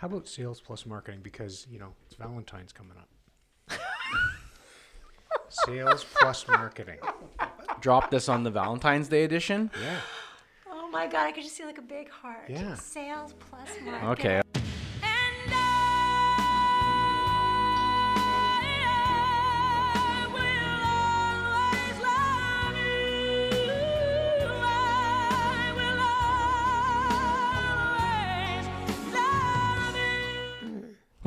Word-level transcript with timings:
How 0.00 0.06
about 0.06 0.26
sales 0.26 0.62
plus 0.62 0.86
marketing? 0.86 1.20
Because 1.22 1.66
you 1.70 1.78
know 1.78 1.92
it's 2.06 2.14
Valentine's 2.16 2.72
coming 2.72 2.96
up. 2.96 3.78
sales 5.50 6.06
plus 6.18 6.48
marketing. 6.48 6.96
Drop 7.82 8.10
this 8.10 8.26
on 8.26 8.42
the 8.42 8.50
Valentine's 8.50 9.08
Day 9.08 9.24
edition. 9.24 9.70
Yeah. 9.78 10.00
Oh 10.70 10.88
my 10.90 11.06
god, 11.06 11.26
I 11.26 11.32
could 11.32 11.42
just 11.42 11.54
see 11.54 11.66
like 11.66 11.76
a 11.76 11.82
big 11.82 12.08
heart. 12.08 12.48
Yeah. 12.48 12.76
Sales 12.76 13.34
plus 13.38 13.68
marketing. 13.84 14.08
Okay. 14.08 14.42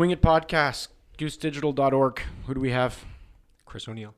Wing 0.04 0.12
It 0.12 0.22
Podcast, 0.22 0.90
goosedigital.org. 1.18 2.22
Who 2.46 2.54
do 2.54 2.60
we 2.60 2.72
have? 2.72 3.06
Chris 3.66 3.88
O'Neill. 3.88 4.14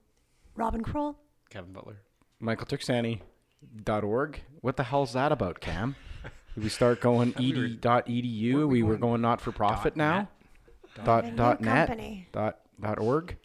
Robin 0.55 0.81
Kroll. 0.81 1.15
Kevin 1.51 1.73
Butler. 1.73 1.97
Michael 2.39 2.65
Tuxani.org. 2.65 4.41
What 4.61 4.77
the 4.77 4.83
hell's 4.85 5.13
that 5.13 5.31
about, 5.31 5.59
Cam? 5.59 5.95
Did 6.55 6.63
we 6.63 6.69
start 6.69 7.01
going 7.01 7.35
we 7.37 7.53
were- 7.53 7.65
ed.edu? 7.65 8.53
weren't 8.55 8.67
We 8.69 8.81
we 8.81 8.81
were 8.81 8.93
going 8.97 8.99
going 9.11 9.21
not 9.21 9.41
for 9.41 9.51
profit 9.51 9.93
dot 9.93 9.97
now. 9.97 10.17
net? 10.17 11.05
Dot 11.05 11.23
Having 11.25 11.35
dot 11.35 11.61
net. 11.61 11.87
company. 11.87 12.27
Dot 12.31 12.59
dot 12.81 12.97
org. 12.97 13.37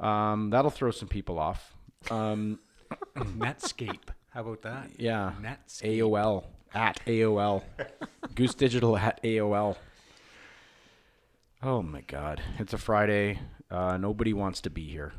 Um, 0.00 0.48
that'll 0.48 0.70
throw 0.70 0.90
some 0.92 1.08
people 1.08 1.38
off. 1.38 1.74
Um, 2.10 2.58
Netscape. 3.18 4.08
How 4.30 4.40
about 4.40 4.62
that? 4.62 4.92
yeah. 4.96 5.32
Netscape. 5.42 5.98
AOL 5.98 6.44
at 6.72 7.04
AOL. 7.04 7.64
Goose 8.34 8.54
Digital 8.54 8.96
at 8.96 9.22
AOL. 9.22 9.76
Oh 11.62 11.82
my 11.82 12.02
God! 12.02 12.40
It's 12.58 12.72
a 12.72 12.78
Friday. 12.78 13.40
Uh, 13.70 13.96
nobody 13.96 14.32
wants 14.32 14.60
to 14.62 14.70
be 14.70 14.86
here. 14.88 15.12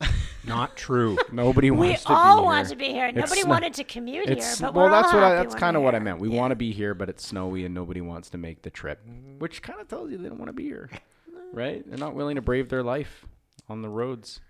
Not 0.46 0.76
true. 0.76 1.18
Nobody 1.32 1.70
We 1.70 1.88
wants 1.88 2.02
to 2.02 2.08
be 2.08 2.14
all 2.14 2.36
here. 2.38 2.44
want 2.44 2.68
to 2.68 2.76
be 2.76 2.88
here. 2.88 3.06
It's 3.06 3.16
Nobody 3.16 3.42
not- 3.42 3.48
wanted 3.50 3.74
to 3.74 3.84
commute 3.84 4.28
here, 4.28 4.36
It's 4.38 4.60
but 4.60 4.74
well, 4.74 4.86
we're 4.86 4.90
that's 4.90 5.08
all 5.12 5.20
what 5.20 5.22
I, 5.24 5.34
that's 5.36 5.54
kind 5.54 5.76
of 5.76 5.82
what 5.82 5.94
I 5.94 5.98
meant. 6.00 6.18
We 6.20 6.30
Yeah. 6.30 6.40
want 6.40 6.50
to 6.52 6.56
be 6.56 6.72
here, 6.72 6.94
but 6.94 7.08
it's 7.08 7.24
snowy 7.26 7.64
and 7.64 7.74
nobody 7.74 8.00
wants 8.00 8.30
to 8.30 8.38
make 8.38 8.62
the 8.62 8.70
trip, 8.70 9.00
which 9.38 9.62
kind 9.62 9.80
of 9.80 9.86
tells 9.88 10.10
you 10.10 10.18
they 10.18 10.28
don't 10.28 10.38
want 10.38 10.48
to 10.48 10.52
be 10.54 10.64
here, 10.64 10.88
right? 11.52 11.88
They're 11.88 11.98
not 11.98 12.14
willing 12.14 12.36
to 12.36 12.42
brave 12.42 12.68
their 12.70 12.82
life 12.82 13.24
on 13.68 13.82
the 13.82 13.88
roads. 13.88 14.40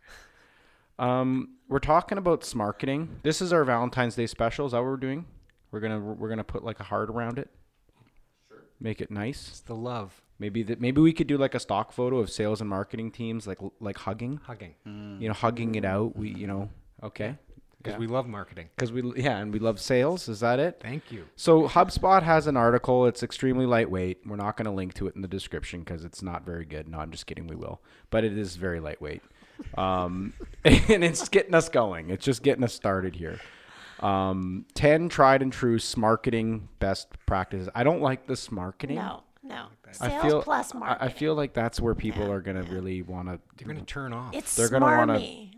Um, 0.98 1.56
we're 1.68 1.78
talking 1.78 2.16
about 2.16 2.54
marketing. 2.54 3.20
This 3.22 3.42
is 3.42 3.52
our 3.52 3.64
Valentine's 3.64 4.14
Day 4.14 4.26
special. 4.26 4.64
Is 4.66 4.72
that 4.72 4.78
what 4.78 4.86
we're 4.86 4.96
doing? 4.96 5.26
We're 5.72 5.80
gonna 5.80 5.98
we're 6.00 6.28
gonna 6.28 6.44
put 6.44 6.62
like 6.64 6.80
a 6.80 6.84
heart 6.84 7.10
around 7.10 7.38
it. 7.38 7.50
Make 8.82 9.00
it 9.00 9.10
nice. 9.10 9.48
It's 9.48 9.60
the 9.60 9.74
love. 9.76 10.20
Maybe 10.38 10.62
that 10.64 10.80
maybe 10.80 11.00
we 11.00 11.12
could 11.12 11.28
do 11.28 11.38
like 11.38 11.54
a 11.54 11.60
stock 11.60 11.92
photo 11.92 12.18
of 12.18 12.28
sales 12.30 12.60
and 12.60 12.68
marketing 12.68 13.12
teams, 13.12 13.46
like 13.46 13.58
like 13.80 13.96
hugging. 13.98 14.40
Hugging. 14.44 14.74
You 14.84 15.28
know, 15.28 15.34
hugging 15.34 15.74
it 15.76 15.84
out. 15.84 16.16
We 16.16 16.30
you 16.30 16.46
know 16.46 16.68
okay. 17.02 17.36
Because 17.78 17.94
Yeah. 17.94 17.98
we 17.98 18.06
love 18.06 18.26
marketing. 18.28 18.68
Because 18.76 18.92
we 18.92 19.02
yeah, 19.16 19.38
and 19.38 19.52
we 19.52 19.58
love 19.60 19.80
sales. 19.80 20.28
Is 20.28 20.40
that 20.40 20.58
it? 20.58 20.78
Thank 20.80 21.10
you. 21.12 21.26
So 21.36 21.68
HubSpot 21.68 22.22
has 22.22 22.46
an 22.48 22.56
article. 22.56 23.06
It's 23.06 23.22
extremely 23.22 23.66
lightweight. 23.66 24.26
We're 24.26 24.36
not 24.36 24.56
going 24.56 24.66
to 24.66 24.70
link 24.72 24.94
to 24.94 25.06
it 25.08 25.14
in 25.16 25.22
the 25.22 25.28
description 25.28 25.80
because 25.80 26.04
it's 26.04 26.22
not 26.22 26.44
very 26.44 26.64
good. 26.64 26.88
No, 26.88 26.98
I'm 26.98 27.10
just 27.10 27.26
kidding. 27.26 27.46
We 27.46 27.56
will, 27.56 27.80
but 28.10 28.22
it 28.24 28.36
is 28.38 28.54
very 28.56 28.78
lightweight, 28.80 29.22
um, 29.76 30.32
and 30.64 31.04
it's 31.04 31.28
getting 31.28 31.54
us 31.54 31.68
going. 31.68 32.10
It's 32.10 32.24
just 32.24 32.42
getting 32.42 32.64
us 32.64 32.72
started 32.74 33.14
here. 33.16 33.40
Um, 34.02 34.66
Ten 34.74 35.08
tried 35.08 35.42
and 35.42 35.52
true 35.52 35.78
marketing 35.96 36.68
best 36.78 37.08
practices. 37.26 37.68
I 37.74 37.84
don't 37.84 38.02
like 38.02 38.26
this 38.26 38.50
marketing. 38.50 38.96
No, 38.96 39.22
no. 39.42 39.66
I 40.00 40.08
Sales 40.08 40.22
feel 40.22 40.42
plus 40.42 40.74
marketing. 40.74 41.08
I 41.08 41.12
feel 41.12 41.34
like 41.34 41.52
that's 41.52 41.80
where 41.80 41.94
people 41.94 42.30
are 42.30 42.40
going 42.40 42.62
to 42.62 42.70
really 42.72 43.02
want 43.02 43.28
to 43.28 43.38
They're 43.56 43.66
going 43.66 43.78
to 43.78 43.84
turn 43.84 44.12
off 44.12 44.34
it's 44.34 44.56
they're 44.56 44.68
gonna 44.68 44.86
wanna 44.86 45.50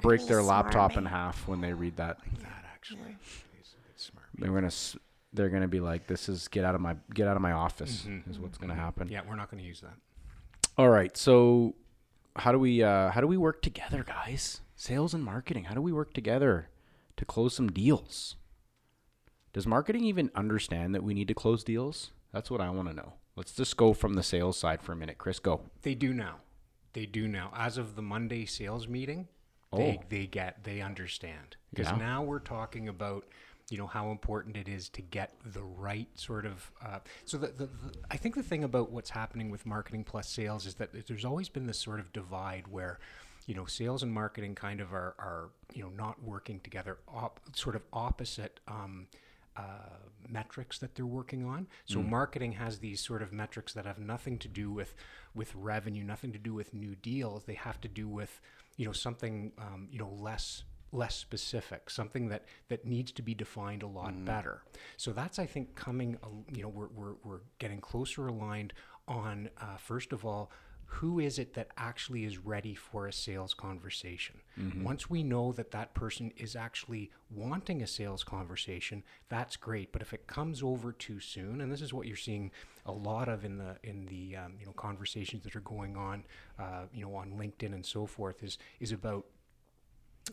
break 0.00 0.20
is 0.20 0.26
their 0.28 0.42
laptop 0.42 0.96
in 0.96 1.04
half 1.04 1.46
when 1.48 1.60
they 1.60 1.72
read 1.72 1.96
that. 1.96 2.18
that 2.40 2.64
actually. 2.72 3.16
It's, 3.58 3.74
it's. 3.94 4.10
They're 4.38 4.52
gonna 4.52 4.70
they're 5.32 5.48
gonna 5.48 5.68
be 5.68 5.80
like, 5.80 6.06
"This 6.06 6.28
is 6.28 6.48
get 6.48 6.64
out 6.64 6.74
of 6.74 6.80
my 6.80 6.96
get 7.12 7.26
out 7.26 7.36
of 7.36 7.42
my 7.42 7.52
office." 7.52 8.06
Is 8.28 8.38
what's 8.38 8.58
gonna 8.58 8.74
happen. 8.74 9.08
Yeah, 9.08 9.22
we're 9.28 9.36
not 9.36 9.50
going 9.50 9.62
to 9.62 9.68
use 9.68 9.80
that. 9.80 9.94
All 10.78 10.88
right. 10.88 11.16
So, 11.16 11.74
how 12.36 12.52
do 12.52 12.58
we 12.58 12.82
uh, 12.82 13.10
how 13.10 13.20
do 13.20 13.26
we 13.26 13.36
work 13.36 13.62
together, 13.62 14.04
guys? 14.06 14.60
Sales 14.76 15.14
and 15.14 15.24
marketing. 15.24 15.64
How 15.64 15.74
do 15.74 15.80
we 15.80 15.92
work 15.92 16.14
together 16.14 16.68
to 17.16 17.24
close 17.24 17.54
some 17.54 17.68
deals? 17.70 18.36
Does 19.52 19.66
marketing 19.66 20.04
even 20.04 20.30
understand 20.34 20.94
that 20.94 21.02
we 21.02 21.14
need 21.14 21.28
to 21.28 21.34
close 21.34 21.64
deals? 21.64 22.10
That's 22.32 22.50
what 22.50 22.60
I 22.60 22.70
want 22.70 22.88
to 22.88 22.94
know. 22.94 23.14
Let's 23.36 23.52
just 23.52 23.76
go 23.76 23.92
from 23.94 24.14
the 24.14 24.22
sales 24.22 24.56
side 24.58 24.82
for 24.82 24.92
a 24.92 24.96
minute. 24.96 25.18
Chris, 25.18 25.38
go. 25.38 25.62
They 25.82 25.94
do 25.94 26.12
now. 26.12 26.36
They 26.92 27.06
do 27.06 27.28
now. 27.28 27.52
As 27.56 27.78
of 27.78 27.96
the 27.96 28.02
Monday 28.02 28.44
sales 28.46 28.88
meeting, 28.88 29.28
they, 29.72 29.98
Oh. 29.98 30.04
they 30.08 30.26
get, 30.26 30.64
they 30.64 30.80
understand. 30.80 31.56
Because 31.70 31.90
Yeah. 31.90 31.96
now 31.98 32.22
we're 32.22 32.38
talking 32.38 32.88
about, 32.88 33.26
you 33.70 33.76
know, 33.78 33.86
how 33.86 34.10
important 34.10 34.56
it 34.56 34.68
is 34.68 34.88
to 34.90 35.02
get 35.02 35.34
the 35.44 35.62
right 35.62 36.08
sort 36.18 36.46
of. 36.46 36.70
Uh, 36.82 37.00
so 37.24 37.36
the, 37.36 37.48
the, 37.48 37.66
the, 37.66 37.94
I 38.10 38.16
think 38.16 38.34
the 38.34 38.42
thing 38.42 38.64
about 38.64 38.90
what's 38.90 39.10
happening 39.10 39.50
with 39.50 39.66
marketing 39.66 40.04
plus 40.04 40.28
sales 40.30 40.66
is 40.66 40.74
that 40.76 40.90
there's 41.06 41.24
always 41.24 41.48
been 41.48 41.66
this 41.66 41.78
sort 41.78 42.00
of 42.00 42.12
divide 42.12 42.68
where, 42.68 42.98
you 43.46 43.54
know, 43.54 43.64
sales 43.64 44.02
and 44.02 44.12
marketing 44.12 44.54
kind 44.54 44.80
of 44.80 44.92
are, 44.92 45.14
are 45.18 45.50
you 45.72 45.82
know, 45.82 45.90
not 45.90 46.22
working 46.22 46.60
together, 46.60 46.98
op, 47.08 47.40
sort 47.54 47.76
of 47.76 47.82
opposite. 47.92 48.60
Um, 48.68 49.06
uh, 49.56 49.62
metrics 50.28 50.78
that 50.78 50.94
they're 50.94 51.06
working 51.06 51.46
on. 51.46 51.66
So 51.86 52.02
marketing 52.02 52.52
has 52.52 52.78
these 52.80 53.00
sort 53.00 53.22
of 53.22 53.32
metrics 53.32 53.72
that 53.72 53.86
have 53.86 53.98
nothing 53.98 54.38
to 54.40 54.48
do 54.48 54.70
with 54.70 54.94
with 55.34 55.54
revenue, 55.54 56.04
nothing 56.04 56.32
to 56.32 56.38
do 56.38 56.52
with 56.52 56.74
new 56.74 56.94
deals. 56.94 57.44
They 57.44 57.54
have 57.54 57.80
to 57.80 57.88
do 57.88 58.06
with 58.06 58.40
you 58.76 58.84
know 58.84 58.92
something 58.92 59.52
um, 59.58 59.88
you 59.90 59.98
know 59.98 60.10
less 60.10 60.64
less 60.92 61.14
specific, 61.14 61.90
something 61.90 62.28
that 62.28 62.44
that 62.68 62.84
needs 62.84 63.12
to 63.12 63.22
be 63.22 63.34
defined 63.34 63.82
a 63.82 63.86
lot 63.86 64.24
better. 64.24 64.62
So 64.96 65.12
that's 65.12 65.38
I 65.38 65.46
think 65.46 65.74
coming. 65.74 66.18
You 66.52 66.62
know 66.62 66.68
we're 66.68 66.88
we're, 66.88 67.14
we're 67.24 67.40
getting 67.58 67.80
closer 67.80 68.26
aligned 68.26 68.72
on 69.08 69.48
uh, 69.60 69.76
first 69.78 70.12
of 70.12 70.24
all. 70.24 70.50
Who 70.86 71.18
is 71.20 71.38
it 71.38 71.54
that 71.54 71.68
actually 71.76 72.24
is 72.24 72.38
ready 72.38 72.74
for 72.74 73.06
a 73.06 73.12
sales 73.12 73.54
conversation? 73.54 74.36
Once 74.82 75.10
we 75.10 75.22
know 75.22 75.52
that 75.52 75.70
that 75.72 75.92
person 75.94 76.32
is 76.36 76.56
actually 76.56 77.10
wanting 77.30 77.82
a 77.82 77.86
sales 77.86 78.24
conversation, 78.24 79.02
that's 79.28 79.56
great. 79.56 79.92
But 79.92 80.00
if 80.00 80.12
it 80.14 80.26
comes 80.26 80.62
over 80.62 80.92
too 80.92 81.20
soon, 81.20 81.60
and 81.60 81.70
this 81.70 81.82
is 81.82 81.92
what 81.92 82.06
you're 82.06 82.16
seeing 82.16 82.50
a 82.86 82.92
lot 82.92 83.28
of 83.28 83.44
in 83.44 83.58
the 83.58 83.76
in 83.82 84.06
the 84.06 84.36
um, 84.36 84.54
you 84.58 84.66
know 84.66 84.72
conversations 84.72 85.42
that 85.44 85.54
are 85.56 85.60
going 85.60 85.96
on, 85.96 86.24
uh, 86.58 86.84
you 86.94 87.04
know 87.04 87.14
on 87.14 87.32
LinkedIn 87.32 87.74
and 87.74 87.84
so 87.84 88.06
forth, 88.06 88.42
is 88.42 88.56
is 88.80 88.92
about 88.92 89.26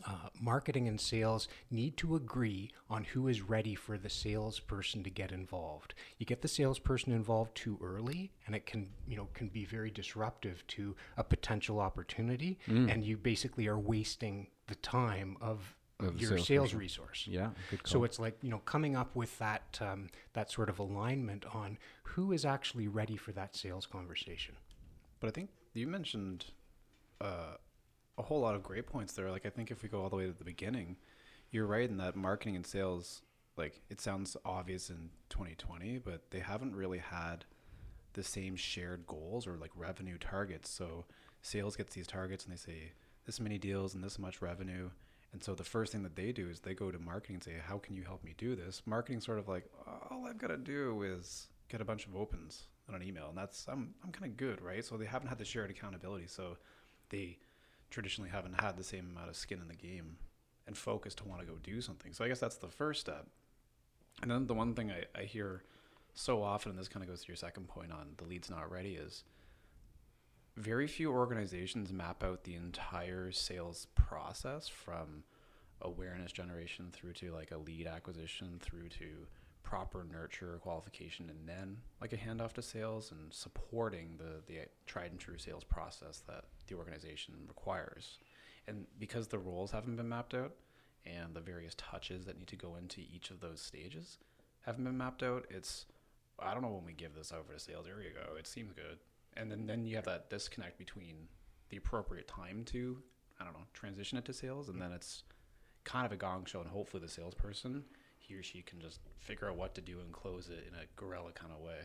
uh, 0.06 0.28
marketing 0.40 0.88
and 0.88 1.00
sales 1.00 1.46
need 1.70 1.96
to 1.98 2.16
agree 2.16 2.70
on 2.90 3.04
who 3.04 3.28
is 3.28 3.40
ready 3.42 3.74
for 3.74 3.96
the 3.96 4.10
salesperson 4.10 5.02
to 5.04 5.10
get 5.10 5.30
involved. 5.32 5.94
You 6.18 6.26
get 6.26 6.42
the 6.42 6.48
salesperson 6.48 7.12
involved 7.12 7.54
too 7.54 7.78
early, 7.82 8.32
and 8.46 8.54
it 8.54 8.66
can 8.66 8.88
you 9.06 9.16
know 9.16 9.28
can 9.34 9.48
be 9.48 9.64
very 9.64 9.90
disruptive 9.90 10.66
to 10.68 10.96
a 11.16 11.24
potential 11.24 11.78
opportunity, 11.80 12.58
and 12.66 13.04
you 13.04 13.16
basically 13.16 13.66
are 13.68 13.78
wasting 13.78 14.48
the 14.66 14.74
time 14.76 15.36
of, 15.40 15.74
Of 16.00 16.20
your 16.20 16.30
sales 16.30 16.46
salesperson. 16.46 16.78
resource. 16.78 17.26
Yeah. 17.30 17.50
Good 17.70 17.80
So 17.84 18.02
it's 18.04 18.18
like 18.18 18.36
you 18.42 18.50
know 18.50 18.58
coming 18.64 18.96
up 18.96 19.14
with 19.14 19.38
that 19.38 19.78
um, 19.80 20.08
that 20.32 20.50
sort 20.50 20.68
of 20.68 20.78
alignment 20.80 21.44
on 21.54 21.78
who 22.02 22.32
is 22.32 22.44
actually 22.44 22.88
ready 22.88 23.16
for 23.16 23.32
that 23.32 23.54
sales 23.56 23.86
conversation. 23.86 24.56
But 25.20 25.28
I 25.28 25.30
think 25.30 25.50
you 25.72 25.86
mentioned 25.86 26.46
uh, 27.20 27.56
a 28.18 28.22
whole 28.22 28.40
lot 28.40 28.54
of 28.54 28.62
great 28.62 28.86
points 28.86 29.12
there. 29.14 29.30
Like 29.30 29.46
I 29.46 29.50
think 29.50 29.70
if 29.70 29.82
we 29.82 29.88
go 29.88 30.02
all 30.02 30.08
the 30.08 30.16
way 30.16 30.26
to 30.26 30.32
the 30.32 30.44
beginning, 30.44 30.96
you're 31.50 31.66
right 31.66 31.88
in 31.88 31.96
that 31.98 32.16
marketing 32.16 32.56
and 32.56 32.66
sales, 32.66 33.22
like 33.56 33.80
it 33.90 34.00
sounds 34.00 34.36
obvious 34.44 34.90
in 34.90 35.10
2020, 35.30 35.98
but 35.98 36.30
they 36.30 36.40
haven't 36.40 36.74
really 36.74 36.98
had 36.98 37.44
the 38.14 38.22
same 38.22 38.56
shared 38.56 39.06
goals 39.06 39.46
or 39.46 39.56
like 39.56 39.70
revenue 39.74 40.18
targets. 40.18 40.70
So 40.70 41.04
sales 41.42 41.76
gets 41.76 41.94
these 41.94 42.06
targets 42.06 42.44
and 42.44 42.52
they 42.52 42.58
say 42.58 42.92
this 43.26 43.40
many 43.40 43.58
deals 43.58 43.94
and 43.94 44.02
this 44.02 44.18
much 44.18 44.40
revenue. 44.40 44.90
And 45.32 45.42
so 45.42 45.54
the 45.54 45.64
first 45.64 45.90
thing 45.90 46.04
that 46.04 46.14
they 46.14 46.30
do 46.30 46.48
is 46.48 46.60
they 46.60 46.74
go 46.74 46.92
to 46.92 46.98
marketing 46.98 47.36
and 47.36 47.42
say, 47.42 47.54
"How 47.60 47.78
can 47.78 47.96
you 47.96 48.04
help 48.04 48.22
me 48.22 48.34
do 48.38 48.54
this?" 48.54 48.82
Marketing 48.86 49.20
sort 49.20 49.40
of 49.40 49.48
like, 49.48 49.64
all 50.10 50.26
I've 50.28 50.38
got 50.38 50.48
to 50.48 50.56
do 50.56 51.02
is 51.02 51.48
get 51.68 51.80
a 51.80 51.84
bunch 51.84 52.06
of 52.06 52.14
opens 52.14 52.68
on 52.88 52.94
an 52.94 53.02
email, 53.02 53.30
and 53.30 53.36
that's 53.36 53.66
I'm 53.66 53.94
I'm 54.04 54.12
kind 54.12 54.30
of 54.30 54.36
good, 54.36 54.62
right? 54.62 54.84
So 54.84 54.96
they 54.96 55.06
haven't 55.06 55.28
had 55.28 55.38
the 55.38 55.44
shared 55.44 55.70
accountability, 55.70 56.28
so 56.28 56.56
they 57.08 57.38
traditionally 57.94 58.30
haven't 58.30 58.60
had 58.60 58.76
the 58.76 58.82
same 58.82 59.08
amount 59.10 59.30
of 59.30 59.36
skin 59.36 59.60
in 59.62 59.68
the 59.68 59.74
game 59.74 60.16
and 60.66 60.76
focus 60.76 61.14
to 61.14 61.24
want 61.24 61.40
to 61.40 61.46
go 61.46 61.54
do 61.62 61.80
something. 61.80 62.12
So 62.12 62.24
I 62.24 62.28
guess 62.28 62.40
that's 62.40 62.56
the 62.56 62.68
first 62.68 63.00
step. 63.00 63.28
And 64.20 64.30
then 64.30 64.46
the 64.48 64.54
one 64.54 64.74
thing 64.74 64.90
I, 64.90 65.04
I 65.18 65.22
hear 65.22 65.62
so 66.12 66.42
often, 66.42 66.70
and 66.70 66.78
this 66.78 66.88
kind 66.88 67.04
of 67.04 67.08
goes 67.08 67.22
to 67.22 67.28
your 67.28 67.36
second 67.36 67.68
point 67.68 67.92
on 67.92 68.14
the 68.16 68.24
lead's 68.24 68.50
not 68.50 68.70
ready, 68.70 68.94
is 68.94 69.22
very 70.56 70.88
few 70.88 71.12
organizations 71.12 71.92
map 71.92 72.24
out 72.24 72.42
the 72.42 72.56
entire 72.56 73.30
sales 73.30 73.86
process 73.94 74.66
from 74.66 75.22
awareness 75.80 76.32
generation 76.32 76.88
through 76.92 77.12
to 77.12 77.32
like 77.32 77.52
a 77.52 77.58
lead 77.58 77.86
acquisition 77.86 78.58
through 78.60 78.88
to 78.88 79.26
proper 79.62 80.04
nurture 80.10 80.58
qualification 80.62 81.30
and 81.30 81.48
then 81.48 81.76
like 82.00 82.12
a 82.12 82.16
handoff 82.16 82.52
to 82.52 82.62
sales 82.62 83.10
and 83.10 83.32
supporting 83.32 84.16
the 84.18 84.42
the 84.46 84.60
tried 84.86 85.10
and 85.10 85.18
true 85.18 85.38
sales 85.38 85.64
process 85.64 86.22
that 86.28 86.44
the 86.66 86.76
organization 86.76 87.34
requires. 87.46 88.18
And 88.66 88.86
because 88.98 89.28
the 89.28 89.38
roles 89.38 89.70
haven't 89.70 89.96
been 89.96 90.08
mapped 90.08 90.34
out 90.34 90.52
and 91.04 91.34
the 91.34 91.40
various 91.40 91.74
touches 91.76 92.24
that 92.24 92.38
need 92.38 92.48
to 92.48 92.56
go 92.56 92.76
into 92.76 93.00
each 93.00 93.30
of 93.30 93.40
those 93.40 93.60
stages 93.60 94.18
haven't 94.62 94.84
been 94.84 94.96
mapped 94.96 95.22
out, 95.22 95.46
it's 95.50 95.86
I 96.38 96.52
don't 96.52 96.62
know 96.62 96.70
when 96.70 96.84
we 96.84 96.92
give 96.92 97.14
this 97.14 97.32
over 97.32 97.52
to 97.52 97.58
sales. 97.58 97.86
There 97.86 98.00
you 98.00 98.10
go. 98.10 98.36
It 98.36 98.46
seems 98.46 98.72
good. 98.72 98.98
And 99.36 99.50
then 99.50 99.66
then 99.66 99.84
you 99.84 99.96
have 99.96 100.06
that 100.06 100.30
disconnect 100.30 100.78
between 100.78 101.28
the 101.68 101.76
appropriate 101.76 102.28
time 102.28 102.64
to 102.66 102.98
I 103.40 103.44
don't 103.44 103.54
know 103.54 103.66
transition 103.72 104.18
it 104.18 104.24
to 104.26 104.32
sales, 104.32 104.68
and 104.68 104.80
then 104.80 104.92
it's 104.92 105.24
kind 105.84 106.06
of 106.06 106.12
a 106.12 106.16
gong 106.16 106.44
show, 106.46 106.60
and 106.60 106.70
hopefully 106.70 107.02
the 107.02 107.08
salesperson 107.08 107.84
he 108.26 108.34
or 108.34 108.42
she 108.42 108.62
can 108.62 108.80
just 108.80 109.00
figure 109.20 109.48
out 109.48 109.56
what 109.56 109.74
to 109.74 109.80
do 109.80 110.00
and 110.00 110.12
close 110.12 110.48
it 110.48 110.66
in 110.68 110.74
a 110.74 110.84
guerrilla 110.96 111.32
kind 111.32 111.52
of 111.52 111.60
way, 111.60 111.78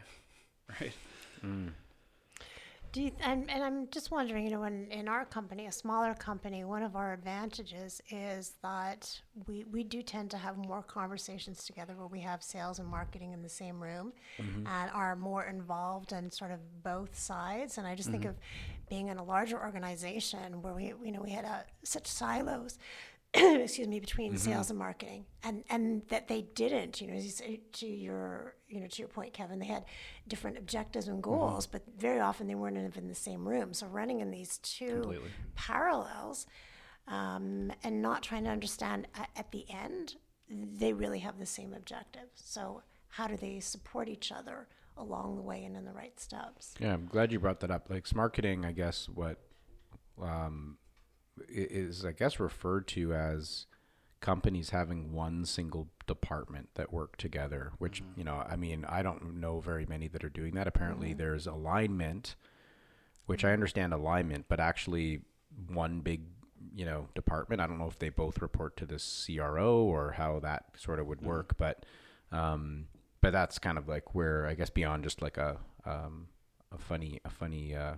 right? 0.82 0.94
Hmm. 1.42 1.68
Do 2.92 3.04
you, 3.04 3.12
and, 3.24 3.50
and 3.52 3.64
I'm 3.64 3.88
just 3.90 4.10
wondering, 4.10 4.46
you 4.46 4.52
know, 4.52 4.64
in, 4.64 4.88
in 4.90 5.08
our 5.08 5.24
company, 5.24 5.68
a 5.68 5.72
smaller 5.72 6.16
company, 6.16 6.64
one 6.64 6.82
of 6.82 6.96
our 6.96 7.14
advantages 7.14 8.02
is 8.10 8.54
that 8.64 9.22
we, 9.48 9.64
we 9.72 9.84
do 9.84 10.02
tend 10.02 10.32
to 10.32 10.38
have 10.38 10.58
more 10.58 10.82
conversations 10.82 11.66
together 11.66 11.94
where 11.96 12.08
we 12.08 12.20
have 12.22 12.42
sales 12.42 12.80
and 12.80 12.88
marketing 12.88 13.32
in 13.32 13.44
the 13.44 13.50
same 13.50 13.82
room 13.82 14.12
mm-hmm. 14.40 14.66
and 14.66 14.92
are 14.92 15.16
more 15.16 15.44
involved 15.44 16.14
in 16.14 16.32
sort 16.32 16.50
of 16.52 16.60
both 16.82 17.16
sides. 17.16 17.78
And 17.78 17.86
I 17.86 17.94
just 17.94 18.10
think 18.10 18.24
mm-hmm. 18.24 18.32
of 18.32 18.40
being 18.90 19.10
in 19.10 19.18
a 19.18 19.24
larger 19.24 19.62
organization 19.62 20.62
where 20.64 20.74
we, 20.74 20.94
you 21.04 21.12
know, 21.12 21.22
we 21.22 21.32
had 21.32 21.46
a, 21.46 21.66
such 21.84 22.08
silos 22.08 22.80
excuse 23.34 23.88
me, 23.88 24.00
between 24.00 24.38
sales 24.38 24.72
and 24.72 24.80
marketing, 24.80 25.26
and 25.44 25.64
and 25.70 26.02
that 26.10 26.28
they 26.28 26.42
didn't. 26.42 27.00
You 27.00 27.08
know, 27.08 27.14
you 27.14 27.60
to 27.74 27.86
your 27.86 28.56
you 28.68 28.82
know 28.82 28.88
to 28.88 29.00
your 29.00 29.08
point, 29.08 29.34
Kevin, 29.34 29.60
they 29.60 29.68
had 29.68 29.86
different 30.28 30.58
objectives 30.58 31.08
and 31.08 31.22
goals, 31.22 31.68
but 31.68 31.84
very 31.98 32.20
often 32.20 32.48
they 32.48 32.56
weren't 32.56 32.78
even 32.78 32.92
in 33.04 33.08
the 33.08 33.14
same 33.16 33.48
room. 33.48 33.74
So 33.74 33.86
running 33.86 34.22
in 34.22 34.32
these 34.32 34.58
two 34.60 35.02
Completely. 35.02 35.30
parallels, 35.56 36.48
um, 37.08 37.72
and 37.84 38.02
not 38.02 38.24
trying 38.24 38.46
to 38.46 38.50
understand 38.50 39.08
at, 39.14 39.30
at 39.36 39.52
the 39.52 39.66
end, 39.70 40.16
they 40.50 40.94
really 40.94 41.20
have 41.20 41.38
the 41.38 41.46
same 41.46 41.74
objective. 41.74 42.30
So 42.34 42.82
how 43.10 43.28
do 43.28 43.38
they 43.38 43.60
support 43.60 44.10
each 44.10 44.32
other 44.32 44.68
along 44.98 45.36
the 45.36 45.44
way 45.44 45.64
and 45.66 45.78
in 45.78 45.86
the 45.86 45.94
right 45.94 46.20
steps? 46.20 46.74
Yeah, 46.80 46.94
I'm 46.94 47.06
glad 47.06 47.32
you 47.32 47.40
brought 47.40 47.60
that 47.60 47.70
up. 47.70 47.92
Like 47.92 48.14
marketing, 48.16 48.66
I 48.66 48.72
guess 48.72 49.08
what 49.08 49.38
um, 50.22 50.78
is 51.48 52.06
I 52.06 52.12
guess 52.12 52.40
referred 52.40 52.88
to 52.90 53.14
as 53.14 53.66
companies 54.22 54.72
having 54.72 55.14
one 55.14 55.46
single 55.46 55.88
department 56.08 56.70
that 56.76 56.92
work 56.92 57.18
together. 57.18 57.72
Which 57.78 58.02
you 58.16 58.24
know, 58.24 58.44
I 58.48 58.56
mean, 58.56 58.86
I 58.88 59.02
don't 59.02 59.40
know 59.40 59.60
very 59.60 59.86
many 59.86 60.08
that 60.10 60.24
are 60.24 60.30
doing 60.30 60.56
that. 60.56 60.68
Apparently, 60.68 61.14
there's 61.14 61.48
alignment, 61.48 62.36
which 63.26 63.46
I 63.46 63.52
understand 63.54 63.94
alignment, 63.94 64.46
but 64.48 64.60
actually 64.60 65.22
one 65.68 66.02
big 66.02 66.22
you 66.76 66.86
know 66.86 67.08
department. 67.16 67.62
I 67.62 67.68
don't 67.68 67.80
know 67.80 67.88
if 67.88 68.00
they 68.00 68.10
both 68.10 68.42
report 68.42 68.78
to 68.78 68.86
the 68.86 69.00
CRO 69.00 69.76
or 69.76 70.12
how 70.12 70.40
that 70.40 70.66
sort 70.78 71.00
of 71.00 71.08
would 71.08 71.22
work, 71.22 71.58
but 71.58 71.86
um, 72.32 72.88
but 73.22 73.32
that's 73.32 73.60
kind 73.60 73.78
of 73.78 73.88
like 73.88 74.16
where 74.16 74.46
I 74.46 74.54
guess 74.54 74.70
beyond 74.70 75.04
just 75.04 75.22
like 75.22 75.38
a 75.38 75.58
um, 75.86 76.28
a 76.72 76.78
funny 76.78 77.20
a 77.26 77.30
funny 77.30 77.76
uh, 77.76 77.96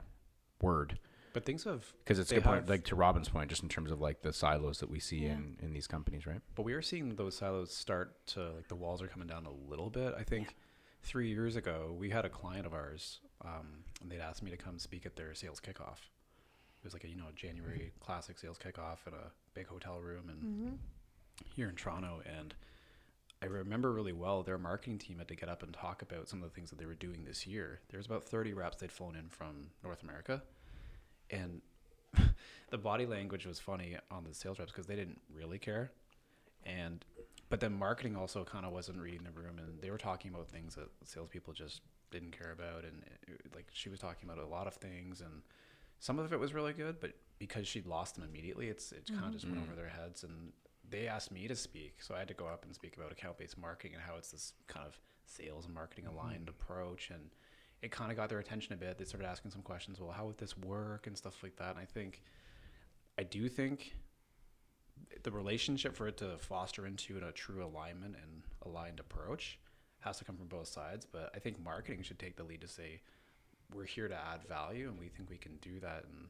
word 0.62 1.00
But 1.34 1.46
things 1.46 1.64
have 1.64 1.94
because 2.00 2.20
it's 2.20 2.32
a 2.32 2.36
they 2.36 2.42
good 2.42 2.48
point 2.48 2.70
like 2.70 2.84
to 2.86 2.96
Robin's 2.96 3.30
point 3.30 3.50
just 3.50 3.64
in 3.64 3.70
terms 3.70 3.92
of 3.92 4.02
like 4.02 4.22
the 4.22 4.34
silos 4.34 4.80
that 4.80 4.90
we 4.90 5.00
see 5.00 5.26
in 5.26 5.58
in 5.62 5.74
these 5.74 5.88
companies 5.88 6.26
right 6.26 6.42
But 6.56 6.64
we 6.64 6.74
are 6.74 6.82
seeing 6.82 7.16
those 7.16 7.36
silos 7.38 7.74
start 7.74 8.26
to 8.28 8.52
like 8.52 8.68
the 8.68 8.76
walls 8.76 9.02
are 9.02 9.08
coming 9.08 9.28
down 9.28 9.46
a 9.46 9.70
little 9.70 9.90
bit. 9.90 10.14
I 10.18 10.24
think 10.24 10.56
three 11.04 11.30
years 11.30 11.56
ago 11.56 11.96
we 11.98 12.10
had 12.10 12.26
a 12.26 12.30
client 12.30 12.66
of 12.66 12.74
ours, 12.74 13.20
um, 13.44 13.84
and 14.02 14.12
they'd 14.12 14.20
asked 14.20 14.44
me 14.44 14.52
to 14.52 14.58
come 14.58 14.78
speak 14.80 15.06
at 15.06 15.16
their 15.16 15.34
sales 15.34 15.60
kickoff. 15.60 16.10
It 16.82 16.86
was 16.86 16.94
like 16.94 17.04
a 17.04 17.08
you 17.08 17.16
know 17.16 17.26
classic 17.36 18.00
classic 18.00 18.40
sales 18.40 18.58
kickoff 18.58 19.08
in 19.08 19.14
a 19.14 19.32
big 19.54 19.68
hotel 19.68 20.00
room 20.00 20.30
and 20.30 20.80
here 21.56 21.70
in 21.70 21.76
Toronto. 21.76 22.22
And 22.26 22.54
I 23.42 23.46
remember 23.48 23.92
really 23.92 24.14
well 24.14 24.44
their 24.44 24.58
marketing 24.58 25.00
team 25.00 25.18
had 25.18 25.28
to 25.30 25.36
get 25.36 25.50
up 25.50 25.64
and 25.64 25.74
talk 25.74 26.02
about 26.02 26.30
some 26.30 26.44
of 26.44 26.50
the 26.50 26.56
things 26.56 26.70
that 26.70 26.80
they 26.80 26.86
were 26.86 26.94
doing 26.94 27.24
this 27.24 27.48
year. 27.48 27.82
There's 27.90 28.06
about 28.06 28.24
30 28.24 28.54
reps 28.54 28.78
they'd 28.78 28.92
flown 28.92 29.16
in 29.16 29.30
from 29.30 29.72
North 29.84 30.04
America, 30.04 30.44
and 31.32 31.62
the 32.70 32.78
body 32.78 33.06
language 33.06 33.46
was 33.46 33.60
funny 33.60 33.98
on 34.10 34.24
the 34.24 34.34
sales 34.34 34.60
reps 34.60 34.72
because 34.72 34.88
they 34.88 34.96
didn't 34.96 35.20
really 35.34 35.58
care. 35.58 35.92
And 36.66 37.04
but 37.50 37.60
then 37.60 37.74
marketing 37.74 38.16
also 38.16 38.44
kind 38.46 38.66
of 38.66 38.72
wasn't 38.72 38.98
reading 38.98 39.24
the 39.24 39.32
room 39.32 39.60
and 39.60 39.82
they 39.82 39.92
were 39.92 39.98
talking 39.98 40.34
about 40.34 40.48
things 40.48 40.74
that 40.76 40.88
salespeople 41.04 41.54
just 41.54 41.82
didn't 42.10 42.32
care 42.32 42.52
about 42.52 42.84
and 42.84 43.04
it, 43.28 43.42
like 43.54 43.66
she 43.74 43.90
was 43.90 44.00
talking 44.00 44.28
about 44.30 44.44
a 44.44 44.48
lot 44.48 44.68
of 44.68 44.74
things 44.76 45.22
and 45.22 45.42
some 46.00 46.18
of 46.18 46.32
it 46.32 46.40
was 46.40 46.54
really 46.54 46.74
good 46.74 47.00
but 47.00 47.12
because 47.40 47.68
she'd 47.68 47.86
lost 47.86 48.16
them 48.16 48.24
immediately 48.24 48.68
it's 48.68 48.92
it 48.92 49.06
kind 49.08 49.26
of 49.26 49.34
just 49.34 49.46
went 49.46 49.58
over 49.58 49.68
mm-hmm. 49.68 49.76
their 49.76 49.90
heads 49.90 50.24
and 50.24 50.54
they 50.90 51.08
asked 51.08 51.32
me 51.32 51.48
to 51.48 51.56
speak 51.56 51.96
so 52.00 52.16
i 52.16 52.20
had 52.20 52.28
to 52.28 52.34
go 52.34 52.46
up 52.46 52.64
and 52.64 52.74
speak 52.74 52.96
about 52.96 53.12
account-based 53.12 53.58
marketing 53.58 53.94
and 53.96 54.02
how 54.02 54.16
it's 54.16 54.32
this 54.32 54.54
kind 54.68 54.86
of 54.86 54.98
sales 55.26 55.66
and 55.66 55.74
marketing 55.74 56.06
aligned 56.06 56.48
mm-hmm. 56.48 56.50
approach 56.50 57.10
and 57.10 57.32
it 57.82 57.92
kind 57.92 58.12
of 58.12 58.18
got 58.18 58.30
their 58.30 58.40
attention 58.40 58.74
a 58.74 58.78
bit 58.78 58.98
they 58.98 59.06
started 59.06 59.28
asking 59.28 59.52
some 59.52 59.62
questions 59.62 60.00
well 60.00 60.12
how 60.12 60.26
would 60.26 60.38
this 60.38 60.58
work 60.58 61.08
and 61.08 61.18
stuff 61.18 61.42
like 61.44 61.56
that 61.56 61.72
and 61.72 61.80
i 61.80 61.86
think 61.86 62.22
i 63.18 63.24
do 63.24 63.50
think 63.50 63.94
the 65.24 65.32
relationship 65.32 65.96
for 65.96 66.08
it 66.08 66.18
to 66.18 66.38
foster 66.38 66.86
into 66.86 67.18
a 67.18 67.32
true 67.32 67.64
alignment 67.64 68.16
and 68.16 68.44
aligned 68.66 69.00
approach 69.00 69.60
has 70.00 70.18
to 70.18 70.26
come 70.26 70.36
from 70.36 70.48
both 70.48 70.68
sides. 70.68 71.06
But 71.06 71.32
I 71.36 71.40
think 71.40 71.64
marketing 71.64 72.04
should 72.04 72.20
take 72.20 72.36
the 72.36 72.44
lead 72.44 72.62
to 72.62 72.68
say, 72.68 73.02
we're 73.74 73.86
here 73.86 74.08
to 74.08 74.16
add 74.16 74.44
value 74.48 74.90
and 74.90 75.00
we 75.00 75.08
think 75.08 75.30
we 75.30 75.38
can 75.38 75.58
do 75.62 75.80
that 75.80 76.06
in 76.10 76.30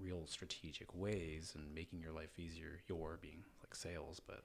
real 0.00 0.26
strategic 0.26 0.94
ways 0.94 1.54
and 1.56 1.74
making 1.74 2.00
your 2.00 2.12
life 2.12 2.38
easier, 2.38 2.80
your 2.88 3.18
being 3.20 3.42
like 3.60 3.74
sales. 3.74 4.20
But 4.24 4.44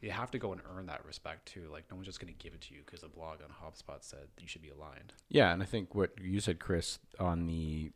you 0.00 0.10
have 0.10 0.30
to 0.30 0.38
go 0.38 0.52
and 0.52 0.60
earn 0.74 0.86
that 0.86 1.04
respect 1.04 1.46
too. 1.46 1.68
Like, 1.70 1.84
no 1.90 1.96
one's 1.96 2.06
just 2.06 2.20
going 2.20 2.32
to 2.32 2.38
give 2.42 2.54
it 2.54 2.60
to 2.62 2.74
you 2.74 2.80
because 2.84 3.02
a 3.02 3.08
blog 3.08 3.38
on 3.42 3.50
HubSpot 3.50 3.98
said 4.02 4.28
you 4.40 4.48
should 4.48 4.62
be 4.62 4.70
aligned. 4.70 5.12
yeah 5.28 5.52
and 5.52 5.62
I 5.62 5.66
think 5.66 5.94
what 5.94 6.10
you 6.20 6.40
said 6.40 6.58
Chris 6.60 6.98
on 7.18 7.46
the 7.46 7.90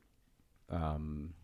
um, 0.70 1.34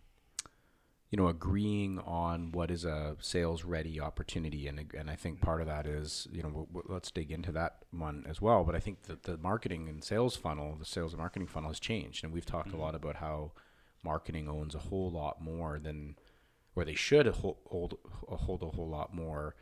you 1.10 1.16
know 1.16 1.28
agreeing 1.28 1.98
on 2.00 2.52
what 2.52 2.70
is 2.70 2.84
a 2.84 3.16
sales 3.20 3.64
ready 3.64 4.00
opportunity 4.00 4.68
and 4.68 4.92
and 4.96 5.10
I 5.10 5.16
think 5.16 5.40
part 5.40 5.60
of 5.60 5.66
that 5.66 5.86
is 5.86 6.28
you 6.32 6.42
know 6.42 6.48
w- 6.50 6.66
w- 6.72 6.86
let's 6.88 7.10
dig 7.10 7.30
into 7.32 7.52
that 7.52 7.84
one 7.90 8.24
as 8.28 8.40
well 8.40 8.62
but 8.64 8.74
I 8.76 8.80
think 8.80 9.02
that 9.02 9.24
the 9.24 9.36
marketing 9.36 9.88
and 9.88 10.04
sales 10.04 10.36
funnel 10.36 10.76
the 10.78 10.84
sales 10.84 11.12
and 11.12 11.18
marketing 11.20 11.48
funnel 11.48 11.70
has 11.70 11.80
changed 11.80 12.22
and 12.22 12.32
we've 12.32 12.46
talked 12.46 12.72
a 12.72 12.76
lot 12.76 12.94
about 12.94 13.16
how 13.16 13.52
marketing 14.04 14.48
owns 14.48 14.74
a 14.74 14.78
whole 14.78 15.10
lot 15.10 15.42
more 15.42 15.78
than 15.78 16.16
or 16.76 16.84
they 16.84 16.94
should 16.94 17.26
hold 17.26 17.56
hold, 17.68 17.98
hold 18.28 18.62
a 18.62 18.66
whole 18.66 18.88
lot 18.88 19.12
more 19.12 19.56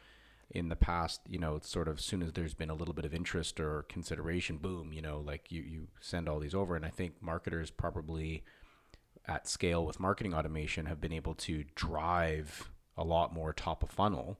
in 0.51 0.69
the 0.71 0.77
past 0.77 1.21
you 1.29 1.39
know 1.39 1.57
it's 1.57 1.69
sort 1.69 1.89
of 1.89 1.99
as 1.99 2.05
soon 2.05 2.23
as 2.23 2.33
there's 2.33 2.55
been 2.55 2.71
a 2.71 2.75
little 2.75 2.95
bit 2.95 3.05
of 3.05 3.13
interest 3.15 3.61
or 3.61 3.83
consideration 3.89 4.57
boom 4.57 4.93
you 4.95 5.03
know 5.03 5.21
like 5.21 5.53
you 5.53 5.61
you 5.63 5.89
send 6.01 6.29
all 6.29 6.39
these 6.41 6.55
over. 6.55 6.75
And 6.75 6.87
i 6.87 6.89
think 6.91 7.15
marketers 7.21 7.71
probably 7.71 8.43
at 9.27 9.47
scale 9.47 9.85
with 9.85 10.01
marketing 10.01 10.33
automation 10.33 10.87
have 10.87 11.01
been 11.01 11.13
able 11.13 11.35
to 11.35 11.65
drive 11.75 12.71
a 12.97 13.05
lot 13.05 13.33
more 13.33 13.53
top 13.53 13.83
of 13.83 13.91
funnel 13.91 14.39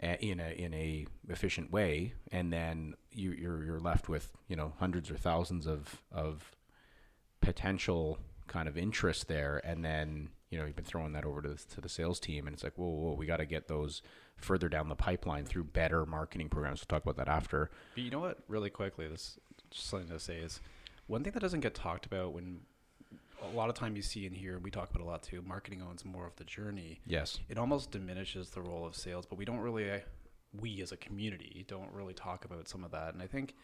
a- 0.00 0.24
in 0.24 0.40
a 0.40 0.50
in 0.52 0.72
a 0.72 1.06
efficient 1.28 1.70
way. 1.70 2.14
And 2.30 2.50
then 2.52 2.94
you 3.10 3.32
you're 3.32 3.64
you're 3.64 3.80
left 3.80 4.08
with 4.08 4.32
you 4.48 4.56
know 4.56 4.72
hundreds 4.78 5.10
or 5.10 5.16
thousands 5.16 5.66
of 5.66 6.00
of 6.12 6.54
potential 7.40 8.18
kind 8.46 8.68
of 8.68 8.78
interest 8.78 9.28
there. 9.28 9.60
And 9.64 9.84
then 9.84 10.28
you 10.50 10.58
know 10.58 10.64
you've 10.66 10.76
been 10.76 10.84
throwing 10.84 11.12
that 11.12 11.24
over 11.24 11.42
to 11.42 11.48
the, 11.50 11.56
to 11.74 11.80
the 11.80 11.88
sales 11.88 12.20
team. 12.20 12.46
And 12.46 12.54
it's 12.54 12.64
like 12.64 12.74
whoa 12.76 12.88
whoa 12.88 13.12
we 13.14 13.26
got 13.26 13.38
to 13.38 13.46
get 13.46 13.68
those 13.68 14.02
further 14.42 14.68
down 14.68 14.88
the 14.88 14.94
pipeline 14.94 15.44
through 15.44 15.64
better 15.64 16.04
marketing 16.06 16.48
programs 16.48 16.80
we'll 16.80 16.98
talk 16.98 17.02
about 17.04 17.16
that 17.16 17.32
after 17.32 17.70
But 17.94 18.04
you 18.04 18.10
know 18.10 18.20
what? 18.20 18.38
Really 18.48 18.70
quickly, 18.70 19.08
this 19.08 19.38
just 19.70 19.88
something 19.88 20.08
to 20.08 20.18
say 20.18 20.36
is 20.38 20.60
one 21.06 21.24
thing 21.24 21.32
that 21.32 21.40
doesn't 21.40 21.60
get 21.60 21.74
talked 21.74 22.06
about 22.06 22.32
when 22.32 22.60
a 23.42 23.56
lot 23.56 23.68
of 23.68 23.74
time 23.74 23.96
you 23.96 24.02
see 24.02 24.24
in 24.24 24.32
here, 24.32 24.58
we 24.58 24.70
talk 24.70 24.90
about 24.90 25.02
a 25.02 25.06
lot 25.06 25.22
too. 25.22 25.42
Marketing 25.42 25.82
owns 25.82 26.04
more 26.04 26.26
of 26.26 26.36
the 26.36 26.44
journey. 26.44 27.00
yes 27.06 27.40
It 27.48 27.58
almost 27.58 27.90
diminishes 27.90 28.50
the 28.50 28.60
role 28.62 28.86
of 28.86 28.94
sales, 28.94 29.26
but 29.26 29.36
we 29.36 29.44
don't 29.44 29.58
really, 29.58 29.90
uh, 29.90 29.98
we 30.60 30.80
as 30.82 30.92
a 30.92 30.96
community 30.96 31.64
don't 31.66 31.90
really 31.92 32.14
talk 32.14 32.44
about 32.44 32.68
some 32.68 32.84
of 32.84 32.90
that. 32.92 33.14
And 33.14 33.22
I 33.22 33.26
think, 33.26 33.54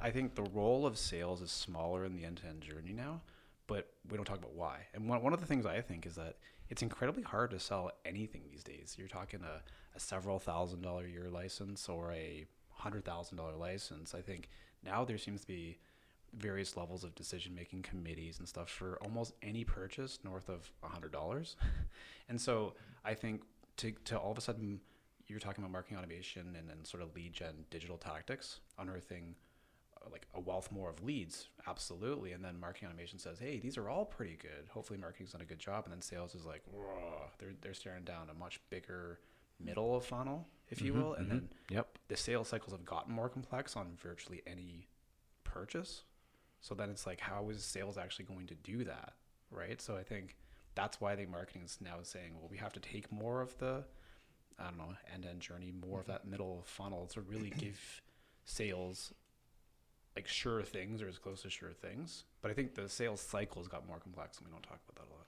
I 0.00 0.10
think 0.10 0.34
the 0.34 0.44
role 0.54 0.86
of 0.86 0.96
sales 0.96 1.42
is 1.42 1.50
smaller 1.50 2.04
in 2.06 2.14
the 2.14 2.24
end-to-end 2.24 2.62
journey 2.62 2.92
now, 2.94 3.20
but 3.66 3.90
we 4.08 4.16
don't 4.16 4.24
talk 4.24 4.38
about 4.38 4.54
why. 4.54 4.86
And 4.94 5.08
one, 5.08 5.22
one 5.22 5.34
of 5.34 5.40
the 5.40 5.46
things 5.46 5.66
I 5.66 5.82
think 5.82 6.06
is 6.06 6.14
that 6.14 6.36
it's 6.70 6.80
incredibly 6.80 7.22
hard 7.22 7.50
to 7.50 7.60
sell 7.60 7.90
anything 8.06 8.42
these 8.50 8.64
days. 8.64 8.96
You're 8.98 9.08
talking 9.08 9.40
a, 9.42 9.62
a 9.98 10.00
several 10.00 10.38
thousand 10.38 10.80
dollar 10.80 11.06
year 11.06 11.28
license 11.28 11.88
or 11.88 12.12
a 12.12 12.46
hundred 12.70 13.04
thousand 13.04 13.36
dollar 13.36 13.56
license. 13.56 14.14
I 14.14 14.20
think 14.20 14.48
now 14.84 15.04
there 15.04 15.18
seems 15.18 15.40
to 15.42 15.46
be 15.46 15.78
various 16.34 16.76
levels 16.76 17.04
of 17.04 17.14
decision 17.14 17.54
making 17.54 17.82
committees 17.82 18.38
and 18.38 18.46
stuff 18.46 18.68
for 18.68 18.98
almost 19.02 19.32
any 19.42 19.64
purchase 19.64 20.20
north 20.24 20.48
of 20.48 20.70
a 20.82 20.88
hundred 20.88 21.12
dollars. 21.12 21.56
and 22.28 22.40
so 22.40 22.74
I 23.04 23.14
think 23.14 23.42
to, 23.78 23.92
to 24.04 24.16
all 24.16 24.30
of 24.30 24.38
a 24.38 24.40
sudden 24.40 24.80
you're 25.26 25.40
talking 25.40 25.62
about 25.64 25.72
marketing 25.72 25.98
automation 25.98 26.54
and 26.56 26.68
then 26.68 26.84
sort 26.84 27.02
of 27.02 27.14
lead 27.14 27.32
gen 27.32 27.64
digital 27.70 27.96
tactics, 27.98 28.60
unearthing 28.78 29.34
uh, 29.96 30.08
like 30.12 30.26
a 30.34 30.40
wealth 30.40 30.70
more 30.70 30.90
of 30.90 31.02
leads, 31.02 31.48
absolutely. 31.66 32.32
And 32.32 32.44
then 32.44 32.60
marketing 32.60 32.88
automation 32.88 33.18
says, 33.18 33.38
hey, 33.38 33.58
these 33.58 33.76
are 33.76 33.88
all 33.88 34.04
pretty 34.04 34.38
good. 34.40 34.68
Hopefully, 34.70 34.98
marketing's 34.98 35.32
done 35.32 35.40
a 35.40 35.46
good 35.46 35.58
job. 35.58 35.84
And 35.84 35.92
then 35.92 36.02
sales 36.02 36.34
is 36.34 36.46
like, 36.46 36.62
they're 37.38 37.54
they're 37.60 37.74
staring 37.74 38.04
down 38.04 38.28
a 38.30 38.34
much 38.34 38.60
bigger 38.70 39.18
middle 39.62 39.96
of 39.96 40.04
funnel, 40.04 40.48
if 40.68 40.80
you 40.82 40.92
mm-hmm, 40.92 41.02
will. 41.02 41.14
And 41.14 41.26
mm-hmm. 41.26 41.36
then 41.36 41.48
Yep. 41.70 41.98
the 42.08 42.16
sales 42.16 42.48
cycles 42.48 42.72
have 42.72 42.84
gotten 42.84 43.12
more 43.12 43.28
complex 43.28 43.76
on 43.76 43.96
virtually 43.96 44.42
any 44.46 44.88
purchase. 45.44 46.04
So 46.60 46.74
then 46.74 46.90
it's 46.90 47.06
like, 47.06 47.20
how 47.20 47.48
is 47.50 47.62
sales 47.64 47.98
actually 47.98 48.24
going 48.26 48.46
to 48.48 48.54
do 48.54 48.84
that, 48.84 49.12
right? 49.50 49.80
So 49.80 49.96
I 49.96 50.02
think 50.02 50.36
that's 50.74 51.00
why 51.00 51.14
the 51.14 51.26
marketing 51.26 51.62
is 51.64 51.78
now 51.80 51.96
saying, 52.02 52.34
well, 52.34 52.48
we 52.50 52.56
have 52.56 52.72
to 52.72 52.80
take 52.80 53.10
more 53.12 53.40
of 53.40 53.56
the, 53.58 53.84
I 54.58 54.64
don't 54.64 54.78
know, 54.78 54.94
end-to-end 55.12 55.40
journey, 55.40 55.72
more 55.72 56.00
of 56.00 56.06
mm-hmm. 56.06 56.12
that 56.12 56.26
middle 56.26 56.62
funnel 56.66 57.06
to 57.08 57.20
really 57.20 57.50
give 57.50 58.02
sales 58.44 59.12
like 60.16 60.26
sure 60.26 60.62
things 60.62 61.00
or 61.00 61.06
as 61.06 61.18
close 61.18 61.42
to 61.42 61.50
sure 61.50 61.72
things. 61.72 62.24
But 62.42 62.50
I 62.50 62.54
think 62.54 62.74
the 62.74 62.88
sales 62.88 63.20
cycles 63.20 63.68
got 63.68 63.86
more 63.86 64.00
complex, 64.00 64.38
and 64.38 64.46
we 64.48 64.52
don't 64.52 64.62
talk 64.62 64.80
about 64.88 65.06
that 65.06 65.12
a 65.12 65.14
lot. 65.14 65.26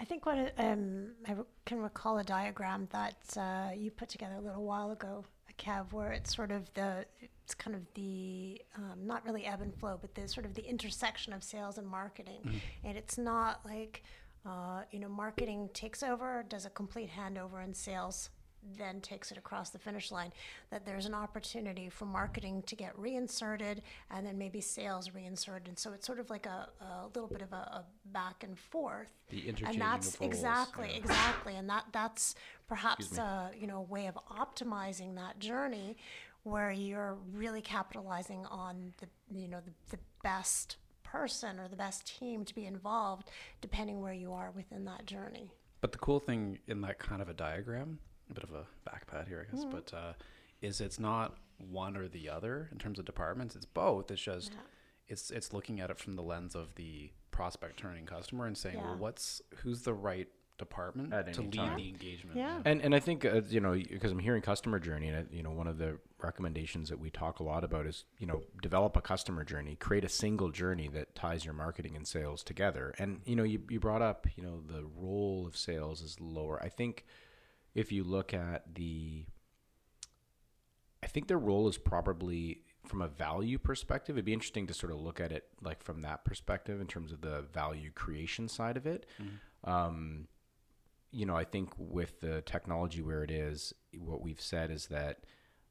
I 0.00 0.04
think 0.04 0.24
what 0.24 0.54
um, 0.56 1.08
I 1.28 1.34
can 1.66 1.78
recall 1.78 2.18
a 2.18 2.24
diagram 2.24 2.88
that 2.90 3.36
uh, 3.36 3.74
you 3.76 3.90
put 3.90 4.08
together 4.08 4.36
a 4.36 4.40
little 4.40 4.64
while 4.64 4.90
ago, 4.92 5.24
Kev, 5.58 5.92
where 5.92 6.10
it's 6.12 6.34
sort 6.34 6.50
of 6.50 6.72
the 6.72 7.04
it's 7.20 7.54
kind 7.54 7.76
of 7.76 7.82
the 7.94 8.62
um, 8.76 9.06
not 9.06 9.26
really 9.26 9.44
ebb 9.44 9.60
and 9.60 9.74
flow, 9.74 9.98
but 10.00 10.14
the 10.14 10.26
sort 10.26 10.46
of 10.46 10.54
the 10.54 10.64
intersection 10.66 11.34
of 11.34 11.44
sales 11.44 11.76
and 11.76 11.86
marketing, 11.86 12.60
and 12.82 12.96
it's 12.96 13.18
not 13.18 13.60
like 13.66 14.02
uh, 14.46 14.82
you 14.90 15.00
know 15.00 15.08
marketing 15.08 15.68
takes 15.74 16.02
over, 16.02 16.46
does 16.48 16.64
a 16.64 16.70
complete 16.70 17.10
handover, 17.10 17.62
and 17.62 17.76
sales 17.76 18.30
then 18.78 19.00
takes 19.00 19.30
it 19.30 19.38
across 19.38 19.70
the 19.70 19.78
finish 19.78 20.10
line. 20.10 20.32
That 20.70 20.84
there's 20.84 21.06
an 21.06 21.14
opportunity 21.14 21.88
for 21.88 22.04
marketing 22.04 22.62
to 22.66 22.76
get 22.76 22.98
reinserted, 22.98 23.82
and 24.10 24.26
then 24.26 24.38
maybe 24.38 24.60
sales 24.60 25.10
reinserted, 25.14 25.68
and 25.68 25.78
so 25.78 25.92
it's 25.92 26.06
sort 26.06 26.20
of 26.20 26.30
like 26.30 26.46
a, 26.46 26.68
a 26.80 27.06
little 27.14 27.28
bit 27.28 27.42
of 27.42 27.52
a, 27.52 27.56
a 27.56 27.84
back 28.12 28.42
and 28.42 28.58
forth 28.58 29.12
The 29.30 29.48
and 29.66 29.80
that's 29.80 30.16
exactly 30.20 30.88
yeah. 30.90 30.96
exactly 30.96 31.56
and 31.56 31.68
that 31.68 31.84
that's 31.92 32.34
perhaps 32.68 33.16
a 33.18 33.50
you 33.58 33.66
know 33.66 33.82
way 33.82 34.06
of 34.06 34.18
optimizing 34.30 35.14
that 35.16 35.38
journey 35.38 35.96
where 36.42 36.70
you're 36.72 37.16
really 37.32 37.60
capitalizing 37.60 38.44
on 38.46 38.92
the 38.98 39.38
you 39.38 39.48
know 39.48 39.60
the, 39.64 39.96
the 39.96 40.02
best 40.22 40.76
person 41.02 41.58
or 41.58 41.68
the 41.68 41.76
best 41.76 42.06
team 42.18 42.44
to 42.44 42.54
be 42.54 42.66
involved 42.66 43.30
depending 43.60 44.00
where 44.00 44.12
you 44.12 44.32
are 44.32 44.50
within 44.54 44.84
that 44.84 45.06
journey 45.06 45.50
But 45.80 45.92
the 45.92 45.98
cool 45.98 46.20
thing 46.20 46.58
in 46.66 46.80
that 46.82 46.98
kind 46.98 47.20
of 47.22 47.28
a 47.28 47.34
diagram, 47.34 47.98
a 48.30 48.34
bit 48.34 48.44
of 48.44 48.52
a 48.52 48.66
backpat 48.88 49.28
here, 49.28 49.46
I 49.46 49.50
guess, 49.54 49.64
Mm-hmm. 49.64 49.70
but 49.76 49.92
uh, 49.94 50.12
is 50.62 50.80
it's 50.80 50.98
not 50.98 51.36
one 51.70 51.96
or 51.96 52.08
the 52.08 52.28
other 52.28 52.68
in 52.72 52.78
terms 52.78 52.98
of 52.98 53.04
departments. 53.04 53.54
It's 53.56 53.66
both. 53.66 54.10
It's 54.10 54.22
just 54.22 54.52
Yeah. 54.52 54.60
it's 55.08 55.30
it's 55.30 55.52
looking 55.52 55.80
at 55.80 55.90
it 55.90 55.98
from 55.98 56.16
the 56.16 56.22
lens 56.22 56.54
of 56.54 56.74
the 56.76 57.10
prospect 57.30 57.78
turning 57.78 58.06
customer 58.06 58.46
and 58.46 58.56
saying, 58.56 58.76
Yeah. 58.78 58.84
well, 58.84 58.96
what's 58.96 59.40
who's 59.62 59.82
the 59.82 59.94
right 59.94 60.28
department 60.58 61.10
At 61.14 61.32
to 61.32 61.40
lead 61.40 61.54
time. 61.54 61.76
the 61.78 61.88
engagement? 61.88 62.36
Yeah. 62.36 62.60
And 62.66 62.82
and 62.82 62.94
I 62.94 63.00
think 63.00 63.24
uh, 63.24 63.40
you 63.48 63.60
know 63.60 63.72
because 63.72 64.12
I'm 64.12 64.18
hearing 64.18 64.42
customer 64.42 64.78
journey 64.78 65.08
and 65.08 65.16
uh, 65.26 65.30
you 65.32 65.42
know 65.42 65.50
one 65.50 65.66
of 65.66 65.78
the 65.78 65.98
recommendations 66.22 66.90
that 66.90 66.98
we 66.98 67.08
talk 67.10 67.40
a 67.40 67.42
lot 67.42 67.64
about 67.64 67.86
is 67.86 68.04
you 68.18 68.26
know 68.26 68.42
develop 68.62 68.94
a 68.96 69.00
customer 69.00 69.42
journey, 69.44 69.74
create 69.76 70.04
a 70.04 70.08
single 70.08 70.50
journey 70.50 70.88
that 70.88 71.14
ties 71.14 71.44
your 71.46 71.54
marketing 71.54 71.96
and 71.96 72.06
sales 72.06 72.42
together. 72.42 72.94
And 72.98 73.20
you 73.24 73.36
know 73.36 73.42
you 73.42 73.62
you 73.70 73.80
brought 73.80 74.02
up 74.02 74.26
you 74.36 74.42
know 74.42 74.60
the 74.66 74.84
role 74.96 75.46
of 75.46 75.56
sales 75.56 76.02
is 76.02 76.20
lower. 76.20 76.62
I 76.62 76.68
think 76.68 77.04
if 77.74 77.92
you 77.92 78.04
look 78.04 78.34
at 78.34 78.74
the 78.74 79.26
I 81.02 81.06
think 81.06 81.28
their 81.28 81.38
role 81.38 81.66
is 81.68 81.78
probably 81.78 82.62
from 82.86 83.02
a 83.02 83.08
value 83.08 83.58
perspective. 83.58 84.16
It'd 84.16 84.24
be 84.24 84.32
interesting 84.32 84.66
to 84.66 84.74
sort 84.74 84.92
of 84.92 84.98
look 85.00 85.20
at 85.20 85.32
it 85.32 85.44
like 85.62 85.82
from 85.82 86.02
that 86.02 86.24
perspective 86.24 86.80
in 86.80 86.86
terms 86.86 87.12
of 87.12 87.20
the 87.20 87.42
value 87.52 87.90
creation 87.90 88.48
side 88.48 88.76
of 88.76 88.86
it. 88.86 89.06
Um, 89.64 90.28
you 91.10 91.26
know, 91.26 91.36
I 91.36 91.44
think 91.44 91.70
with 91.78 92.20
the 92.20 92.42
technology 92.42 93.02
where 93.02 93.22
it 93.24 93.30
is, 93.30 93.72
what 93.98 94.22
we've 94.22 94.40
said 94.40 94.70
is 94.70 94.86
that 94.86 95.24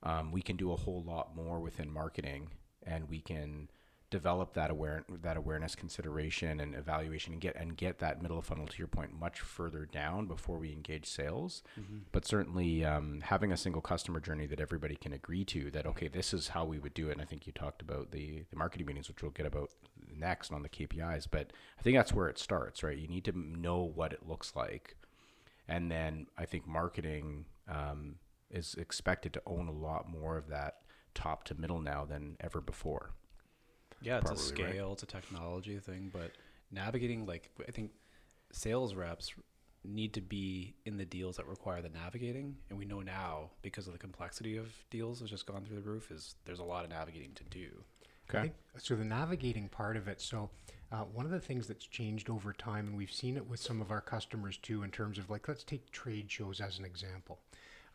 um, 0.04 0.32
we 0.32 0.42
can 0.42 0.56
do 0.58 0.72
a 0.72 0.76
whole 0.76 1.04
lot 1.04 1.36
more 1.36 1.60
within 1.60 1.92
marketing, 1.92 2.50
and 2.84 3.10
we 3.10 3.22
can 3.22 3.70
develop 4.10 4.54
that 4.54 4.72
aware 4.72 5.04
that 5.22 5.38
awareness, 5.38 5.76
consideration, 5.76 6.60
and 6.60 6.76
evaluation, 6.76 7.34
and 7.34 7.42
get 7.42 7.56
and 7.56 7.78
get 7.78 8.00
that 8.00 8.22
middle 8.22 8.42
funnel 8.42 8.68
to 8.68 8.78
your 8.78 8.88
point 8.88 9.20
much 9.20 9.40
further 9.40 9.86
down 9.86 10.26
before 10.26 10.58
we 10.58 10.72
engage 10.72 11.06
sales. 11.06 11.64
But 12.12 12.26
certainly, 12.26 12.86
um, 12.86 13.22
having 13.22 13.52
a 13.52 13.58
single 13.58 13.82
customer 13.82 14.20
journey 14.20 14.46
that 14.48 14.60
everybody 14.60 14.96
can 14.96 15.14
agree 15.14 15.46
to 15.46 15.72
that 15.72 15.86
okay, 15.86 16.08
this 16.08 16.34
is 16.34 16.50
how 16.50 16.66
we 16.66 16.80
would 16.80 16.94
do 16.94 17.10
it. 17.10 17.14
And 17.14 17.22
I 17.22 17.26
think 17.26 17.48
you 17.48 17.54
talked 17.54 17.82
about 17.82 18.12
the 18.12 18.46
the 18.50 18.58
marketing 18.58 18.88
meetings, 18.88 19.08
which 19.08 19.22
we'll 19.22 19.32
get 19.32 19.46
about 19.46 19.70
next 20.16 20.52
on 20.52 20.64
the 20.64 20.70
KPIs. 20.70 21.28
But 21.30 21.52
I 21.78 21.82
think 21.82 21.98
that's 21.98 22.14
where 22.14 22.30
it 22.30 22.40
starts, 22.40 22.84
right? 22.84 22.98
You 22.98 23.08
need 23.08 23.26
to 23.26 23.38
know 23.38 23.80
what 23.82 24.14
it 24.14 24.28
looks 24.28 24.56
like 24.56 24.96
and 25.70 25.92
then 25.92 26.26
I 26.38 26.46
think 26.46 26.68
marketing 26.68 27.46
um, 27.70 28.16
is 28.50 28.74
expected 28.74 29.34
to 29.34 29.42
own 29.46 29.68
a 29.68 29.72
lot 29.72 30.10
more 30.10 30.36
of 30.36 30.50
that 30.50 30.78
top 31.14 31.44
to 31.46 31.56
middle 31.56 31.80
now 31.80 32.06
than 32.06 32.38
ever 32.42 32.60
before. 32.60 33.12
Yeah, 34.02 34.18
it's 34.18 34.32
a 34.32 34.34
Probably 34.36 34.64
right. 34.64 34.72
scale, 34.74 34.94
it's 34.94 35.04
a 35.04 35.08
technology 35.08 35.78
thing, 35.80 36.10
but 36.14 36.32
navigating 36.72 37.26
like 37.26 37.50
I 37.68 37.72
think 37.72 37.92
sales 38.52 38.96
reps 38.96 39.32
need 39.84 40.14
to 40.14 40.22
be 40.22 40.76
in 40.86 40.98
the 40.98 41.06
deals 41.06 41.38
that 41.38 41.48
require 41.48 41.82
the 41.82 41.90
navigating, 41.90 42.58
and 42.70 42.78
we 42.78 42.86
know 42.86 43.02
now 43.02 43.50
because 43.62 43.88
of 43.88 43.94
the 43.94 44.00
complexity 44.00 44.58
of 44.58 44.68
deals 44.90 45.22
has 45.22 45.30
just 45.30 45.46
gone 45.46 45.64
through 45.66 45.78
the 45.78 45.90
roof. 45.90 46.12
Is 46.12 46.36
there's 46.46 46.60
a 46.60 46.64
lot 46.64 46.84
of 46.84 46.90
navigating 46.90 47.34
to 47.36 47.44
do. 47.46 47.68
I 48.30 48.42
think- 48.44 48.56
so 48.78 48.96
the 48.96 49.04
navigating 49.06 49.70
part 49.70 49.98
of 49.98 50.08
it. 50.08 50.22
So 50.22 50.50
uh, 50.92 51.04
one 51.04 51.26
of 51.26 51.32
the 51.32 51.40
things 51.40 51.68
that's 51.68 51.86
changed 51.86 52.30
over 52.30 52.54
time, 52.54 52.88
and 52.88 52.96
we've 52.96 53.12
seen 53.12 53.38
it 53.38 53.48
with 53.48 53.60
some 53.60 53.82
of 53.82 53.90
our 53.90 54.02
customers 54.02 54.58
too, 54.58 54.84
in 54.84 54.92
terms 54.92 55.18
of 55.18 55.30
like 55.30 55.48
let's 55.48 55.64
take 55.64 55.90
trade 55.92 56.30
shows 56.32 56.62
as 56.62 56.78
an 56.80 56.86
example. 56.86 57.40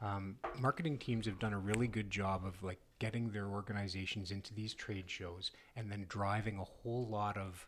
Um, 0.03 0.37
marketing 0.59 0.99
teams 0.99 1.27
have 1.27 1.39
done 1.39 1.53
a 1.53 1.59
really 1.59 1.87
good 1.87 2.11
job 2.11 2.45
of 2.45 2.61
like 2.63 2.81
getting 3.05 3.29
their 3.29 3.49
organizations 3.49 4.31
into 4.31 4.55
these 4.55 4.73
trade 4.73 5.05
shows 5.11 5.51
and 5.77 5.91
then 5.91 6.07
driving 6.09 6.59
a 6.59 6.65
whole 6.65 7.07
lot 7.07 7.37
of 7.37 7.67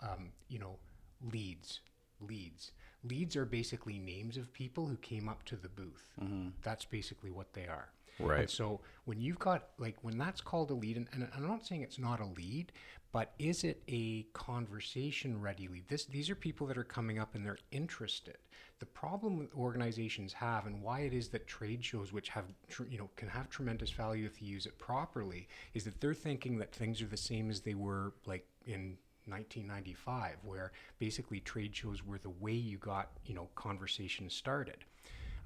um, 0.00 0.30
you 0.48 0.58
know, 0.58 0.76
leads. 1.32 1.80
Leads. 2.20 2.72
Leads 3.04 3.36
are 3.36 3.44
basically 3.44 3.98
names 3.98 4.36
of 4.36 4.52
people 4.52 4.86
who 4.86 4.96
came 4.96 5.28
up 5.28 5.44
to 5.44 5.56
the 5.56 5.68
booth. 5.68 6.12
That's 6.62 6.84
basically 6.84 7.30
what 7.30 7.52
they 7.52 7.66
are. 7.66 7.88
Right. 8.18 8.40
And 8.40 8.50
so 8.50 8.80
when 9.04 9.20
you've 9.20 9.38
got 9.38 9.68
like 9.78 9.96
when 10.02 10.18
that's 10.18 10.40
called 10.40 10.70
a 10.70 10.74
lead, 10.74 10.96
and, 10.96 11.08
and 11.12 11.28
I'm 11.34 11.46
not 11.46 11.66
saying 11.66 11.82
it's 11.82 11.98
not 11.98 12.20
a 12.20 12.26
lead, 12.26 12.72
but 13.12 13.34
is 13.38 13.62
it 13.64 13.82
a 13.88 14.22
conversation 14.32 15.40
ready 15.40 15.68
lead? 15.68 15.88
This 15.88 16.06
these 16.06 16.30
are 16.30 16.34
people 16.34 16.66
that 16.68 16.78
are 16.78 16.84
coming 16.84 17.18
up 17.18 17.34
and 17.34 17.44
they're 17.44 17.58
interested. 17.70 18.38
The 18.78 18.86
problem 18.86 19.48
organizations 19.56 20.32
have, 20.32 20.66
and 20.66 20.82
why 20.82 21.00
it 21.00 21.12
is 21.12 21.28
that 21.28 21.46
trade 21.46 21.84
shows, 21.84 22.12
which 22.12 22.30
have 22.30 22.46
tr- 22.68 22.84
you 22.84 22.98
know 22.98 23.10
can 23.16 23.28
have 23.28 23.50
tremendous 23.50 23.90
value 23.90 24.26
if 24.26 24.40
you 24.40 24.48
use 24.48 24.66
it 24.66 24.78
properly, 24.78 25.48
is 25.74 25.84
that 25.84 26.00
they're 26.00 26.14
thinking 26.14 26.58
that 26.58 26.74
things 26.74 27.02
are 27.02 27.06
the 27.06 27.16
same 27.16 27.50
as 27.50 27.60
they 27.60 27.74
were 27.74 28.14
like 28.26 28.46
in 28.66 28.96
1995, 29.26 30.38
where 30.42 30.72
basically 30.98 31.40
trade 31.40 31.76
shows 31.76 32.04
were 32.04 32.18
the 32.18 32.30
way 32.30 32.52
you 32.54 32.78
got 32.78 33.10
you 33.26 33.34
know 33.34 33.48
conversations 33.54 34.34
started. 34.34 34.84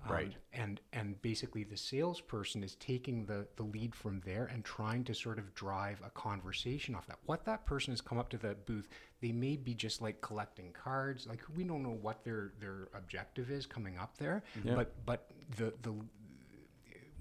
Um, 0.07 0.13
Right. 0.13 0.33
and 0.53 0.81
and 0.93 1.21
basically 1.23 1.65
the 1.65 1.77
salesperson 1.77 2.63
is 2.63 2.77
taking 2.77 3.27
the 3.27 3.47
the 3.57 3.63
lead 3.65 3.95
from 3.95 4.21
there 4.25 4.47
and 4.47 4.65
trying 4.65 5.05
to 5.05 5.15
sort 5.15 5.39
of 5.39 5.55
drive 5.55 6.01
a 6.05 6.11
conversation 6.11 6.95
off 6.95 7.07
that. 7.07 7.19
What 7.27 7.45
that 7.47 7.67
person 7.67 7.93
has 7.93 8.01
come 8.01 8.19
up 8.19 8.29
to 8.31 8.39
the 8.39 8.55
booth, 8.55 8.89
they 9.21 9.33
may 9.33 9.57
be 9.57 9.75
just 9.75 10.01
like 10.01 10.21
collecting 10.21 10.73
cards. 10.73 11.27
Like 11.27 11.43
we 11.57 11.65
don't 11.65 11.83
know 11.83 11.99
what 12.01 12.25
their 12.25 12.53
their 12.61 12.89
objective 12.95 13.51
is 13.51 13.67
coming 13.67 13.99
up 13.99 14.17
there, 14.19 14.43
but 14.77 15.05
but 15.05 15.31
the 15.57 15.75
the 15.83 15.95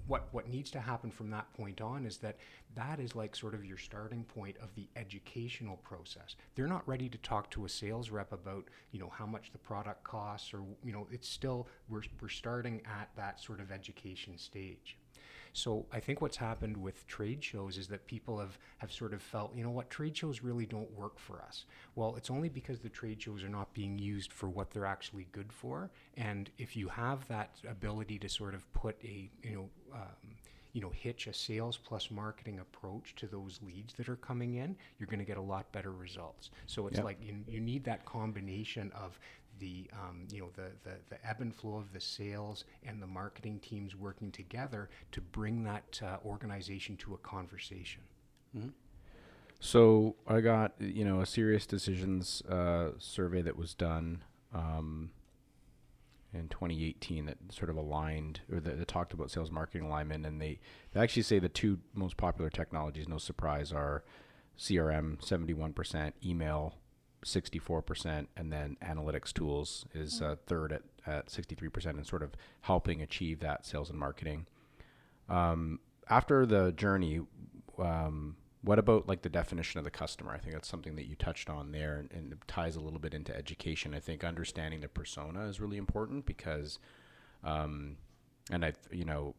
what 0.06 0.28
what 0.32 0.48
needs 0.48 0.70
to 0.70 0.80
happen 0.80 1.10
from 1.10 1.30
that 1.30 1.52
point 1.54 1.80
on 1.80 2.06
is 2.06 2.18
that 2.18 2.36
that 2.74 3.00
is 3.00 3.14
like 3.14 3.34
sort 3.34 3.54
of 3.54 3.64
your 3.64 3.78
starting 3.78 4.24
point 4.24 4.56
of 4.62 4.74
the 4.74 4.88
educational 4.96 5.76
process. 5.78 6.36
They're 6.54 6.66
not 6.66 6.86
ready 6.86 7.08
to 7.08 7.18
talk 7.18 7.50
to 7.52 7.64
a 7.64 7.68
sales 7.68 8.10
rep 8.10 8.32
about 8.32 8.64
you 8.92 9.00
know 9.00 9.10
how 9.10 9.26
much 9.26 9.52
the 9.52 9.58
product 9.58 10.04
costs 10.04 10.52
or 10.52 10.62
you 10.84 10.92
know 10.92 11.06
it's 11.10 11.28
still 11.28 11.68
we're 11.88 12.02
we're 12.20 12.28
starting 12.28 12.82
at 12.86 13.10
that 13.16 13.40
sort 13.40 13.60
of 13.60 13.70
education 13.70 14.38
stage. 14.38 14.96
So 15.56 15.86
I 15.90 16.00
think 16.00 16.20
what's 16.20 16.36
happened 16.36 16.76
with 16.76 17.06
trade 17.06 17.42
shows 17.42 17.78
is 17.78 17.88
that 17.88 18.06
people 18.06 18.38
have, 18.38 18.58
have 18.76 18.92
sort 18.92 19.14
of 19.14 19.22
felt, 19.22 19.54
you 19.56 19.64
know 19.64 19.70
what, 19.70 19.88
trade 19.88 20.14
shows 20.14 20.42
really 20.42 20.66
don't 20.66 20.90
work 20.92 21.18
for 21.18 21.40
us. 21.40 21.64
Well, 21.94 22.14
it's 22.16 22.30
only 22.30 22.50
because 22.50 22.80
the 22.80 22.90
trade 22.90 23.22
shows 23.22 23.42
are 23.42 23.48
not 23.48 23.72
being 23.72 23.98
used 23.98 24.34
for 24.34 24.50
what 24.50 24.70
they're 24.70 24.84
actually 24.84 25.28
good 25.32 25.50
for. 25.50 25.90
And 26.14 26.50
if 26.58 26.76
you 26.76 26.88
have 26.88 27.26
that 27.28 27.56
ability 27.66 28.18
to 28.18 28.28
sort 28.28 28.54
of 28.54 28.70
put 28.74 28.96
a, 29.02 29.30
you 29.42 29.54
know, 29.54 29.70
um, 29.94 30.36
you 30.74 30.82
know, 30.82 30.90
hitch 30.90 31.26
a 31.26 31.32
sales 31.32 31.78
plus 31.78 32.10
marketing 32.10 32.58
approach 32.60 33.14
to 33.16 33.26
those 33.26 33.58
leads 33.62 33.94
that 33.94 34.10
are 34.10 34.16
coming 34.16 34.56
in, 34.56 34.76
you're 34.98 35.06
going 35.06 35.18
to 35.18 35.24
get 35.24 35.38
a 35.38 35.40
lot 35.40 35.72
better 35.72 35.92
results. 35.92 36.50
So 36.66 36.86
it's 36.86 36.98
Yep. 36.98 37.04
like 37.04 37.16
you, 37.22 37.36
you 37.48 37.60
need 37.60 37.82
that 37.84 38.04
combination 38.04 38.92
of 38.92 39.18
the 39.58 39.90
um, 39.92 40.26
you 40.30 40.40
know 40.40 40.50
the, 40.54 40.70
the 40.84 40.96
the 41.08 41.26
ebb 41.26 41.40
and 41.40 41.54
flow 41.54 41.76
of 41.76 41.92
the 41.92 42.00
sales 42.00 42.64
and 42.84 43.02
the 43.02 43.06
marketing 43.06 43.60
teams 43.60 43.96
working 43.96 44.30
together 44.30 44.88
to 45.12 45.20
bring 45.20 45.64
that 45.64 46.00
uh, 46.04 46.16
organization 46.24 46.96
to 46.98 47.14
a 47.14 47.18
conversation. 47.18 48.02
So 49.60 50.16
I 50.26 50.40
got 50.40 50.72
you 50.78 51.04
know 51.04 51.20
a 51.20 51.24
SiriusDecisions 51.24 52.48
uh, 52.50 52.92
survey 52.98 53.42
that 53.42 53.56
was 53.56 53.74
done 53.74 54.22
um, 54.54 55.10
in 56.32 56.48
2018 56.48 57.26
that 57.26 57.38
sort 57.50 57.70
of 57.70 57.76
aligned 57.76 58.40
or 58.52 58.60
that, 58.60 58.78
that 58.78 58.88
talked 58.88 59.12
about 59.12 59.30
sales 59.30 59.50
marketing 59.50 59.86
alignment, 59.86 60.26
and 60.26 60.40
they, 60.40 60.60
they 60.92 61.00
actually 61.00 61.22
say 61.22 61.38
the 61.38 61.48
two 61.48 61.78
most 61.94 62.16
popular 62.16 62.50
technologies, 62.50 63.08
no 63.08 63.18
surprise, 63.18 63.72
are 63.72 64.04
CRM 64.58 65.18
71%, 65.18 66.12
email 66.24 66.74
64%, 67.24 68.26
and 68.36 68.52
then 68.52 68.76
analytics 68.82 69.32
tools 69.32 69.86
is 69.94 70.22
uh, 70.22 70.36
third 70.46 70.72
at, 70.72 70.82
at 71.06 71.26
63%, 71.26 71.86
and 71.86 72.06
sort 72.06 72.22
of 72.22 72.32
helping 72.62 73.02
achieve 73.02 73.40
that 73.40 73.66
sales 73.66 73.90
and 73.90 73.98
marketing. 73.98 74.46
Um, 75.28 75.80
after 76.08 76.46
the 76.46 76.72
journey, 76.72 77.20
um, 77.78 78.36
what 78.62 78.78
about 78.78 79.08
like 79.08 79.22
the 79.22 79.28
definition 79.28 79.78
of 79.78 79.84
the 79.84 79.90
customer? 79.90 80.32
I 80.32 80.38
think 80.38 80.54
that's 80.54 80.68
something 80.68 80.96
that 80.96 81.06
you 81.06 81.14
touched 81.14 81.48
on 81.48 81.72
there, 81.72 81.98
and, 81.98 82.10
and 82.12 82.32
it 82.32 82.38
ties 82.48 82.76
a 82.76 82.80
little 82.80 82.98
bit 82.98 83.14
into 83.14 83.34
education. 83.36 83.94
I 83.94 84.00
think 84.00 84.24
understanding 84.24 84.80
the 84.80 84.88
persona 84.88 85.44
is 85.46 85.60
really 85.60 85.76
important 85.76 86.26
because, 86.26 86.78
um, 87.44 87.96
and 88.50 88.64
I, 88.64 88.72
you 88.90 89.04
know, 89.04 89.34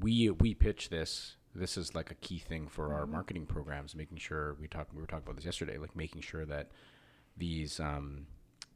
we 0.00 0.30
we 0.30 0.54
pitch 0.54 0.88
this. 0.88 1.36
This 1.58 1.76
is 1.76 1.94
like 1.94 2.10
a 2.10 2.14
key 2.14 2.38
thing 2.38 2.68
for 2.68 2.94
our 2.94 3.06
marketing 3.06 3.46
programs, 3.46 3.94
making 3.94 4.18
sure 4.18 4.56
we 4.60 4.68
talked 4.68 4.94
We 4.94 5.00
were 5.00 5.06
talking 5.06 5.24
about 5.24 5.36
this 5.36 5.44
yesterday, 5.44 5.78
like 5.78 5.96
making 5.96 6.22
sure 6.22 6.44
that 6.46 6.70
these 7.36 7.80
um, 7.80 8.26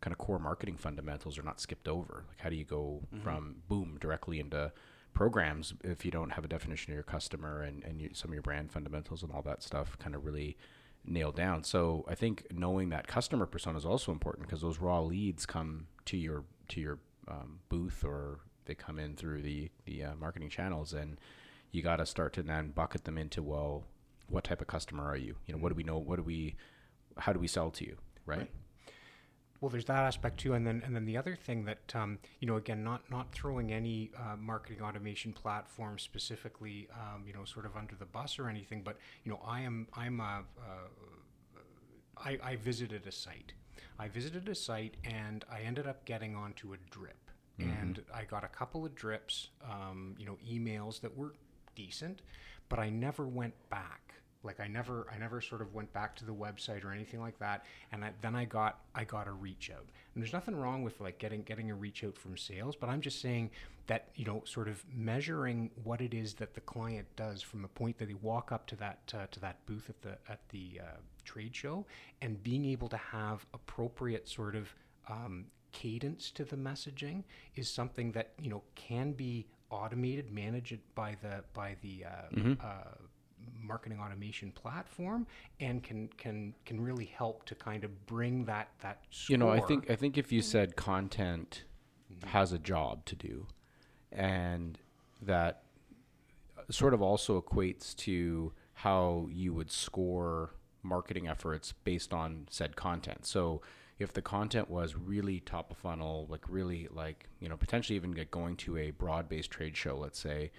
kind 0.00 0.12
of 0.12 0.18
core 0.18 0.38
marketing 0.38 0.76
fundamentals 0.76 1.38
are 1.38 1.42
not 1.42 1.60
skipped 1.60 1.88
over. 1.88 2.24
Like, 2.28 2.40
how 2.40 2.50
do 2.50 2.56
you 2.56 2.64
go 2.64 3.02
from 3.22 3.56
boom 3.68 3.98
directly 4.00 4.40
into 4.40 4.72
programs 5.14 5.74
if 5.84 6.04
you 6.04 6.10
don't 6.10 6.30
have 6.30 6.44
a 6.44 6.48
definition 6.48 6.92
of 6.92 6.94
your 6.94 7.02
customer 7.02 7.62
and, 7.62 7.84
and 7.84 8.00
you, 8.00 8.10
some 8.12 8.30
of 8.30 8.34
your 8.34 8.42
brand 8.42 8.72
fundamentals 8.72 9.22
and 9.22 9.32
all 9.32 9.42
that 9.42 9.62
stuff 9.62 9.98
kind 9.98 10.14
of 10.14 10.24
really 10.24 10.56
nailed 11.04 11.36
down. 11.36 11.64
So 11.64 12.04
I 12.08 12.14
think 12.14 12.46
knowing 12.52 12.88
that 12.90 13.06
customer 13.06 13.46
persona 13.46 13.78
is 13.78 13.84
also 13.84 14.12
important 14.12 14.46
because 14.46 14.62
those 14.62 14.78
raw 14.78 15.00
leads 15.00 15.46
come 15.46 15.86
to 16.06 16.16
your 16.16 16.44
to 16.68 16.80
your 16.80 16.98
um, 17.28 17.60
booth 17.68 18.04
or 18.04 18.40
they 18.64 18.74
come 18.74 18.98
in 18.98 19.16
through 19.16 19.42
the 19.42 19.70
the 19.84 20.04
uh, 20.04 20.14
marketing 20.16 20.48
channels 20.48 20.92
and 20.92 21.18
you 21.72 21.82
got 21.82 21.96
to 21.96 22.06
start 22.06 22.32
to 22.34 22.42
then 22.42 22.70
bucket 22.70 23.04
them 23.04 23.18
into 23.18 23.42
well 23.42 23.84
what 24.28 24.44
type 24.44 24.60
of 24.60 24.66
customer 24.66 25.04
are 25.04 25.16
you 25.16 25.34
you 25.46 25.54
know 25.54 25.60
what 25.60 25.70
do 25.70 25.74
we 25.74 25.82
know 25.82 25.98
what 25.98 26.16
do 26.16 26.22
we 26.22 26.54
how 27.18 27.32
do 27.32 27.38
we 27.38 27.48
sell 27.48 27.70
to 27.70 27.84
you 27.84 27.96
right, 28.24 28.38
Right. 28.38 28.50
Well, 29.62 29.70
there's 29.70 29.84
that 29.84 30.02
aspect 30.02 30.40
too, 30.40 30.54
and 30.54 30.66
then 30.66 30.82
and 30.84 30.94
then 30.94 31.04
the 31.04 31.16
other 31.16 31.36
thing 31.36 31.64
that 31.66 31.94
um, 31.94 32.18
you 32.40 32.48
know, 32.48 32.56
again, 32.56 32.82
not 32.82 33.08
not 33.12 33.32
throwing 33.32 33.72
any 33.72 34.10
uh, 34.18 34.34
marketing 34.36 34.82
automation 34.82 35.32
platform 35.32 36.00
specifically, 36.00 36.88
um, 36.92 37.22
you 37.28 37.32
know, 37.32 37.44
sort 37.44 37.64
of 37.64 37.76
under 37.76 37.94
the 37.94 38.04
bus 38.04 38.40
or 38.40 38.48
anything, 38.48 38.82
but 38.82 38.98
you 39.22 39.30
know, 39.30 39.40
I 39.46 39.60
am 39.60 39.86
I'm 39.94 40.18
a, 40.18 40.42
uh, 40.58 41.60
I, 42.16 42.38
I 42.42 42.56
visited 42.56 43.06
a 43.06 43.12
site. 43.12 43.52
I 44.00 44.08
visited 44.08 44.48
a 44.48 44.54
site 44.56 44.96
and 45.04 45.44
I 45.48 45.60
ended 45.60 45.86
up 45.86 46.04
getting 46.06 46.34
onto 46.34 46.72
a 46.72 46.76
drip, 46.90 47.30
and 47.60 48.02
I 48.12 48.24
got 48.24 48.42
a 48.42 48.48
couple 48.48 48.84
of 48.84 48.96
drips, 48.96 49.50
um, 49.64 50.16
you 50.18 50.26
know, 50.26 50.38
emails 50.44 51.00
that 51.02 51.16
were 51.16 51.34
decent, 51.74 52.22
but 52.68 52.78
I 52.78 52.90
never 52.90 53.26
went 53.26 53.54
back. 53.70 54.14
Like 54.44 54.60
I 54.60 54.66
never 54.66 55.06
I 55.12 55.18
never 55.18 55.40
sort 55.40 55.60
of 55.60 55.72
went 55.72 55.92
back 55.92 56.16
to 56.16 56.24
the 56.24 56.34
website 56.34 56.84
or 56.84 56.92
anything 56.92 57.20
like 57.20 57.38
that 57.38 57.64
and 57.92 58.04
I, 58.04 58.10
then 58.22 58.34
I 58.34 58.44
got 58.44 58.80
I 58.94 59.04
got 59.04 59.28
a 59.28 59.32
reach 59.32 59.70
out. 59.72 59.86
And 60.14 60.22
there's 60.22 60.32
nothing 60.32 60.56
wrong 60.56 60.82
with 60.82 61.00
like 61.00 61.18
getting 61.18 61.42
getting 61.42 61.70
a 61.70 61.74
reach 61.74 62.02
out 62.02 62.18
from 62.18 62.36
sales 62.36 62.74
but 62.74 62.88
I'm 62.88 63.00
just 63.00 63.20
saying 63.20 63.50
that 63.86 64.08
you 64.16 64.24
know 64.24 64.42
sort 64.44 64.68
of 64.68 64.84
measuring 64.92 65.70
what 65.84 66.00
it 66.00 66.14
is 66.14 66.34
that 66.34 66.54
the 66.54 66.60
client 66.60 67.06
does 67.14 67.40
from 67.42 67.62
the 67.62 67.68
point 67.68 67.98
that 67.98 68.08
they 68.08 68.14
walk 68.14 68.50
up 68.50 68.66
to 68.68 68.76
that 68.76 69.12
uh, 69.16 69.26
to 69.30 69.40
that 69.40 69.64
booth 69.66 69.88
at 69.88 70.02
the 70.02 70.18
at 70.28 70.40
the 70.48 70.80
uh, 70.80 70.96
trade 71.24 71.54
show 71.54 71.86
and 72.20 72.42
being 72.42 72.64
able 72.64 72.88
to 72.88 72.96
have 72.96 73.46
appropriate 73.54 74.28
sort 74.28 74.56
of 74.56 74.74
um, 75.08 75.46
cadence 75.72 76.30
to 76.30 76.44
the 76.44 76.56
messaging 76.56 77.24
is 77.56 77.70
something 77.70 78.12
that 78.12 78.32
you 78.40 78.50
know 78.50 78.62
can 78.74 79.12
be 79.12 79.46
automated 79.72 80.30
managed 80.30 80.78
by 80.94 81.16
the 81.22 81.42
by 81.54 81.76
the 81.82 82.04
uh, 82.04 82.64
uh, 82.64 82.66
marketing 83.60 83.98
automation 83.98 84.52
platform 84.52 85.26
and 85.60 85.82
can 85.82 86.08
can 86.16 86.54
can 86.64 86.80
really 86.80 87.06
help 87.06 87.44
to 87.46 87.54
kind 87.54 87.84
of 87.84 88.06
bring 88.06 88.44
that 88.44 88.68
that 88.80 89.02
you 89.28 89.36
know 89.36 89.48
i 89.48 89.60
think 89.60 89.90
i 89.90 89.96
think 89.96 90.16
if 90.18 90.30
you 90.30 90.42
said 90.42 90.76
content 90.76 91.64
has 92.24 92.52
a 92.52 92.58
job 92.58 93.04
to 93.04 93.16
do 93.16 93.46
and 94.12 94.78
that 95.20 95.62
sort 96.70 96.94
of 96.94 97.02
also 97.02 97.40
equates 97.40 97.94
to 97.96 98.52
how 98.74 99.28
you 99.30 99.52
would 99.52 99.70
score 99.70 100.54
marketing 100.82 101.28
efforts 101.28 101.72
based 101.84 102.12
on 102.12 102.46
said 102.50 102.76
content. 102.76 103.24
So 103.26 103.62
if 104.02 104.12
the 104.12 104.22
content 104.22 104.68
was 104.68 104.96
really 104.96 105.40
top 105.40 105.70
of 105.70 105.76
funnel 105.76 106.26
like 106.28 106.42
really 106.48 106.88
like 106.92 107.28
you 107.40 107.48
know 107.48 107.56
potentially 107.56 107.96
even 107.96 108.10
get 108.10 108.30
going 108.30 108.56
to 108.56 108.76
a 108.76 108.90
broad 108.90 109.28
based 109.28 109.50
trade 109.50 109.76
show 109.76 109.96
let's 109.96 110.18
say 110.18 110.50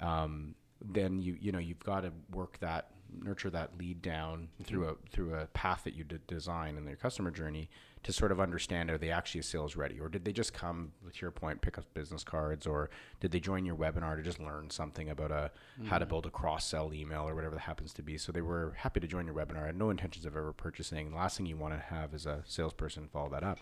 um, 0.00 0.54
then 0.84 1.20
you 1.20 1.36
you 1.40 1.52
know 1.52 1.58
you've 1.58 1.80
got 1.80 2.00
to 2.00 2.12
work 2.32 2.58
that 2.60 2.90
nurture 3.22 3.50
that 3.50 3.78
lead 3.78 4.02
down 4.02 4.48
mm-hmm. 4.54 4.64
through 4.64 4.88
a 4.88 4.94
through 5.10 5.34
a 5.34 5.46
path 5.46 5.82
that 5.84 5.94
you 5.94 6.04
d- 6.04 6.18
design 6.26 6.76
in 6.76 6.84
their 6.84 6.96
customer 6.96 7.30
journey 7.30 7.68
to 8.02 8.12
sort 8.12 8.30
of 8.32 8.40
understand 8.40 8.90
are 8.90 8.98
they 8.98 9.10
actually 9.10 9.42
sales 9.42 9.76
ready? 9.76 9.98
Or 9.98 10.08
did 10.08 10.24
they 10.24 10.32
just 10.32 10.52
come 10.52 10.92
to 11.02 11.18
your 11.20 11.30
point 11.30 11.60
pick 11.60 11.78
up 11.78 11.84
business 11.94 12.22
cards? 12.24 12.66
Or 12.66 12.90
did 13.20 13.32
they 13.32 13.40
join 13.40 13.64
your 13.64 13.76
webinar 13.76 14.16
to 14.16 14.22
just 14.22 14.38
learn 14.38 14.70
something 14.70 15.08
about 15.08 15.30
a 15.30 15.50
how 15.86 15.98
to 15.98 16.04
mm-hmm. 16.04 16.10
build 16.10 16.26
a 16.26 16.30
cross 16.30 16.64
sell 16.64 16.92
email 16.94 17.28
or 17.28 17.34
whatever 17.34 17.54
that 17.56 17.62
happens 17.62 17.92
to 17.94 18.02
be? 18.02 18.16
So 18.18 18.32
they 18.32 18.40
were 18.40 18.74
happy 18.76 19.00
to 19.00 19.06
join 19.06 19.26
your 19.26 19.34
webinar. 19.34 19.66
Had 19.66 19.76
no 19.76 19.90
intentions 19.90 20.24
of 20.26 20.36
ever 20.36 20.52
purchasing. 20.52 21.10
The 21.10 21.16
last 21.16 21.36
thing 21.36 21.46
you 21.46 21.56
want 21.56 21.74
to 21.74 21.80
have 21.80 22.14
is 22.14 22.26
a 22.26 22.42
salesperson 22.46 23.08
follow 23.12 23.30
that 23.30 23.42
up. 23.42 23.58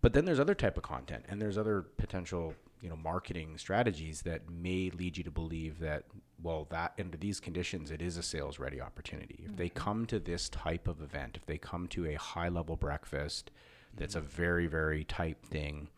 But 0.00 0.12
then 0.12 0.24
there's 0.24 0.40
other 0.40 0.54
type 0.54 0.76
of 0.76 0.84
content 0.84 1.24
and 1.28 1.42
there's 1.42 1.58
other 1.58 1.82
potential 1.82 2.54
you 2.80 2.88
know 2.88 2.96
marketing 2.96 3.58
strategies 3.58 4.22
that 4.22 4.48
may 4.50 4.90
lead 4.90 5.16
you 5.16 5.24
to 5.24 5.30
believe 5.30 5.78
that 5.80 6.04
well 6.42 6.66
that 6.70 6.92
under 6.98 7.16
these 7.16 7.40
conditions 7.40 7.90
it 7.90 8.02
is 8.02 8.16
a 8.16 8.22
sales 8.22 8.58
ready 8.58 8.80
opportunity. 8.80 9.44
If 9.44 9.56
they 9.56 9.68
mm-hmm. 9.68 9.78
come 9.78 10.06
to 10.06 10.18
this 10.18 10.48
type 10.48 10.88
of 10.88 11.02
event 11.02 11.36
if 11.36 11.46
they 11.46 11.58
come 11.58 11.86
to 11.88 12.06
a 12.06 12.14
high 12.14 12.48
level 12.48 12.76
breakfast 12.76 13.50
that's 13.96 14.14
a 14.14 14.20
mm-hmm. 14.20 14.28
very 14.28 14.66
very 14.66 15.04
tight 15.04 15.38
thing 15.42 15.88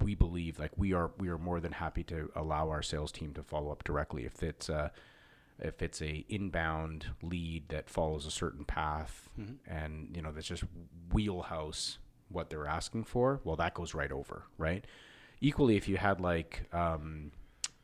we 0.00 0.14
believe 0.14 0.58
like 0.58 0.72
we 0.76 0.92
are 0.92 1.10
we 1.18 1.28
are 1.28 1.38
more 1.38 1.60
than 1.60 1.72
happy 1.72 2.02
to 2.04 2.30
allow 2.34 2.70
our 2.70 2.82
sales 2.82 3.12
team 3.12 3.34
to 3.34 3.42
follow 3.42 3.70
up 3.70 3.84
directly. 3.84 4.24
If 4.24 4.42
it's 4.42 4.68
a 4.68 4.92
if 5.60 5.82
it's 5.82 6.00
a 6.00 6.24
inbound 6.28 7.06
lead 7.22 7.68
that 7.68 7.90
follows 7.90 8.26
a 8.26 8.30
certain 8.30 8.64
path 8.64 9.28
mm-hmm. 9.38 9.54
and 9.66 10.14
you 10.14 10.22
know 10.22 10.32
that's 10.32 10.46
just 10.46 10.64
wheelhouse 11.12 11.98
what 12.28 12.50
they're 12.50 12.66
asking 12.66 13.04
for 13.04 13.40
well 13.44 13.56
that 13.56 13.74
goes 13.74 13.94
right 13.94 14.12
over 14.12 14.44
right 14.56 14.84
equally 15.40 15.76
if 15.76 15.88
you 15.88 15.96
had 15.96 16.20
like 16.20 16.68
um, 16.72 17.30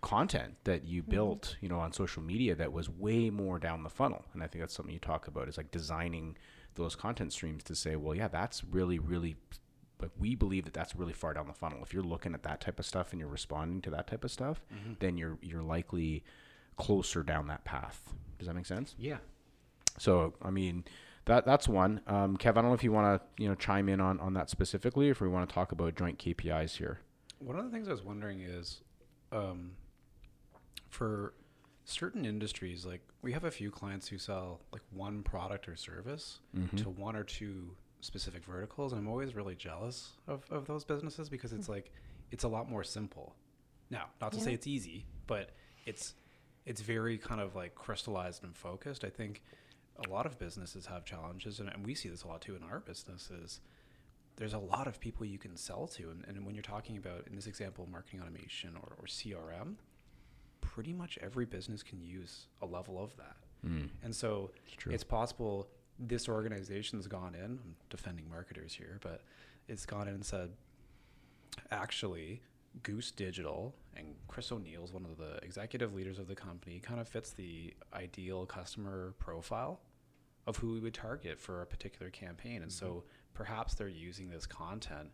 content 0.01 0.55
that 0.65 0.85
you 0.85 1.03
built 1.03 1.57
you 1.61 1.69
know 1.69 1.79
on 1.79 1.93
social 1.93 2.23
media 2.23 2.55
that 2.55 2.73
was 2.73 2.89
way 2.89 3.31
more 3.31 3.59
down 3.59 3.83
the 3.83 3.91
funnel. 3.91 4.25
And 4.33 4.43
i 4.43 4.47
think 4.47 4.63
that's 4.63 4.75
something 4.75 4.93
you 4.93 5.01
talk 5.01 5.27
about 5.29 5.49
is 5.49 5.57
like 5.57 5.71
designing 5.71 6.37
those 6.75 6.97
content 6.97 7.33
streams 7.33 7.63
to 7.65 7.75
say 7.75 7.97
well 7.97 8.15
yeah 8.17 8.29
that's 8.29 8.65
really 8.65 8.99
really 8.99 9.37
like 10.01 10.11
we 10.19 10.35
believe 10.35 10.65
that 10.65 10.75
that's 10.75 10.97
really 10.97 11.13
far 11.13 11.33
down 11.33 11.47
the 11.47 11.53
funnel. 11.55 11.79
If 11.83 11.95
you're 11.95 12.03
looking 12.03 12.35
at 12.35 12.43
that 12.43 12.61
type 12.61 12.79
of 12.79 12.85
stuff 12.85 13.13
and 13.13 13.21
you're 13.21 13.29
responding 13.29 13.81
to 13.83 13.91
that 13.91 14.07
type 14.07 14.25
of 14.25 14.31
stuff 14.31 14.65
then 14.99 15.17
you're 15.17 15.39
you're 15.41 15.63
likely 15.63 16.25
closer 16.77 17.23
down 17.23 17.47
that 17.47 17.65
path. 17.65 18.13
Does 18.39 18.49
that 18.49 18.55
make 18.55 18.67
sense? 18.67 18.95
Yeah. 18.99 19.19
So 19.99 20.35
I 20.43 20.51
mean, 20.51 20.85
that 21.27 21.47
that's 21.47 21.69
one. 21.69 22.01
Um, 22.07 22.37
Kev, 22.37 22.51
I 22.51 22.53
don't 22.55 22.67
know 22.67 22.75
if 22.75 22.85
you 22.85 22.93
want 22.93 23.21
to 23.21 23.43
you 23.43 23.49
know 23.49 23.55
chime 23.55 23.89
in 23.89 24.01
on 24.01 24.19
on 24.21 24.35
that 24.35 24.51
specifically, 24.51 25.09
or 25.09 25.13
if 25.13 25.21
we 25.21 25.29
want 25.29 25.49
to 25.49 25.55
talk 25.55 25.73
about 25.73 25.95
joint 25.95 26.19
KPIs 26.19 26.77
here. 26.77 26.99
One 27.39 27.57
of 27.59 27.65
the 27.65 27.71
things 27.71 27.89
I 27.89 27.93
was 27.93 28.03
wondering 28.03 28.41
is, 28.41 28.81
um, 29.33 29.73
for 30.89 31.35
certain 31.85 32.25
industries, 32.25 32.87
like 32.87 33.03
we 33.23 33.33
have 33.33 33.45
a 33.45 33.51
few 33.51 33.71
clients 33.71 34.09
who 34.09 34.17
sell 34.19 34.61
like 34.73 34.83
one 34.91 35.23
product 35.23 35.69
or 35.69 35.77
service 35.77 36.39
to 36.79 36.89
one 36.89 37.17
or 37.17 37.25
two 37.25 37.71
specific 38.01 38.45
verticals, 38.45 38.93
and 38.93 39.01
I'm 39.01 39.09
always 39.09 39.35
really 39.35 39.55
jealous 39.55 40.13
of, 40.27 40.45
of 40.51 40.67
those 40.67 40.85
businesses 40.85 41.29
because 41.29 41.53
it's 41.53 41.69
like 41.69 41.91
it's 42.31 42.45
a 42.45 42.49
lot 42.49 42.71
more 42.71 42.85
simple. 42.85 43.35
Now, 43.91 44.07
not 44.21 44.33
to 44.33 44.41
say 44.41 44.55
it's 44.55 44.67
easy, 44.67 45.05
but 45.27 45.51
it's 45.87 46.15
it's 46.65 46.81
very 46.81 47.19
kind 47.19 47.41
of 47.41 47.55
like 47.55 47.75
crystallized 47.75 48.45
and 48.45 48.57
focused. 48.57 49.05
I 49.05 49.11
think 49.11 49.43
a 50.07 50.09
lot 50.09 50.25
of 50.27 50.39
businesses 50.39 50.87
have 50.87 51.05
challenges, 51.05 51.61
and, 51.61 51.69
and 51.69 51.85
we 51.85 51.95
see 51.95 52.09
this 52.09 52.23
a 52.23 52.29
lot 52.29 52.41
too 52.41 52.57
in 52.57 52.63
our 52.63 52.81
businesses 52.81 53.61
there's 54.37 54.55
a 54.55 54.59
lot 54.59 54.87
of 54.87 54.99
people 55.01 55.25
you 55.27 55.39
can 55.39 55.57
sell 55.57 55.87
to. 55.87 56.11
And, 56.11 56.25
and 56.27 56.45
when 56.45 56.55
you're 56.55 56.63
talking 56.63 56.97
about, 56.97 57.27
in 57.29 57.37
this 57.37 57.47
example, 57.47 57.89
marketing 57.91 58.21
automation 58.21 58.71
or, 58.77 58.95
or 58.99 59.07
CRM, 59.07 59.75
pretty 60.61 60.93
much 60.93 61.19
every 61.23 61.45
business 61.45 61.83
can 61.83 62.01
use 62.03 62.47
a 62.63 62.67
level 62.67 63.03
of 63.03 63.17
that. 63.17 63.37
And 64.03 64.15
so 64.15 64.51
true. 64.77 64.93
it's 64.93 65.05
possible 65.05 65.69
this 65.99 66.29
organization's 66.29 67.07
gone 67.07 67.35
in, 67.35 67.45
I'm 67.45 67.77
defending 67.89 68.29
marketers 68.29 68.75
here, 68.75 68.99
but 69.01 69.23
it's 69.69 69.87
gone 69.87 70.07
in 70.07 70.15
and 70.15 70.25
said, 70.25 70.51
actually, 71.71 72.43
Goose 72.83 73.11
Digital 73.11 73.75
and 73.97 74.09
Chris 74.29 74.51
O'Neill's 74.53 74.93
one 74.93 75.05
of 75.07 75.17
the 75.17 75.37
executive 75.43 75.95
leaders 75.95 76.19
of 76.19 76.27
the 76.29 76.35
company 76.35 76.79
kind 76.81 77.01
of 77.01 77.09
fits 77.09 77.31
the 77.31 77.73
ideal 77.95 78.45
customer 78.45 79.15
profile 79.19 79.81
of 80.47 80.57
who 80.59 80.73
we 80.75 80.81
would 80.81 80.93
target 80.93 81.39
for 81.41 81.63
a 81.63 81.67
particular 81.67 82.11
campaign. 82.11 82.61
And 82.63 82.71
Mm-hmm. 82.71 82.87
so 82.87 83.05
perhaps 83.35 83.75
they're 83.75 83.89
using 83.89 84.31
this 84.31 84.47
content. 84.47 85.11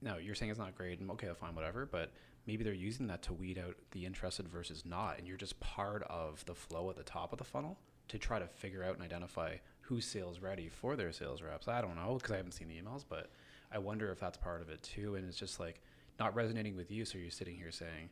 No, 0.00 0.16
you're 0.16 0.34
saying 0.34 0.50
it's 0.50 0.60
not 0.60 0.76
great, 0.76 1.00
okay, 1.10 1.28
fine, 1.38 1.54
whatever. 1.54 1.84
But 1.84 2.12
maybe 2.46 2.64
they're 2.64 2.72
using 2.72 3.08
that 3.08 3.22
to 3.24 3.32
weed 3.32 3.58
out 3.58 3.74
the 3.90 4.06
interested 4.06 4.48
versus 4.48 4.84
not, 4.86 5.18
and 5.18 5.26
you're 5.26 5.36
just 5.36 5.58
part 5.60 6.02
of 6.04 6.44
the 6.46 6.54
flow 6.54 6.88
at 6.88 6.96
the 6.96 7.02
top 7.02 7.32
of 7.32 7.38
the 7.38 7.44
funnel 7.44 7.78
to 8.08 8.18
try 8.18 8.38
to 8.38 8.46
figure 8.46 8.82
out 8.82 8.94
and 8.94 9.02
identify 9.02 9.56
who's 9.80 10.04
sales 10.04 10.40
ready 10.40 10.68
for 10.68 10.96
their 10.96 11.12
sales 11.12 11.42
reps. 11.42 11.68
I 11.68 11.80
don't 11.80 11.96
know 11.96 12.14
because 12.14 12.30
I 12.30 12.36
haven't 12.36 12.52
seen 12.52 12.68
the 12.68 12.80
emails, 12.80 13.04
but 13.08 13.30
I 13.70 13.78
wonder 13.78 14.10
if 14.10 14.20
that's 14.20 14.38
part 14.38 14.62
of 14.62 14.70
it 14.70 14.82
too. 14.82 15.16
And 15.16 15.26
it's 15.26 15.36
just 15.36 15.60
like 15.60 15.82
not 16.18 16.34
resonating 16.34 16.76
with 16.76 16.90
you, 16.90 17.04
so 17.04 17.18
you're 17.18 17.30
sitting 17.30 17.56
here 17.56 17.70
saying, 17.70 18.10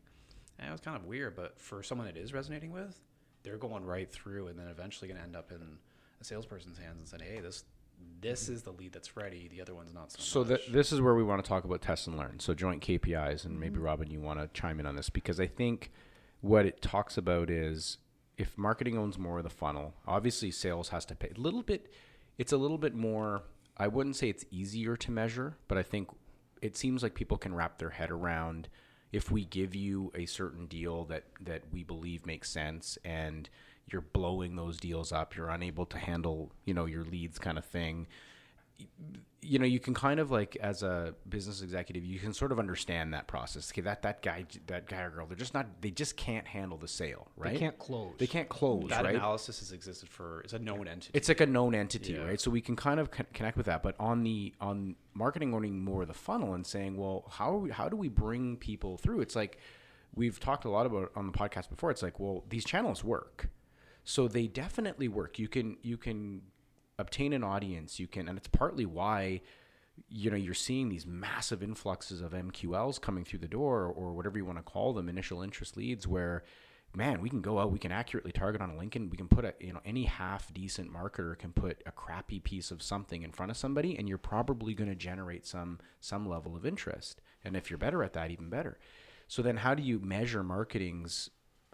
eh, 0.59 0.69
"It 0.69 0.73
was 0.73 0.81
kind 0.81 0.97
of 0.97 1.05
weird," 1.05 1.35
but 1.35 1.59
for 1.59 1.83
someone 1.83 2.07
it 2.07 2.17
is 2.17 2.33
resonating 2.33 2.73
with, 2.73 3.01
they're 3.43 3.57
going 3.59 3.85
right 3.85 4.11
through, 4.11 4.49
and 4.49 4.59
then 4.59 4.69
eventually 4.69 5.09
going 5.09 5.19
to 5.19 5.25
end 5.25 5.37
up 5.37 5.53
in 5.53 5.79
a 6.21 6.25
salesperson's 6.25 6.79
hands 6.79 6.99
and 6.99 7.09
saying, 7.09 7.33
"Hey, 7.33 7.41
this." 7.41 7.65
This 8.21 8.45
mm-hmm. 8.45 8.55
is 8.55 8.63
the 8.63 8.73
lead 8.73 8.93
that's 8.93 9.17
ready. 9.17 9.49
The 9.49 9.61
other 9.61 9.75
one's 9.75 9.95
not 9.95 10.13
so, 10.13 10.19
So 10.19 10.41
much. 10.41 10.61
th- 10.65 10.73
this 10.73 10.93
is 10.93 11.01
where 11.01 11.15
we 11.15 11.23
want 11.23 11.45
to 11.45 11.49
talk 11.49 11.65
about 11.65 11.83
test 11.83 12.07
and 12.07 12.17
learn. 12.17 12.41
So 12.41 12.55
joint 12.55 12.83
KPIs, 12.83 13.45
and 13.45 13.59
maybe 13.59 13.77
mm-hmm. 13.77 13.85
Robin, 13.85 14.11
you 14.11 14.21
want 14.21 14.41
to 14.41 14.49
chime 14.59 14.81
in 14.81 14.87
on 14.87 14.97
this 14.97 15.11
because 15.11 15.41
I 15.41 15.47
think 15.47 15.91
what 16.41 16.67
it 16.67 16.83
talks 16.83 17.17
about 17.17 17.51
is 17.51 17.99
if 18.37 18.57
marketing 18.59 18.99
owns 18.99 19.19
more 19.19 19.39
of 19.39 19.45
the 19.45 19.51
funnel, 19.51 19.95
obviously 20.07 20.51
sales 20.51 20.91
has 20.91 21.05
to 21.07 21.15
pay 21.15 21.33
a 21.37 21.41
little 21.41 21.63
bit. 21.63 21.93
It's 22.39 22.53
a 22.53 22.57
little 22.57 22.79
bit 22.79 22.95
more. 22.95 23.43
I 23.77 23.89
wouldn't 23.89 24.17
say 24.17 24.29
it's 24.29 24.45
easier 24.51 24.97
to 24.97 25.11
measure, 25.11 25.57
but 25.69 25.79
I 25.79 25.83
think 25.83 26.09
it 26.63 26.77
seems 26.77 27.03
like 27.03 27.15
people 27.15 27.39
can 27.39 27.55
wrap 27.55 27.79
their 27.79 27.91
head 27.91 28.11
around 28.11 28.69
if 29.13 29.31
we 29.31 29.45
give 29.45 29.75
you 29.75 30.11
a 30.15 30.27
certain 30.27 30.67
deal 30.67 31.05
that 31.05 31.25
that 31.41 31.63
we 31.73 31.83
believe 31.83 32.27
makes 32.27 32.51
sense 32.51 32.99
and 33.05 33.49
you're 33.93 34.01
blowing 34.01 34.57
those 34.57 34.79
deals 34.79 35.13
up 35.13 35.37
you're 35.37 35.49
unable 35.49 35.87
to 35.87 35.99
handle 35.99 36.53
you 36.65 36.75
know 36.75 36.87
your 36.87 37.05
leads 37.05 37.39
kind 37.39 37.57
of 37.59 37.65
thing 37.65 38.07
you 39.41 39.59
know 39.59 39.65
you 39.65 39.79
can 39.81 39.95
kind 39.95 40.19
of 40.21 40.31
like 40.31 40.57
as 40.57 40.83
a 40.83 41.15
business 41.29 41.63
executive 41.63 42.05
you 42.05 42.19
can 42.19 42.33
sort 42.35 42.53
of 42.53 42.59
understand 42.59 43.15
that 43.15 43.27
process 43.27 43.71
okay 43.73 43.81
that 43.81 44.03
that 44.03 44.21
guy 44.23 44.45
that 44.67 44.87
guy 44.87 45.01
or 45.03 45.11
girl 45.11 45.27
they're 45.27 45.37
just 45.37 45.55
not 45.55 45.67
they 45.81 45.91
just 45.91 46.17
can't 46.17 46.47
handle 46.47 46.77
the 46.77 46.89
sale 46.89 47.29
right 47.37 47.55
They 47.55 47.59
can't 47.61 47.79
close. 47.79 48.13
they 48.19 48.27
can't 48.27 48.49
close 48.49 48.89
that 48.91 49.05
right 49.05 49.15
analysis 49.15 49.61
has 49.61 49.73
existed 49.73 50.09
for 50.09 50.41
it's 50.43 50.53
a 50.53 50.59
known 50.59 50.89
entity. 50.89 51.11
it's 51.15 51.29
like 51.29 51.41
a 51.41 51.47
known 51.47 51.75
entity 51.75 52.15
Yeah. 52.15 52.25
right 52.25 52.41
so 52.41 52.51
we 52.51 52.61
can 52.61 52.77
kind 52.77 52.99
of 53.01 53.11
con- 53.11 53.27
connect 53.33 53.57
with 53.57 53.67
that 53.67 53.83
but 53.83 53.95
on 54.01 54.25
the 54.25 54.53
on 54.61 54.97
marketing 55.15 55.55
owning 55.55 55.83
more 55.83 56.03
of 56.03 56.09
the 56.09 56.15
funnel 56.15 56.55
and 56.55 56.67
saying 56.67 56.97
well 56.97 57.25
how 57.31 57.55
are 57.55 57.59
we, 57.59 57.71
how 57.71 57.89
do 57.89 57.97
we 57.97 58.09
bring 58.09 58.57
people 58.57 58.99
through 58.99 59.21
it's 59.21 59.37
like 59.37 59.59
we've 60.15 60.41
talked 60.41 60.65
a 60.65 60.71
lot 60.71 60.87
about 60.87 61.13
on 61.15 61.27
the 61.27 61.33
podcast 61.33 61.71
before 61.71 61.91
it's 61.91 62.03
like 62.03 62.19
well 62.21 62.45
these 62.51 62.65
channels 62.65 63.03
work 63.05 63.49
so 64.09 64.29
they 64.29 64.47
definitely 64.47 65.09
work. 65.09 65.39
You 65.39 65.49
can 65.49 65.77
you 65.83 65.99
can 65.99 66.41
obtain 66.97 67.33
an 67.33 67.43
audience. 67.43 67.99
You 67.99 68.07
can 68.07 68.29
and 68.29 68.39
it's 68.39 68.49
partly 68.49 68.87
why 68.87 69.43
you 70.09 70.31
know 70.31 70.37
you're 70.37 70.55
seeing 70.55 70.89
these 70.89 71.05
massive 71.05 71.61
influxes 71.61 72.21
of 72.21 72.31
MQLs 72.31 73.01
coming 73.01 73.25
through 73.25 73.41
the 73.41 73.49
door 73.49 73.85
or 73.85 74.15
whatever 74.15 74.39
you 74.39 74.45
want 74.45 74.59
to 74.59 74.63
call 74.63 74.93
them 74.93 75.09
initial 75.09 75.43
interest 75.43 75.77
leads 75.77 76.07
where 76.07 76.45
man 76.95 77.21
we 77.21 77.29
can 77.29 77.41
go 77.41 77.59
out 77.59 77.73
we 77.73 77.81
can 77.81 77.91
accurately 77.91 78.31
target 78.31 78.63
on 78.63 78.71
a 78.71 78.77
link 78.77 78.95
and 78.95 79.11
we 79.11 79.17
can 79.17 79.27
put 79.27 79.45
a 79.45 79.53
you 79.59 79.73
know 79.73 79.81
any 79.85 80.05
half 80.05 80.55
decent 80.55 80.91
marketer 80.91 81.37
can 81.37 81.53
put 81.53 81.83
a 81.85 81.91
crappy 81.91 82.39
piece 82.39 82.71
of 82.71 82.81
something 82.81 83.25
in 83.25 83.33
front 83.33 83.51
of 83.51 83.57
somebody 83.57 83.99
and 83.99 84.09
you're 84.09 84.19
probably 84.19 84.73
going 84.73 84.89
to 84.89 84.95
generate 84.95 85.45
some 85.47 85.81
some 86.01 86.29
level 86.29 86.55
of 86.55 86.65
interest. 86.65 87.21
And 87.45 87.57
if 87.57 87.71
you're 87.71 87.79
better 87.79 88.05
at 88.05 88.13
that 88.13 88.31
even 88.31 88.51
better. 88.51 88.79
So 89.27 89.43
then 89.43 89.57
how 89.57 89.75
do 89.75 89.83
you 89.83 89.99
measure 89.99 90.45
marketing's 90.45 91.31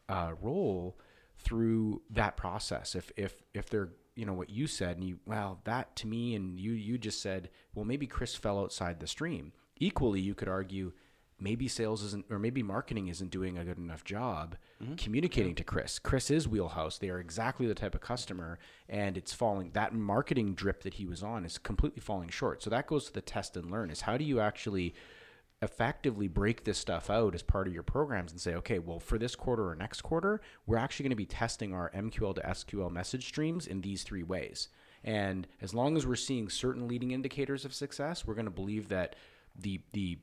uh, 0.08 0.32
role 0.40 0.96
through 1.42 2.02
that 2.10 2.36
process. 2.36 2.94
If 2.94 3.10
if 3.16 3.42
if 3.54 3.68
they're 3.68 3.90
you 4.14 4.26
know 4.26 4.34
what 4.34 4.50
you 4.50 4.66
said 4.66 4.96
and 4.96 5.06
you 5.06 5.18
well 5.26 5.60
that 5.64 5.96
to 5.96 6.06
me 6.06 6.34
and 6.34 6.58
you 6.58 6.72
you 6.72 6.98
just 6.98 7.22
said 7.22 7.48
well 7.74 7.84
maybe 7.84 8.06
chris 8.06 8.34
fell 8.34 8.60
outside 8.60 9.00
the 9.00 9.06
stream. 9.06 9.52
Equally 9.78 10.20
you 10.20 10.34
could 10.34 10.48
argue 10.48 10.92
maybe 11.40 11.66
sales 11.66 12.02
isn't 12.04 12.24
or 12.30 12.38
maybe 12.38 12.62
marketing 12.62 13.08
isn't 13.08 13.30
doing 13.30 13.58
a 13.58 13.64
good 13.64 13.78
enough 13.78 14.04
job 14.04 14.56
mm-hmm. 14.82 14.94
communicating 14.94 15.54
to 15.54 15.64
chris. 15.64 15.98
Chris 15.98 16.30
is 16.30 16.46
wheelhouse. 16.46 16.98
They 16.98 17.10
are 17.10 17.18
exactly 17.18 17.66
the 17.66 17.74
type 17.74 17.94
of 17.94 18.00
customer 18.00 18.58
and 18.88 19.16
it's 19.16 19.32
falling 19.32 19.70
that 19.72 19.94
marketing 19.94 20.54
drip 20.54 20.82
that 20.82 20.94
he 20.94 21.06
was 21.06 21.22
on 21.22 21.44
is 21.44 21.58
completely 21.58 22.00
falling 22.00 22.28
short. 22.28 22.62
So 22.62 22.70
that 22.70 22.86
goes 22.86 23.06
to 23.06 23.12
the 23.12 23.22
test 23.22 23.56
and 23.56 23.70
learn 23.70 23.90
is 23.90 24.02
how 24.02 24.16
do 24.16 24.24
you 24.24 24.40
actually 24.40 24.94
effectively 25.62 26.26
break 26.26 26.64
this 26.64 26.76
stuff 26.76 27.08
out 27.08 27.34
as 27.34 27.42
part 27.42 27.68
of 27.68 27.72
your 27.72 27.84
programs 27.84 28.32
and 28.32 28.40
say, 28.40 28.54
okay, 28.56 28.80
well, 28.80 28.98
for 28.98 29.16
this 29.16 29.36
quarter 29.36 29.68
or 29.68 29.76
next 29.76 30.02
quarter, 30.02 30.40
we're 30.66 30.76
actually 30.76 31.04
going 31.04 31.10
to 31.10 31.16
be 31.16 31.24
testing 31.24 31.72
our 31.72 31.90
MQL 31.92 32.34
to 32.34 32.40
SQL 32.42 32.90
message 32.90 33.26
streams 33.26 33.68
in 33.68 33.80
these 33.80 34.02
three 34.02 34.24
ways. 34.24 34.68
And 35.04 35.46
as 35.60 35.72
long 35.72 35.96
as 35.96 36.06
we're 36.06 36.16
seeing 36.16 36.48
certain 36.48 36.88
leading 36.88 37.12
indicators 37.12 37.64
of 37.64 37.72
success, 37.72 38.26
we're 38.26 38.34
going 38.34 38.46
to 38.46 38.50
believe 38.50 38.88
that 38.88 39.14
the 39.56 39.80
the 39.92 40.18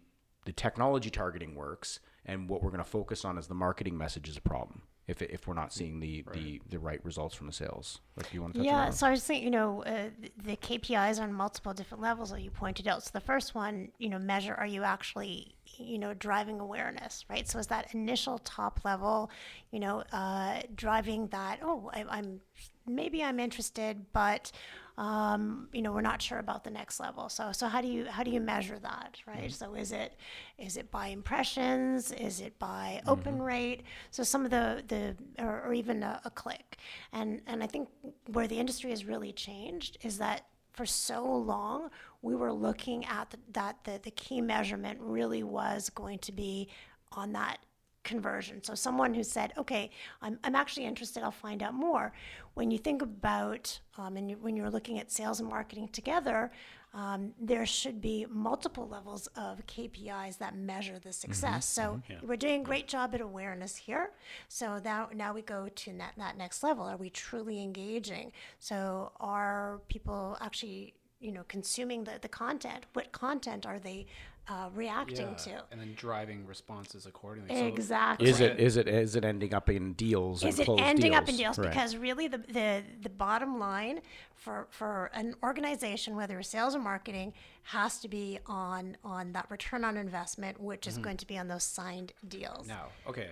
the 0.45 0.53
technology 0.53 1.09
targeting 1.09 1.53
works, 1.53 1.99
and 2.25 2.49
what 2.49 2.63
we're 2.63 2.71
going 2.71 2.83
to 2.83 2.89
focus 2.89 3.25
on 3.25 3.37
is 3.37 3.47
the 3.47 3.53
marketing 3.53 3.97
message 3.97 4.29
is 4.29 4.37
a 4.37 4.41
problem. 4.41 4.81
If, 5.09 5.23
if 5.23 5.47
we're 5.47 5.55
not 5.55 5.73
seeing 5.73 5.99
the, 5.99 6.23
the, 6.33 6.61
the 6.69 6.77
right 6.77 7.03
results 7.03 7.33
from 7.33 7.47
the 7.47 7.53
sales, 7.53 7.99
like 8.15 8.31
you 8.31 8.41
want 8.41 8.53
to 8.53 8.59
touch 8.59 8.67
on 8.67 8.73
Yeah, 8.85 8.89
so 8.91 9.07
I 9.07 9.09
was 9.09 9.23
thinking, 9.23 9.43
you 9.43 9.49
know, 9.49 9.83
uh, 9.83 10.09
the 10.43 10.55
KPIs 10.55 11.19
on 11.19 11.33
multiple 11.33 11.73
different 11.73 12.03
levels 12.03 12.29
that 12.29 12.41
you 12.41 12.51
pointed 12.51 12.87
out. 12.87 13.01
So 13.03 13.09
the 13.11 13.19
first 13.19 13.55
one, 13.55 13.89
you 13.97 14.07
know, 14.07 14.19
measure 14.19 14.53
are 14.53 14.67
you 14.67 14.83
actually, 14.83 15.55
you 15.77 15.97
know, 15.97 16.13
driving 16.13 16.59
awareness, 16.59 17.25
right? 17.27 17.47
So 17.47 17.57
is 17.57 17.65
that 17.67 17.95
initial 17.95 18.37
top 18.39 18.81
level, 18.85 19.31
you 19.71 19.79
know, 19.79 20.03
uh, 20.13 20.61
driving 20.75 21.25
that? 21.29 21.59
Oh, 21.63 21.89
I, 21.91 22.05
I'm 22.07 22.39
maybe 22.85 23.23
I'm 23.23 23.39
interested, 23.39 24.05
but 24.13 24.51
um, 24.99 25.69
you 25.71 25.81
know, 25.81 25.93
we're 25.93 26.01
not 26.01 26.21
sure 26.21 26.39
about 26.39 26.65
the 26.65 26.69
next 26.69 26.99
level. 26.99 27.29
So 27.29 27.53
so 27.53 27.67
how 27.67 27.79
do 27.79 27.87
you 27.87 28.05
how 28.05 28.21
do 28.21 28.31
you 28.31 28.41
measure 28.41 28.77
that, 28.79 29.15
right? 29.25 29.49
So 29.49 29.73
is 29.73 29.93
it 29.93 30.17
is 30.57 30.75
it 30.75 30.91
by 30.91 31.07
impressions? 31.07 32.11
Is 32.11 32.41
it 32.41 32.59
by 32.59 33.01
open 33.07 33.41
rate? 33.41 33.83
So 34.11 34.23
some 34.23 34.43
of 34.43 34.51
the 34.51 34.83
the 34.89 35.15
or, 35.41 35.61
or 35.61 35.73
even 35.73 36.03
a, 36.03 36.19
a 36.25 36.29
click, 36.29 36.79
and 37.13 37.41
and 37.47 37.63
I 37.63 37.67
think 37.67 37.87
where 38.27 38.45
the 38.45 38.59
industry 38.59 38.89
has 38.89 39.05
really 39.05 39.31
changed 39.31 39.97
is 40.01 40.17
that 40.17 40.47
for 40.73 40.85
so 40.85 41.25
long 41.25 41.89
we 42.21 42.35
were 42.35 42.51
looking 42.51 43.05
at 43.05 43.29
the, 43.29 43.37
that 43.53 43.77
the, 43.85 44.01
the 44.03 44.11
key 44.11 44.41
measurement 44.41 44.99
really 45.01 45.43
was 45.43 45.89
going 45.89 46.19
to 46.19 46.33
be 46.33 46.67
on 47.13 47.31
that 47.31 47.57
conversion. 48.03 48.63
So 48.63 48.75
someone 48.75 49.13
who 49.13 49.23
said, 49.23 49.53
"Okay, 49.57 49.91
I'm, 50.21 50.39
I'm 50.43 50.55
actually 50.55 50.85
interested. 50.85 51.23
I'll 51.23 51.31
find 51.31 51.63
out 51.63 51.73
more." 51.73 52.13
When 52.53 52.71
you 52.71 52.77
think 52.77 53.01
about 53.01 53.79
um, 53.97 54.17
and 54.17 54.29
you, 54.29 54.37
when 54.37 54.55
you're 54.55 54.69
looking 54.69 54.99
at 54.99 55.11
sales 55.11 55.39
and 55.39 55.49
marketing 55.49 55.89
together, 55.89 56.51
um, 56.93 57.33
there 57.39 57.65
should 57.65 58.01
be 58.01 58.25
multiple 58.29 58.87
levels 58.87 59.27
of 59.35 59.65
KPIs 59.67 60.39
that 60.39 60.55
measure 60.55 60.97
the 60.97 61.13
success. 61.13 61.67
So 61.67 62.01
we're 62.23 62.35
doing 62.35 62.61
a 62.61 62.63
great 62.63 62.87
job 62.87 63.13
at 63.13 63.21
awareness 63.21 63.75
here. 63.75 64.11
So 64.47 64.79
now 64.83 65.09
now 65.13 65.33
we 65.33 65.41
go 65.41 65.69
to 65.73 65.93
that, 65.93 66.13
that 66.17 66.37
next 66.37 66.63
level. 66.63 66.85
Are 66.85 66.97
we 66.97 67.09
truly 67.09 67.61
engaging? 67.61 68.31
So 68.59 69.11
are 69.19 69.81
people 69.87 70.37
actually 70.41 70.95
you 71.19 71.31
know 71.31 71.43
consuming 71.47 72.05
the, 72.05 72.13
the 72.19 72.29
content? 72.29 72.85
What 72.93 73.11
content 73.11 73.65
are 73.67 73.77
they 73.77 74.07
uh, 74.49 74.69
reacting 74.73 75.35
to? 75.35 75.63
and 75.71 75.79
then 75.79 75.93
driving 75.95 76.45
responses 76.47 77.05
accordingly. 77.05 77.55
So 77.55 77.65
Exactly. 77.67 78.29
Is 78.29 78.39
it 78.41 78.59
is 78.59 78.77
it 78.77 78.87
is 78.87 79.15
it 79.15 79.23
ending 79.23 79.53
up 79.53 79.69
in 79.69 79.93
deals? 79.93 80.43
is 80.43 80.55
and 80.55 80.59
it 80.61 80.65
closed 80.65 80.81
ending 80.83 81.11
deals? 81.11 81.21
up 81.21 81.29
in 81.29 81.37
deals? 81.37 81.59
Right. 81.59 81.69
Because 81.69 81.95
really, 81.95 82.27
the, 82.27 82.39
the 82.39 82.83
the 83.01 83.09
bottom 83.09 83.59
line 83.59 84.01
for 84.33 84.67
for 84.71 85.11
an 85.13 85.35
organization, 85.43 86.15
whether 86.15 86.39
it's 86.39 86.49
sales 86.49 86.75
or 86.75 86.79
marketing, 86.79 87.33
has 87.63 87.99
to 87.99 88.07
be 88.07 88.39
on 88.47 88.97
on 89.03 89.33
that 89.33 89.45
return 89.51 89.83
on 89.85 89.97
investment, 89.97 90.59
which 90.59 90.81
Mm-hmm. 90.81 90.89
is 90.89 90.97
going 90.97 91.17
to 91.17 91.27
be 91.27 91.37
on 91.37 91.47
those 91.47 91.63
signed 91.63 92.13
deals. 92.27 92.67
Now, 92.67 92.87
okay, 93.07 93.29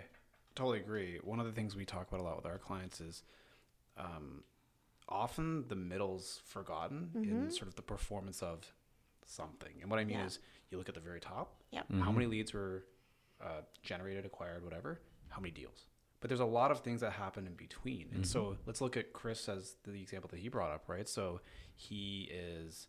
totally 0.55 0.79
agree. 0.79 1.19
One 1.23 1.39
of 1.39 1.45
the 1.45 1.51
things 1.51 1.75
we 1.75 1.85
talk 1.85 2.07
about 2.09 2.19
a 2.19 2.23
lot 2.23 2.35
with 2.35 2.45
our 2.45 2.57
clients 2.59 3.01
is 3.01 3.23
um, 3.97 4.43
often 5.09 5.65
the 5.69 5.75
middle's 5.75 6.41
forgotten 6.45 7.09
in 7.15 7.49
sort 7.49 7.67
of 7.67 7.75
the 7.75 7.81
performance 7.81 8.43
of 8.43 8.73
something. 9.27 9.73
And 9.81 9.89
what 9.91 9.99
I 9.99 10.03
mean 10.05 10.17
Yeah. 10.19 10.25
is 10.25 10.39
you 10.71 10.77
look 10.77 10.89
at 10.89 10.95
the 10.95 11.01
very 11.01 11.19
top, 11.19 11.61
Yep. 11.71 11.91
how 11.99 12.11
many 12.11 12.25
leads 12.25 12.53
were 12.53 12.85
uh, 13.39 13.61
generated, 13.83 14.25
acquired, 14.25 14.63
whatever, 14.63 14.99
how 15.29 15.39
many 15.39 15.51
deals. 15.51 15.85
But 16.21 16.29
there's 16.29 16.39
a 16.39 16.45
lot 16.45 16.71
of 16.71 16.79
things 16.79 17.01
that 17.01 17.11
happen 17.11 17.45
in 17.45 17.53
between. 17.53 18.09
And 18.15 18.25
so 18.25 18.57
let's 18.65 18.81
look 18.81 18.97
at 18.97 19.13
Chris 19.13 19.47
as 19.47 19.75
the 19.83 20.01
example 20.01 20.27
that 20.31 20.39
he 20.39 20.49
brought 20.49 20.71
up, 20.71 20.89
right? 20.89 21.07
So 21.07 21.41
he 21.75 22.23
is 22.33 22.87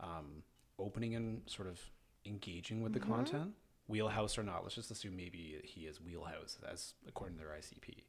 um, 0.00 0.42
opening 0.80 1.14
and 1.14 1.42
sort 1.46 1.68
of 1.68 1.80
engaging 2.26 2.82
with 2.82 2.92
the 2.92 2.98
content, 2.98 3.52
wheelhouse 3.86 4.36
or 4.36 4.42
not. 4.42 4.64
Let's 4.64 4.74
just 4.74 4.90
assume 4.90 5.14
maybe 5.16 5.60
he 5.62 5.82
is 5.82 6.00
wheelhouse 6.00 6.58
as 6.68 6.94
according 7.06 7.36
to 7.38 7.44
their 7.44 7.52
ICP. 7.52 8.02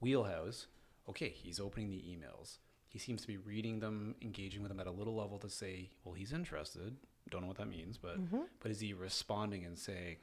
Wheelhouse, 0.00 0.66
okay, 1.08 1.28
he's 1.28 1.60
opening 1.60 1.90
the 1.90 1.98
emails. 1.98 2.58
He 2.94 3.00
seems 3.00 3.22
to 3.22 3.26
be 3.26 3.38
reading 3.38 3.80
them, 3.80 4.14
engaging 4.22 4.62
with 4.62 4.68
them 4.70 4.78
at 4.78 4.86
a 4.86 4.90
little 4.92 5.16
level 5.16 5.36
to 5.40 5.50
say, 5.50 5.90
well, 6.04 6.14
he's 6.14 6.32
interested. 6.32 6.94
Don't 7.28 7.40
know 7.40 7.48
what 7.48 7.56
that 7.56 7.66
means, 7.68 7.98
but 7.98 8.20
mm-hmm. 8.20 8.42
but 8.60 8.70
is 8.70 8.78
he 8.78 8.92
responding 8.92 9.64
and 9.64 9.76
saying, 9.76 10.18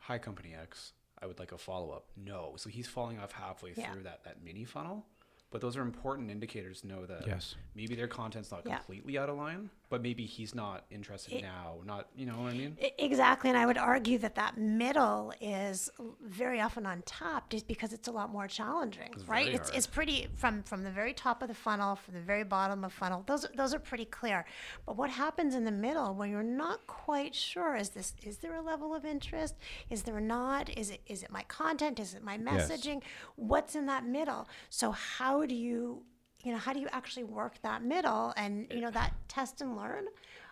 "Hi, 0.00 0.18
company 0.18 0.52
X, 0.60 0.92
I 1.22 1.26
would 1.26 1.38
like 1.38 1.52
a 1.52 1.58
follow 1.58 1.90
up"? 1.92 2.06
No. 2.16 2.54
So 2.56 2.68
he's 2.68 2.88
falling 2.88 3.20
off 3.20 3.30
halfway 3.30 3.74
Yeah. 3.76 3.92
through 3.92 4.02
that 4.02 4.24
that 4.24 4.42
mini 4.42 4.64
funnel. 4.64 5.06
But 5.50 5.60
those 5.60 5.76
are 5.76 5.82
important 5.82 6.30
indicators 6.30 6.80
to 6.80 6.86
know 6.88 7.06
that 7.06 7.26
Yes. 7.26 7.54
maybe 7.74 7.94
their 7.94 8.08
content's 8.08 8.50
not 8.50 8.66
Yeah. 8.66 8.76
completely 8.76 9.16
out 9.16 9.28
of 9.28 9.36
line, 9.36 9.70
but 9.88 10.02
maybe 10.02 10.26
he's 10.26 10.54
not 10.54 10.84
interested 10.90 11.34
It- 11.34 11.42
now. 11.42 11.78
Not, 11.84 12.08
you 12.16 12.26
know 12.26 12.38
what 12.42 12.52
I 12.52 12.56
mean? 12.56 12.76
Exactly, 12.98 13.48
and 13.50 13.58
I 13.58 13.64
would 13.64 13.78
argue 13.78 14.18
that 14.18 14.34
that 14.34 14.56
middle 14.56 15.32
is 15.40 15.88
very 16.20 16.60
often 16.60 16.84
on 16.84 17.02
top 17.02 17.48
just 17.50 17.68
because 17.68 17.92
it's 17.92 18.08
a 18.08 18.12
lot 18.12 18.30
more 18.30 18.48
challenging, 18.48 19.12
It's 19.14 19.24
right? 19.24 19.46
It's, 19.48 19.68
hard. 19.68 19.76
it's 19.78 19.86
pretty 19.86 20.26
from 20.34 20.62
from 20.64 20.82
the 20.82 20.90
very 20.90 21.12
top 21.14 21.42
of 21.42 21.48
the 21.48 21.54
funnel, 21.54 21.94
from 21.94 22.14
the 22.14 22.20
very 22.20 22.42
bottom 22.44 22.82
of 22.84 22.92
funnel. 22.92 23.22
Those 23.26 23.44
are- 23.44 23.52
those 23.54 23.72
are 23.72 23.78
pretty 23.78 24.04
clear. 24.04 24.44
But 24.84 24.96
what 24.96 25.10
happens 25.10 25.54
in 25.54 25.64
the 25.64 25.70
middle 25.70 26.12
when 26.14 26.30
you're 26.30 26.42
not 26.42 26.86
quite 26.88 27.34
sure 27.34 27.76
is 27.76 27.90
this 27.90 28.14
is 28.22 28.38
there 28.38 28.54
a 28.56 28.62
level 28.62 28.94
of 28.94 29.04
interest? 29.04 29.54
Is 29.90 30.02
there 30.02 30.20
not? 30.20 30.68
Is 30.70 30.90
it 30.90 31.02
is 31.06 31.22
it 31.22 31.30
my 31.30 31.44
content? 31.44 32.00
Is 32.00 32.14
it 32.14 32.22
my 32.24 32.36
messaging? 32.36 33.02
What's 33.36 33.76
in 33.76 33.86
that 33.86 34.04
middle? 34.04 34.48
So 34.70 34.90
how 34.90 35.35
do 35.44 35.54
you 35.54 36.02
you 36.42 36.52
know 36.52 36.58
how 36.58 36.72
do 36.72 36.80
you 36.80 36.88
actually 36.92 37.24
work 37.24 37.60
that 37.62 37.82
middle 37.82 38.32
and 38.36 38.66
you 38.70 38.80
know 38.80 38.90
that 38.90 39.12
test 39.28 39.60
and 39.60 39.76
learn? 39.76 40.06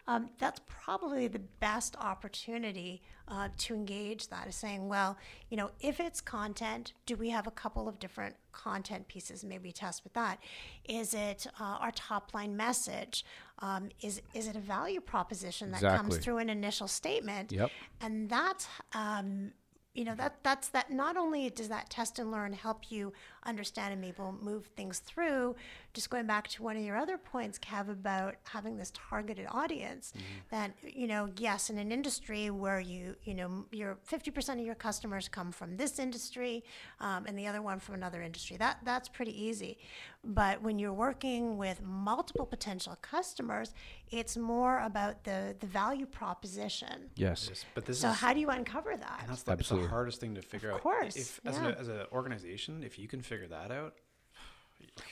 um, 0.07 0.29
that's 0.39 0.61
probably 0.67 1.29
the 1.29 1.39
best 1.39 1.97
opportunity 1.99 3.01
uh, 3.29 3.49
to 3.57 3.75
engage 3.75 4.29
that 4.29 4.47
is 4.47 4.55
saying, 4.55 4.87
well, 4.87 5.17
you 5.49 5.57
know, 5.57 5.71
if 5.81 5.99
it's 5.99 6.21
content, 6.21 6.93
do 7.07 7.17
we 7.17 7.31
have 7.31 7.47
a 7.47 7.51
couple 7.51 7.89
of 7.89 7.99
different 7.99 8.37
content 8.53 9.09
pieces? 9.09 9.45
Maybe 9.45 9.73
test 9.73 10.05
with 10.05 10.13
that. 10.13 10.41
Is 10.87 11.15
it 11.15 11.47
uh, 11.59 11.79
our 11.81 11.91
top 11.93 12.35
line 12.35 12.55
message? 12.55 13.25
Um, 13.61 13.89
is 14.03 14.21
is 14.35 14.47
it 14.47 14.57
a 14.57 14.61
value 14.61 15.01
proposition 15.01 15.71
that 15.71 15.81
comes 15.81 16.19
through 16.19 16.39
an 16.39 16.51
initial 16.51 16.89
statement? 16.89 17.51
Yep. 17.51 17.71
And 18.03 18.29
that's 18.29 18.69
um, 18.93 19.53
you 19.95 20.05
know 20.05 20.15
that 20.17 20.43
that's 20.43 20.69
that. 20.69 20.91
Not 20.91 21.17
only 21.17 21.49
does 21.49 21.71
that 21.71 21.89
test 21.89 22.19
and 22.19 22.31
learn 22.31 22.53
help 22.53 22.91
you 22.91 23.15
understand 23.47 23.93
and 23.93 24.01
maybe 24.01 24.17
we'll 24.19 24.33
move 24.33 24.67
things 24.77 24.99
through. 25.01 25.55
Just 25.93 26.11
going 26.11 26.27
back 26.27 26.49
to 26.49 26.63
one 26.63 26.77
of 26.77 26.83
your 26.83 26.97
other 26.97 27.19
points, 27.19 27.59
Kev, 27.59 27.89
about 27.89 28.35
having 28.45 28.77
this 28.77 28.93
targeted 28.95 29.47
audience. 29.51 30.13
That 30.51 30.73
you 30.83 31.07
know, 31.07 31.29
yes, 31.39 31.71
in 31.71 31.79
an 31.79 31.93
industry 31.93 32.51
where 32.51 32.81
you 32.81 33.15
you 33.25 33.35
know 33.35 33.67
your 33.71 33.99
fifty 34.03 34.31
percent 34.31 34.61
of 34.61 34.67
your 34.67 34.75
customers 34.75 35.29
come 35.29 35.53
from 35.53 35.77
this 35.77 35.99
industry, 35.99 36.65
um, 37.01 37.27
and 37.27 37.39
the 37.39 37.47
other 37.47 37.63
one 37.63 37.79
from 37.79 37.95
another 37.95 38.23
industry. 38.23 38.57
That 38.57 38.79
that's 38.85 39.09
pretty 39.09 39.41
easy. 39.41 39.79
But 40.27 40.63
when 40.63 40.79
you're 40.79 40.93
working 40.93 41.59
with 41.59 41.83
multiple 41.83 42.47
potential 42.47 42.97
customers, 43.03 43.75
it's 44.11 44.37
more 44.37 44.81
about 44.81 45.23
the 45.25 45.55
the 45.61 45.67
value 45.67 46.07
proposition. 46.07 47.11
Yes. 47.15 47.47
Yes, 47.49 47.65
but 47.75 47.85
this 47.85 48.01
So 48.01 48.11
is 48.11 48.17
how 48.17 48.33
do 48.33 48.41
you 48.41 48.49
uncover 48.49 48.97
that? 48.97 49.19
and 49.21 49.29
that's 49.31 49.43
the, 49.43 49.53
it's 49.53 49.61
Absolutely. 49.61 49.87
the 49.87 49.91
hardest 49.91 50.21
thing 50.21 50.35
to 50.35 50.43
figure 50.43 50.71
out. 50.71 50.77
Of 50.77 50.83
course, 50.83 51.17
if 51.17 51.41
as, 51.45 51.57
yeah. 51.57 51.69
a, 51.69 51.73
as 51.73 51.89
an 51.89 52.01
organization, 52.13 52.83
if 52.85 52.99
you 52.99 53.07
can 53.07 53.21
figure 53.21 53.34
that 53.49 53.71
out, 53.71 53.95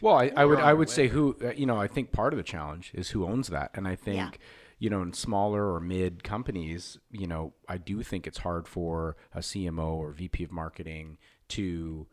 Well, 0.01 0.17
I, 0.17 0.31
I 0.37 0.45
would 0.45 0.59
I 0.59 0.73
would 0.73 0.89
say 0.91 1.09
who 1.09 1.37
uh, 1.43 1.51
you 1.53 1.67
know 1.67 1.79
I 1.79 1.87
think 1.89 2.13
part 2.13 2.33
of 2.33 2.37
the 2.37 2.43
challenge 2.43 2.93
is 2.95 3.11
who 3.11 3.25
owns 3.27 3.49
that, 3.49 3.71
and 3.75 3.87
I 3.89 3.97
think 3.97 4.17
Yeah. 4.17 4.31
you 4.79 4.91
know 4.91 5.03
in 5.03 5.13
smaller 5.13 5.73
or 5.73 5.81
mid 5.81 6.23
companies, 6.25 6.99
you 7.11 7.27
know 7.27 7.53
I 7.69 7.79
do 7.79 8.03
think 8.03 8.27
it's 8.27 8.39
hard 8.39 8.69
for 8.69 9.17
a 9.35 9.41
CMO 9.41 9.95
or 9.95 10.13
VP 10.13 10.45
of 10.45 10.53
marketing 10.53 11.19
to 11.49 12.07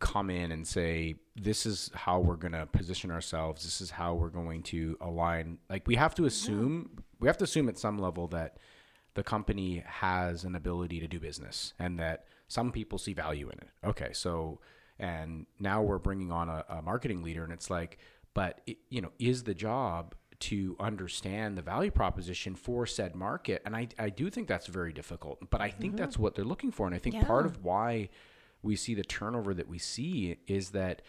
come 0.00 0.28
in 0.28 0.52
and 0.52 0.66
say 0.66 1.14
this 1.34 1.64
is 1.64 1.90
how 1.94 2.20
we're 2.20 2.36
going 2.36 2.52
to 2.52 2.66
position 2.66 3.10
ourselves. 3.10 3.64
This 3.64 3.80
is 3.80 3.90
how 3.90 4.14
we're 4.14 4.28
going 4.28 4.62
to 4.64 4.98
align. 5.00 5.58
Like 5.70 5.86
we 5.86 5.94
have 5.96 6.14
to 6.16 6.26
assume 6.26 7.02
we 7.20 7.26
have 7.28 7.38
to 7.38 7.44
assume 7.44 7.68
at 7.68 7.78
some 7.78 7.98
level 7.98 8.28
that 8.28 8.58
the 9.14 9.22
company 9.22 9.82
has 9.86 10.44
an 10.44 10.54
ability 10.54 11.00
to 11.00 11.08
do 11.08 11.18
business 11.18 11.72
and 11.78 11.98
that 11.98 12.26
some 12.48 12.70
people 12.70 12.98
see 12.98 13.14
value 13.14 13.46
in 13.48 13.58
it. 13.58 13.68
Okay 13.84 14.10
so 14.12 14.60
and 14.98 15.46
now 15.58 15.82
we're 15.82 15.98
bringing 15.98 16.32
on 16.32 16.48
a, 16.48 16.64
a 16.68 16.82
marketing 16.82 17.22
leader 17.22 17.44
and 17.44 17.52
it's 17.52 17.70
like 17.70 17.98
but 18.34 18.60
it, 18.66 18.78
you 18.90 19.00
know 19.00 19.12
is 19.18 19.44
the 19.44 19.54
job 19.54 20.14
to 20.40 20.76
understand 20.78 21.58
the 21.58 21.62
value 21.62 21.90
proposition 21.90 22.54
for 22.54 22.86
said 22.86 23.14
market? 23.14 23.60
And 23.64 23.74
i, 23.74 23.88
I 23.98 24.08
do 24.10 24.30
think 24.30 24.48
that's 24.48 24.66
very 24.66 24.92
difficult 24.92 25.38
but 25.50 25.60
i 25.60 25.70
think 25.70 25.96
that's 25.96 26.14
mm-hmm. 26.14 26.22
what 26.22 26.34
they're 26.34 26.44
looking 26.44 26.70
for. 26.70 26.86
And 26.86 26.94
i 26.94 26.98
think 26.98 27.24
part 27.26 27.46
of 27.46 27.64
why 27.64 28.08
we 28.62 28.76
see 28.76 28.94
the 28.94 29.04
turnover 29.04 29.54
that 29.54 29.68
we 29.68 29.78
see 29.78 30.36
is 30.46 30.70
that 30.70 31.02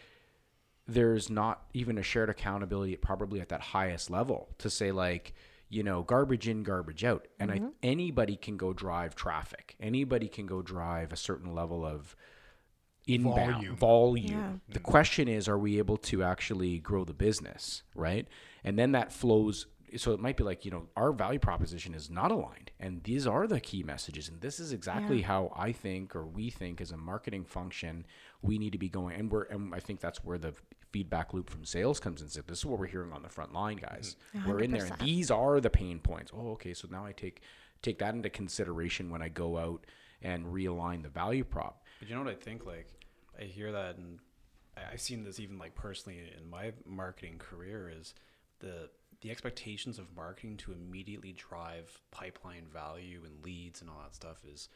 there's 0.88 1.30
not 1.30 1.66
even 1.74 1.98
a 1.98 2.04
shared 2.04 2.30
accountability 2.30 2.96
probably 2.96 3.42
at 3.42 3.50
that 3.50 3.62
highest 3.62 4.10
level 4.10 4.50
to 4.58 4.70
say 4.70 4.92
like 4.92 5.34
you 5.70 5.84
know 5.84 6.02
garbage 6.04 6.48
in 6.48 6.64
garbage 6.64 7.04
out. 7.04 7.28
And 7.40 7.52
I, 7.52 7.58
mm-hmm. 7.58 7.68
anybody 7.82 8.36
can 8.36 8.58
go 8.58 8.74
drive 8.74 9.16
traffic. 9.16 9.76
Anybody 9.80 10.28
can 10.28 10.46
go 10.46 10.62
drive 10.62 11.14
a 11.14 11.16
certain 11.16 11.54
level 11.54 11.86
of 11.86 12.16
inbound 13.16 13.54
Volume. 13.54 13.76
volume, 13.76 14.62
the 14.70 14.80
question 14.80 15.28
is 15.28 15.48
are 15.48 15.58
we 15.58 15.78
able 15.78 15.98
to 15.98 16.24
actually 16.24 16.80
grow 16.80 17.04
the 17.04 17.14
business 17.14 17.84
right? 17.96 18.28
And 18.64 18.78
then 18.78 18.92
that 18.92 19.12
flows 19.12 19.68
so 19.98 20.14
it 20.14 20.20
might 20.20 20.38
be 20.38 20.44
like 20.44 20.66
you 20.66 20.72
know 20.72 20.88
our 20.96 21.12
value 21.12 21.40
proposition 21.40 21.94
is 21.94 22.10
not 22.10 22.32
aligned 22.32 22.72
and 22.80 23.04
these 23.04 23.26
are 23.26 23.48
the 23.48 23.60
key 23.60 23.84
messages 23.84 24.30
and 24.30 24.40
this 24.42 24.60
is 24.60 24.72
exactly 24.72 25.22
how 25.24 25.52
i 25.56 25.72
think 25.72 26.16
or 26.16 26.26
we 26.26 26.50
think 26.50 26.80
as 26.80 26.92
a 26.92 26.98
marketing 26.98 27.44
function 27.44 28.06
we 28.42 28.58
need 28.58 28.72
to 28.72 28.78
be 28.78 28.90
going 28.90 29.16
and 29.16 29.32
we're 29.32 29.44
and 29.46 29.74
i 29.74 29.80
think 29.80 30.00
that's 30.00 30.24
where 30.24 30.38
the 30.38 30.54
feedback 30.92 31.34
loop 31.34 31.50
from 31.50 31.64
sales 31.64 32.00
comes 32.00 32.22
in 32.22 32.30
so 32.30 32.42
this 32.48 32.60
is 32.60 32.66
what 32.66 32.80
we're 32.80 32.88
hearing 32.88 33.14
on 33.14 33.22
the 33.22 33.30
front 33.30 33.54
line 33.54 33.78
guys. 33.78 34.16
We're 34.48 34.60
in 34.60 34.72
there 34.72 34.86
and 34.86 34.98
these 35.00 35.30
are 35.30 35.60
the 35.60 35.70
pain 35.70 36.00
points. 36.00 36.32
Oh 36.36 36.52
okay 36.52 36.74
so 36.74 36.88
now 36.92 37.06
i 37.06 37.12
take 37.12 37.42
take 37.82 38.00
that 38.00 38.16
into 38.16 38.30
consideration 38.30 39.10
when 39.10 39.22
i 39.22 39.30
go 39.30 39.58
out 39.58 39.86
and 40.22 40.46
realign 40.48 41.04
the 41.04 41.10
value 41.10 41.44
prop 41.44 41.84
But 42.00 42.08
you 42.08 42.16
know 42.16 42.24
what 42.24 42.32
I 42.32 42.36
think? 42.36 42.66
Like, 42.66 42.88
I 43.40 43.44
hear 43.44 43.72
that, 43.72 43.98
and 43.98 44.20
I've 44.92 45.02
seen 45.02 45.24
this 45.24 45.40
even 45.40 45.60
like 45.60 45.76
personally 45.76 46.20
in 46.38 46.50
my 46.50 46.72
marketing 46.86 47.38
career 47.38 47.92
is 47.94 48.14
the 48.60 48.90
the 49.22 49.32
expectations 49.32 50.00
of 50.00 50.16
marketing 50.16 50.56
to 50.56 50.72
immediately 50.72 51.34
drive 51.34 52.00
pipeline 52.10 52.66
value 52.72 53.22
and 53.26 53.44
leads 53.44 53.82
and 53.82 53.90
all 53.90 53.98
that 54.02 54.16
stuff 54.16 54.38
is 54.50 54.70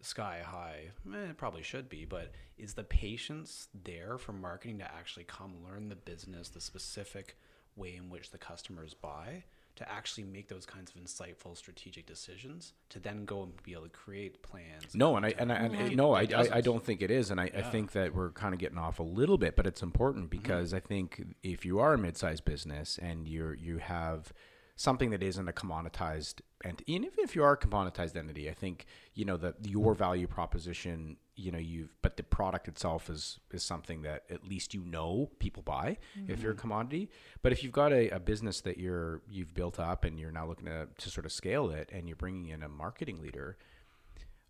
sky 0.00 0.40
high. 0.42 0.90
Eh, 1.14 1.30
it 1.30 1.36
probably 1.36 1.62
should 1.62 1.88
be, 1.90 2.06
but 2.06 2.32
is 2.56 2.72
the 2.72 2.84
patience 2.84 3.68
there 3.84 4.16
for 4.16 4.32
marketing 4.32 4.78
to 4.78 4.94
actually 4.94 5.24
come 5.24 5.62
learn 5.62 5.90
the 5.90 5.96
business, 5.96 6.48
the 6.48 6.62
specific 6.62 7.36
way 7.76 7.94
in 7.94 8.08
which 8.08 8.30
the 8.30 8.38
customers 8.38 8.94
buy? 8.94 9.44
To 9.76 9.90
actually 9.90 10.24
make 10.24 10.48
those 10.48 10.66
kinds 10.66 10.92
of 10.94 11.02
insightful 11.02 11.56
strategic 11.56 12.04
decisions, 12.04 12.74
to 12.90 12.98
then 12.98 13.24
go 13.24 13.44
and 13.44 13.52
be 13.62 13.72
able 13.72 13.84
to 13.84 13.88
create 13.88 14.42
plans. 14.42 14.94
No, 14.94 15.16
and 15.16 15.24
I 15.24 15.32
and 15.38 15.50
I, 15.50 15.56
and 15.56 15.74
It- 15.74 15.96
no, 15.96 16.12
I, 16.12 16.22
it 16.22 16.34
I, 16.34 16.56
I 16.56 16.60
don't 16.60 16.84
think 16.84 17.00
it 17.00 17.10
is, 17.10 17.30
and 17.30 17.40
I, 17.40 17.44
I 17.56 17.62
think 17.62 17.92
that 17.92 18.14
we're 18.14 18.30
kind 18.32 18.52
of 18.52 18.60
getting 18.60 18.76
off 18.76 18.98
a 18.98 19.02
little 19.02 19.38
bit, 19.38 19.56
but 19.56 19.66
it's 19.66 19.82
important 19.82 20.26
Mm-hmm. 20.30 20.42
because 20.42 20.74
I 20.74 20.80
think 20.80 21.22
if 21.42 21.64
you 21.64 21.78
are 21.78 21.94
a 21.94 21.98
mid-sized 21.98 22.44
business 22.44 22.98
and 23.00 23.26
you're 23.26 23.54
you 23.54 23.78
have 23.78 24.34
something 24.76 25.10
that 25.10 25.22
isn't 25.22 25.48
a 25.48 25.52
commoditized 25.52 26.40
and 26.62 26.82
even 26.86 27.10
if 27.18 27.34
you 27.34 27.42
are 27.42 27.52
a 27.52 27.56
commoditized 27.56 28.16
entity, 28.16 28.50
I 28.50 28.54
think 28.54 28.86
you 29.14 29.24
know 29.24 29.36
that 29.38 29.66
your 29.66 29.94
value 29.94 30.26
proposition, 30.26 31.16
you 31.34 31.50
know, 31.50 31.58
you've 31.58 31.94
but 32.02 32.16
the 32.16 32.22
product 32.22 32.68
itself 32.68 33.08
is 33.08 33.40
is 33.50 33.62
something 33.62 34.02
that 34.02 34.24
at 34.30 34.44
least 34.44 34.74
you 34.74 34.84
know 34.84 35.30
people 35.38 35.62
buy 35.62 35.96
if 36.28 36.42
you're 36.42 36.52
a 36.52 36.54
mm-hmm. 36.54 36.60
commodity. 36.60 37.10
But 37.42 37.52
if 37.52 37.62
you've 37.62 37.72
got 37.72 37.92
a, 37.92 38.10
a 38.10 38.20
business 38.20 38.60
that 38.62 38.78
you're 38.78 39.22
you've 39.28 39.54
built 39.54 39.80
up 39.80 40.04
and 40.04 40.18
you're 40.18 40.32
now 40.32 40.46
looking 40.46 40.66
to 40.66 40.88
to 40.98 41.10
sort 41.10 41.24
of 41.24 41.32
scale 41.32 41.70
it, 41.70 41.88
and 41.92 42.08
you're 42.08 42.16
bringing 42.16 42.48
in 42.48 42.62
a 42.62 42.68
marketing 42.68 43.22
leader 43.22 43.56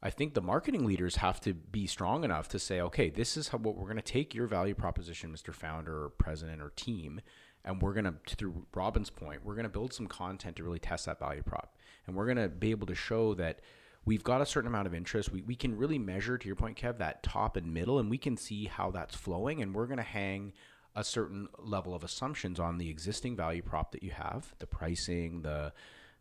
I 0.02 0.10
think 0.10 0.32
the 0.32 0.40
marketing 0.40 0.86
leaders 0.86 1.16
have 1.16 1.40
to 1.42 1.52
be 1.52 1.86
strong 1.86 2.24
enough 2.24 2.48
to 2.48 2.58
say, 2.58 2.80
okay, 2.80 3.10
this 3.10 3.36
is 3.36 3.48
how 3.48 3.58
what 3.58 3.76
we're 3.76 3.84
going 3.84 3.96
to 3.96 4.02
take 4.02 4.34
your 4.34 4.46
value 4.46 4.74
proposition, 4.74 5.30
Mr. 5.30 5.52
Founder 5.52 6.04
or 6.04 6.08
President 6.08 6.62
or 6.62 6.70
team, 6.70 7.20
and 7.64 7.80
we're 7.82 7.92
going 7.92 8.04
to, 8.04 8.14
through 8.36 8.66
Robin's 8.74 9.10
point, 9.10 9.44
we're 9.44 9.54
going 9.54 9.64
to 9.64 9.70
build 9.70 9.92
some 9.92 10.06
content 10.06 10.56
to 10.56 10.64
really 10.64 10.78
test 10.78 11.06
that 11.06 11.18
value 11.18 11.42
prop, 11.42 11.76
and 12.06 12.16
we're 12.16 12.26
going 12.26 12.36
to 12.38 12.48
be 12.48 12.70
able 12.70 12.86
to 12.86 12.94
show 12.94 13.34
that 13.34 13.60
we've 14.04 14.24
got 14.24 14.40
a 14.40 14.46
certain 14.46 14.68
amount 14.68 14.86
of 14.86 14.94
interest. 14.94 15.30
We 15.32 15.42
we 15.42 15.54
can 15.54 15.76
really 15.76 15.98
measure, 15.98 16.38
to 16.38 16.46
your 16.46 16.56
point, 16.56 16.78
Kev, 16.78 16.98
that 16.98 17.22
top 17.22 17.56
and 17.56 17.72
middle, 17.72 17.98
and 17.98 18.10
we 18.10 18.18
can 18.18 18.36
see 18.36 18.66
how 18.66 18.90
that's 18.90 19.14
flowing, 19.14 19.62
and 19.62 19.74
we're 19.74 19.86
going 19.86 19.98
to 19.98 20.02
hang 20.02 20.52
a 20.96 21.04
certain 21.04 21.48
level 21.58 21.94
of 21.94 22.02
assumptions 22.02 22.58
on 22.58 22.78
the 22.78 22.90
existing 22.90 23.36
value 23.36 23.62
prop 23.62 23.92
that 23.92 24.02
you 24.02 24.10
have, 24.10 24.54
the 24.58 24.66
pricing, 24.66 25.42
the 25.42 25.72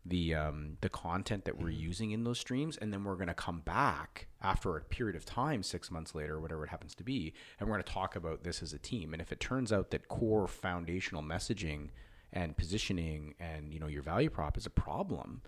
the 0.04 0.34
um, 0.34 0.78
the 0.80 0.88
content 0.88 1.44
that 1.44 1.58
we're 1.58 1.68
mm-hmm. 1.68 1.80
using 1.80 2.10
in 2.12 2.24
those 2.24 2.38
streams, 2.38 2.76
and 2.76 2.92
then 2.92 3.04
we're 3.04 3.16
going 3.16 3.28
to 3.28 3.34
come 3.34 3.60
back 3.60 4.28
after 4.40 4.76
a 4.76 4.80
period 4.80 5.16
of 5.16 5.24
time, 5.24 5.62
six 5.62 5.90
months 5.90 6.14
later, 6.14 6.40
whatever 6.40 6.64
it 6.64 6.70
happens 6.70 6.94
to 6.94 7.04
be, 7.04 7.34
and 7.58 7.68
we're 7.68 7.74
going 7.74 7.84
to 7.84 7.92
talk 7.92 8.16
about 8.16 8.42
this 8.42 8.62
as 8.62 8.72
a 8.72 8.78
team. 8.78 9.12
And 9.12 9.20
if 9.20 9.30
it 9.30 9.40
turns 9.40 9.72
out 9.72 9.90
that 9.90 10.08
core 10.08 10.48
foundational 10.48 11.22
messaging 11.22 11.88
and 12.32 12.56
positioning 12.56 13.34
and 13.40 13.74
you 13.74 13.80
know 13.80 13.88
your 13.88 14.02
value 14.02 14.30
prop 14.30 14.56
is 14.56 14.66
a 14.66 14.70
problem, 14.70 15.42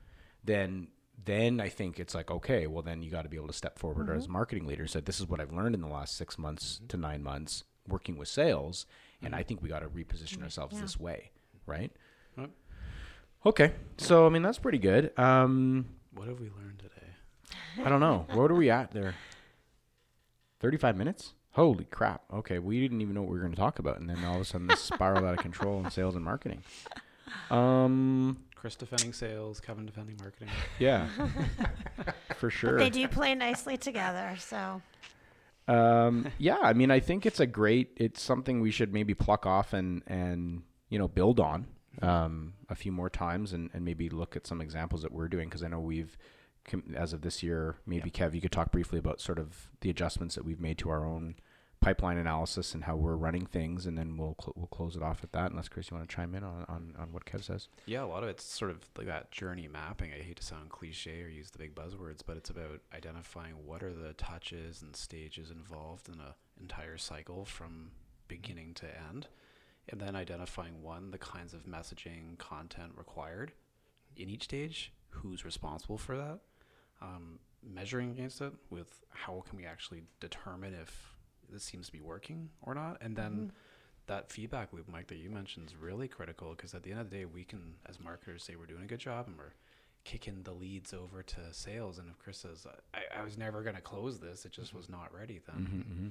then 0.44 0.88
then 1.24 1.60
I 1.60 1.68
think 1.68 1.98
it's 1.98 2.14
like 2.14 2.30
okay, 2.30 2.66
well 2.66 2.82
then 2.82 3.02
you 3.02 3.10
got 3.10 3.22
to 3.22 3.30
be 3.30 3.36
able 3.36 3.48
to 3.48 3.54
step 3.54 3.78
forward 3.78 4.10
as 4.10 4.26
a 4.26 4.30
marketing 4.30 4.66
leader. 4.66 4.86
Said 4.86 5.06
this 5.06 5.20
is 5.20 5.28
what 5.28 5.40
I've 5.40 5.52
learned 5.52 5.74
in 5.74 5.80
the 5.80 5.88
last 5.88 6.16
six 6.16 6.38
months 6.38 6.76
mm-hmm. 6.76 6.88
to 6.88 6.96
nine 6.98 7.22
months 7.22 7.64
working 7.88 8.16
with 8.16 8.28
sales, 8.28 8.86
and 9.22 9.34
I 9.34 9.42
think 9.42 9.62
we 9.62 9.68
got 9.68 9.80
to 9.80 9.88
reposition 9.88 10.42
ourselves 10.42 10.80
this 10.80 11.00
way, 11.00 11.30
right? 11.66 11.90
Yep. 13.44 13.46
Okay, 13.54 13.72
so 13.98 14.26
I 14.26 14.28
mean 14.28 14.42
that's 14.42 14.58
pretty 14.58 14.78
good. 14.78 15.16
Um, 15.18 15.86
What 16.14 16.28
have 16.28 16.38
we 16.40 16.46
learned 16.50 16.78
today? 16.78 17.84
I 17.84 17.88
don't 17.88 18.00
know. 18.00 18.26
Where 18.32 18.46
are 18.46 18.54
we 18.54 18.70
at 18.70 18.92
there? 18.92 19.14
Thirty-five 20.60 20.96
minutes. 20.96 21.34
Holy 21.52 21.84
crap. 21.84 22.22
Okay, 22.32 22.58
we 22.58 22.80
didn't 22.80 23.00
even 23.02 23.14
know 23.14 23.22
what 23.22 23.30
we 23.30 23.36
were 23.36 23.42
going 23.42 23.52
to 23.54 23.60
talk 23.60 23.78
about. 23.78 23.98
And 24.00 24.08
then 24.08 24.24
all 24.24 24.36
of 24.36 24.40
a 24.40 24.44
sudden, 24.44 24.68
this 24.68 24.80
spiraled 24.80 25.24
out 25.24 25.34
of 25.34 25.40
control 25.40 25.84
in 25.84 25.90
sales 25.90 26.14
and 26.16 26.24
marketing. 26.24 26.62
Um, 27.50 28.38
Chris 28.54 28.74
defending 28.76 29.12
sales, 29.12 29.60
Kevin 29.60 29.84
defending 29.84 30.16
marketing. 30.20 30.48
yeah, 30.78 31.08
for 32.36 32.48
sure. 32.48 32.72
But 32.72 32.78
they 32.78 32.90
do 32.90 33.08
play 33.08 33.34
nicely 33.34 33.76
together, 33.76 34.34
so 34.38 34.80
Um, 35.68 36.28
yeah, 36.38 36.58
I 36.62 36.72
mean, 36.72 36.90
I 36.90 37.00
think 37.00 37.26
it's 37.26 37.40
a 37.40 37.46
great. 37.46 37.90
It's 37.96 38.22
something 38.22 38.60
we 38.60 38.70
should 38.70 38.92
maybe 38.92 39.14
pluck 39.14 39.44
off 39.46 39.72
and 39.72 40.02
and 40.06 40.62
you 40.88 40.98
know 40.98 41.08
build 41.08 41.38
on 41.40 41.66
um, 42.00 42.54
a 42.68 42.74
few 42.74 42.92
more 42.92 43.10
times 43.10 43.52
and 43.52 43.70
and 43.74 43.84
maybe 43.84 44.08
look 44.08 44.36
at 44.36 44.46
some 44.46 44.60
examples 44.60 45.02
that 45.02 45.12
we're 45.12 45.28
doing 45.28 45.48
because 45.48 45.62
I 45.62 45.68
know 45.68 45.80
we've 45.80 46.16
as 46.94 47.12
of 47.12 47.22
this 47.22 47.42
year. 47.42 47.76
Maybe 47.86 48.10
Kev, 48.10 48.34
you 48.34 48.40
could 48.40 48.52
talk 48.52 48.70
briefly 48.72 48.98
about 48.98 49.20
sort 49.20 49.38
of 49.38 49.68
the 49.80 49.90
adjustments 49.90 50.34
that 50.36 50.44
we've 50.44 50.60
made 50.60 50.78
to 50.78 50.90
our 50.90 51.04
own 51.04 51.34
pipeline 51.80 52.16
analysis 52.16 52.74
and 52.74 52.84
how 52.84 52.94
we're 52.94 53.16
running 53.16 53.44
things, 53.44 53.86
and 53.86 53.98
then 53.98 54.16
we'll 54.16 54.36
cl- 54.40 54.54
we'll 54.56 54.68
close 54.68 54.94
it 54.94 55.02
off 55.02 55.24
at 55.24 55.32
that. 55.32 55.50
Unless 55.50 55.68
Chris, 55.68 55.90
you 55.90 55.96
want 55.96 56.08
to 56.08 56.14
chime 56.14 56.34
in 56.34 56.44
on, 56.44 56.64
on 56.68 56.94
on 56.98 57.12
what 57.12 57.24
Kev 57.24 57.42
says. 57.42 57.68
Yeah, 57.86 58.04
a 58.04 58.06
lot 58.06 58.22
of 58.22 58.28
it's 58.28 58.44
sort 58.44 58.70
of 58.70 58.78
like 58.96 59.08
that 59.08 59.30
journey 59.32 59.68
mapping. 59.68 60.12
I 60.12 60.22
hate 60.22 60.36
to 60.36 60.44
sound 60.44 60.70
cliche 60.70 61.22
or 61.22 61.28
use 61.28 61.50
the 61.50 61.58
big 61.58 61.74
buzzwords, 61.74 62.20
but 62.24 62.36
it's 62.36 62.50
about 62.50 62.80
identifying 62.94 63.66
what 63.66 63.82
are 63.82 63.92
the 63.92 64.12
touches 64.14 64.80
and 64.80 64.94
stages 64.94 65.50
involved 65.50 66.08
in 66.08 66.20
a 66.20 66.36
entire 66.60 66.96
cycle 66.96 67.44
from 67.44 67.90
beginning 68.28 68.72
to 68.74 68.86
end, 69.10 69.26
and 69.92 70.00
then 70.00 70.16
identifying 70.16 70.82
one 70.82 71.10
the 71.10 71.18
kinds 71.18 71.52
of 71.54 71.66
messaging 71.66 72.36
content 72.38 72.92
required 72.96 73.52
in 74.16 74.28
each 74.28 74.44
stage, 74.44 74.92
who's 75.10 75.44
responsible 75.44 75.98
for 75.98 76.16
that, 76.16 76.40
um, 77.00 77.38
measuring 77.62 78.10
against 78.10 78.40
it 78.40 78.52
with 78.70 79.04
how 79.10 79.44
can 79.48 79.56
we 79.56 79.64
actually 79.64 80.02
determine 80.18 80.74
if 80.74 81.14
this 81.50 81.62
seems 81.62 81.86
to 81.86 81.92
be 81.92 82.00
working 82.00 82.48
or 82.62 82.74
not, 82.74 82.96
and 83.02 83.14
then 83.14 83.32
mm-hmm. 83.32 83.46
that 84.06 84.30
feedback 84.30 84.72
loop, 84.72 84.88
Mike, 84.88 85.08
that 85.08 85.18
you 85.18 85.30
mentioned 85.30 85.68
is 85.68 85.76
really 85.76 86.08
critical 86.08 86.50
because 86.50 86.74
at 86.74 86.82
the 86.82 86.90
end 86.90 87.00
of 87.00 87.10
the 87.10 87.16
day, 87.18 87.24
we 87.26 87.44
can, 87.44 87.74
as 87.86 88.00
marketers, 88.00 88.42
say 88.42 88.56
we're 88.56 88.66
doing 88.66 88.84
a 88.84 88.86
good 88.86 88.98
job 88.98 89.28
and 89.28 89.36
we're 89.36 89.54
kicking 90.04 90.42
the 90.42 90.52
leads 90.52 90.92
over 90.92 91.22
to 91.22 91.36
sales. 91.52 91.98
And 91.98 92.08
if 92.08 92.18
Chris 92.18 92.38
says, 92.38 92.66
I, 92.94 93.20
I 93.20 93.22
was 93.22 93.36
never 93.36 93.62
going 93.62 93.76
to 93.76 93.82
close 93.82 94.18
this, 94.18 94.44
it 94.44 94.52
just 94.52 94.68
mm-hmm. 94.68 94.78
was 94.78 94.88
not 94.88 95.14
ready 95.14 95.40
then. 95.46 95.66
Mm-hmm, 95.66 96.08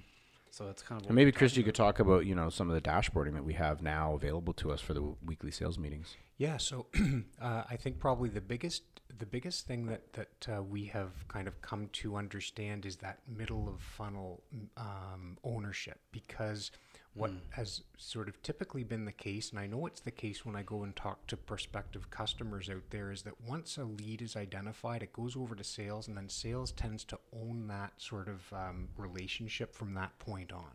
So 0.52 0.66
that's 0.66 0.82
kind 0.82 1.00
of 1.00 1.06
what 1.06 1.10
And 1.10 1.16
maybe 1.16 1.32
we're 1.32 1.38
Chris, 1.38 1.56
you 1.56 1.64
could 1.64 1.76
talk 1.76 2.00
about 2.00 2.26
you 2.26 2.36
know 2.36 2.50
some 2.50 2.70
of 2.70 2.76
the 2.76 2.82
dashboarding 2.82 3.34
that 3.34 3.46
we 3.46 3.54
have 3.54 3.82
now 3.82 4.14
available 4.14 4.54
to 4.56 4.72
us 4.72 4.82
for 4.82 4.94
the 4.94 5.02
weekly 5.26 5.50
sales 5.50 5.80
meetings. 5.80 6.18
Yeah, 6.38 6.58
so 6.58 6.88
uh, 7.42 7.64
I 7.70 7.78
think 7.78 8.00
probably 8.00 8.28
the 8.30 8.42
biggest 8.42 8.84
the 9.18 9.26
biggest 9.26 9.66
thing 9.66 9.86
that 9.86 10.12
that 10.14 10.48
uh, 10.54 10.62
we 10.62 10.86
have 10.88 11.26
kind 11.30 11.48
of 11.48 11.62
come 11.62 11.88
to 11.94 12.18
understand 12.18 12.86
is 12.86 12.98
that 12.98 13.20
middle 13.28 13.70
of 13.70 13.82
funnel 13.82 14.44
um, 14.76 15.38
ownership 15.44 16.00
because 16.12 16.72
what 17.14 17.32
has 17.50 17.82
sort 17.98 18.30
of 18.30 18.42
typically 18.42 18.86
been 18.86 19.04
the 19.04 19.12
case, 19.12 19.52
and 19.52 19.60
I 19.60 19.68
know 19.68 19.86
it's 19.86 20.00
the 20.00 20.12
case 20.12 20.46
when 20.46 20.56
I 20.56 20.64
go 20.64 20.84
and 20.84 20.96
talk 20.96 21.28
to 21.28 21.36
prospective 21.36 22.10
customers 22.10 22.70
out 22.70 22.90
there, 22.90 23.12
is 23.12 23.24
that 23.24 23.42
once 23.46 23.78
a 23.78 23.84
lead 23.84 24.22
is 24.22 24.38
identified, 24.38 25.04
it 25.04 25.12
goes 25.12 25.36
over 25.36 25.54
to 25.54 25.64
sales, 25.64 26.08
and 26.08 26.16
then 26.16 26.30
sales 26.30 26.72
tends 26.72 27.04
to 27.06 27.20
own 27.36 27.68
that 27.68 27.92
sort 27.98 28.30
of 28.30 28.42
um, 28.54 28.88
relationship 28.96 29.76
from 29.76 29.94
that 29.96 30.18
point 30.20 30.54
on. 30.54 30.72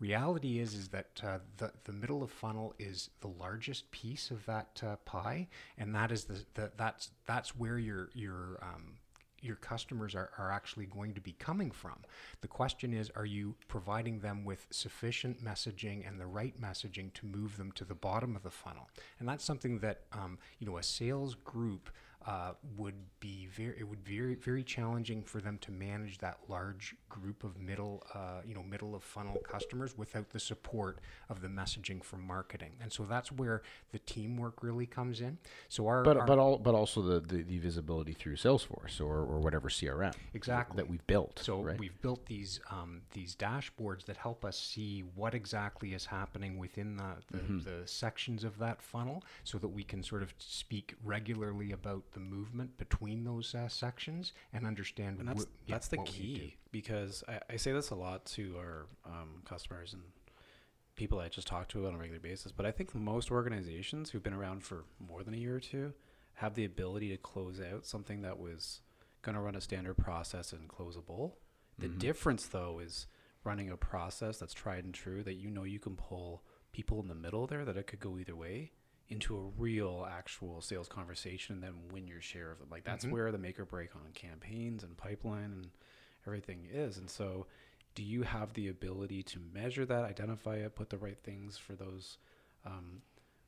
Reality 0.00 0.58
is 0.58 0.74
is 0.74 0.88
that 0.88 1.20
uh, 1.22 1.38
the 1.58 1.70
the 1.84 1.92
middle 1.92 2.22
of 2.22 2.30
funnel 2.30 2.74
is 2.78 3.10
the 3.20 3.28
largest 3.28 3.90
piece 3.90 4.30
of 4.30 4.44
that 4.46 4.82
uh, 4.84 4.96
pie, 5.04 5.48
and 5.76 5.94
that 5.94 6.10
is 6.10 6.24
the, 6.24 6.44
the 6.54 6.72
that's 6.78 7.10
that's 7.26 7.56
where 7.56 7.78
your 7.78 8.08
your 8.14 8.58
um, 8.62 8.94
your 9.44 9.56
customers 9.56 10.14
are, 10.14 10.30
are 10.38 10.50
actually 10.50 10.86
going 10.86 11.14
to 11.14 11.20
be 11.20 11.32
coming 11.32 11.70
from. 11.70 11.96
The 12.40 12.48
question 12.48 12.92
is, 12.92 13.10
are 13.14 13.26
you 13.26 13.54
providing 13.68 14.20
them 14.20 14.44
with 14.44 14.66
sufficient 14.70 15.44
messaging 15.44 16.06
and 16.08 16.18
the 16.18 16.26
right 16.26 16.58
messaging 16.60 17.12
to 17.14 17.26
move 17.26 17.56
them 17.56 17.72
to 17.72 17.84
the 17.84 17.94
bottom 17.94 18.36
of 18.36 18.42
the 18.42 18.50
funnel? 18.50 18.88
And 19.18 19.28
that's 19.28 19.44
something 19.44 19.78
that 19.80 20.02
um, 20.12 20.38
you 20.58 20.66
know 20.66 20.78
a 20.78 20.82
sales 20.82 21.34
group 21.34 21.90
uh, 22.26 22.52
would 22.76 22.94
be 23.20 23.48
very 23.54 23.74
it 23.78 23.84
would 23.88 24.02
be 24.04 24.18
very 24.18 24.34
very 24.34 24.62
challenging 24.62 25.22
for 25.22 25.40
them 25.40 25.58
to 25.58 25.70
manage 25.70 26.18
that 26.18 26.38
large 26.48 26.94
group 27.08 27.44
of 27.44 27.58
middle 27.58 28.02
uh, 28.14 28.40
you 28.46 28.54
know 28.54 28.62
middle 28.62 28.94
of 28.94 29.02
funnel 29.02 29.36
customers 29.48 29.96
without 29.96 30.30
the 30.30 30.40
support 30.40 30.98
of 31.28 31.40
the 31.40 31.48
messaging 31.48 32.02
from 32.02 32.26
marketing. 32.26 32.72
And 32.80 32.92
so 32.92 33.04
that's 33.04 33.30
where 33.30 33.62
the 33.92 33.98
teamwork 34.00 34.62
really 34.62 34.86
comes 34.86 35.20
in. 35.20 35.38
So 35.68 35.86
our, 35.86 36.02
But 36.02 36.16
our 36.16 36.26
but 36.26 36.38
all 36.38 36.58
but 36.58 36.74
also 36.74 37.02
the, 37.02 37.20
the, 37.20 37.42
the 37.42 37.58
visibility 37.58 38.12
through 38.12 38.36
Salesforce 38.36 39.00
or, 39.00 39.18
or 39.18 39.38
whatever 39.40 39.68
CRM 39.68 40.14
Exactly. 40.34 40.76
that 40.76 40.88
we've 40.88 41.06
built. 41.06 41.40
So 41.42 41.60
right? 41.62 41.78
we've 41.78 42.00
built 42.02 42.24
these 42.26 42.60
um, 42.70 43.02
these 43.12 43.34
dashboards 43.36 44.04
that 44.06 44.16
help 44.16 44.44
us 44.44 44.58
see 44.58 45.04
what 45.14 45.34
exactly 45.34 45.94
is 45.94 46.06
happening 46.06 46.58
within 46.58 46.96
the 46.96 47.04
the, 47.30 47.44
Mm-hmm. 47.44 47.58
the 47.58 47.86
sections 47.86 48.42
of 48.44 48.58
that 48.58 48.80
funnel, 48.80 49.22
so 49.42 49.58
that 49.58 49.68
we 49.68 49.82
can 49.84 50.02
sort 50.02 50.22
of 50.22 50.32
speak 50.38 50.94
regularly 51.04 51.72
about 51.72 52.02
the 52.14 52.20
movement 52.20 52.78
between 52.78 53.24
those 53.24 53.54
uh, 53.54 53.68
sections 53.68 54.32
and 54.52 54.66
understand. 54.66 55.18
And 55.20 55.28
that's 55.28 55.44
wh- 55.44 55.48
yeah, 55.66 55.74
that's 55.74 55.88
the 55.88 55.98
what 55.98 56.12
we 56.12 56.18
need 56.18 56.34
to 56.34 56.34
do. 56.34 56.40
key 56.40 56.56
because 56.72 57.22
I, 57.28 57.40
I 57.50 57.56
say 57.56 57.72
this 57.72 57.90
a 57.90 57.94
lot 57.94 58.24
to 58.26 58.56
our 58.58 58.86
um, 59.04 59.42
customers 59.44 59.92
and 59.92 60.02
people 60.96 61.20
I 61.20 61.28
just 61.28 61.46
talk 61.46 61.68
to 61.68 61.86
on 61.86 61.94
a 61.94 61.98
regular 61.98 62.20
basis. 62.20 62.52
But 62.52 62.66
I 62.66 62.70
think 62.70 62.94
most 62.94 63.30
organizations 63.30 64.10
who've 64.10 64.22
been 64.22 64.32
around 64.32 64.64
for 64.64 64.84
more 64.98 65.22
than 65.22 65.34
a 65.34 65.38
year 65.38 65.56
or 65.56 65.60
two 65.60 65.92
have 66.34 66.54
the 66.54 66.64
ability 66.64 67.10
to 67.10 67.16
close 67.16 67.60
out 67.60 67.86
something 67.86 68.22
that 68.22 68.38
was 68.38 68.80
going 69.22 69.34
to 69.34 69.40
run 69.40 69.54
a 69.54 69.60
standard 69.60 69.96
process 69.96 70.52
and 70.52 70.68
closable. 70.68 71.32
The 71.78 71.88
difference, 71.88 72.46
though, 72.46 72.78
is 72.78 73.08
running 73.42 73.70
a 73.70 73.76
process 73.76 74.38
that's 74.38 74.54
tried 74.54 74.84
and 74.84 74.94
true 74.94 75.22
that 75.22 75.34
you 75.34 75.50
know 75.50 75.64
you 75.64 75.78
can 75.78 75.96
pull 75.96 76.42
people 76.72 77.00
in 77.00 77.08
the 77.08 77.14
middle 77.14 77.46
there 77.46 77.64
that 77.64 77.76
it 77.76 77.86
could 77.86 78.00
go 78.00 78.18
either 78.18 78.34
way 78.34 78.72
into 79.08 79.36
a 79.36 79.60
real 79.60 80.06
actual 80.10 80.60
sales 80.60 80.88
conversation 80.88 81.54
and 81.54 81.62
then 81.62 81.74
win 81.92 82.06
your 82.06 82.20
share 82.20 82.50
of 82.50 82.60
it. 82.60 82.70
Like 82.70 82.84
that's 82.84 83.06
where 83.06 83.30
the 83.30 83.38
make 83.38 83.58
or 83.58 83.64
break 83.64 83.94
on 83.94 84.12
campaigns 84.14 84.82
and 84.82 84.96
pipeline 84.96 85.52
and 85.52 85.68
everything 86.26 86.66
is. 86.72 86.96
And 86.96 87.10
so 87.10 87.46
do 87.94 88.02
you 88.02 88.22
have 88.22 88.54
the 88.54 88.68
ability 88.68 89.22
to 89.24 89.40
measure 89.52 89.84
that, 89.86 90.04
identify 90.04 90.56
it, 90.56 90.74
put 90.74 90.90
the 90.90 90.98
right 90.98 91.18
things 91.22 91.58
for 91.58 91.74
those 91.74 92.18
um, 92.64 93.02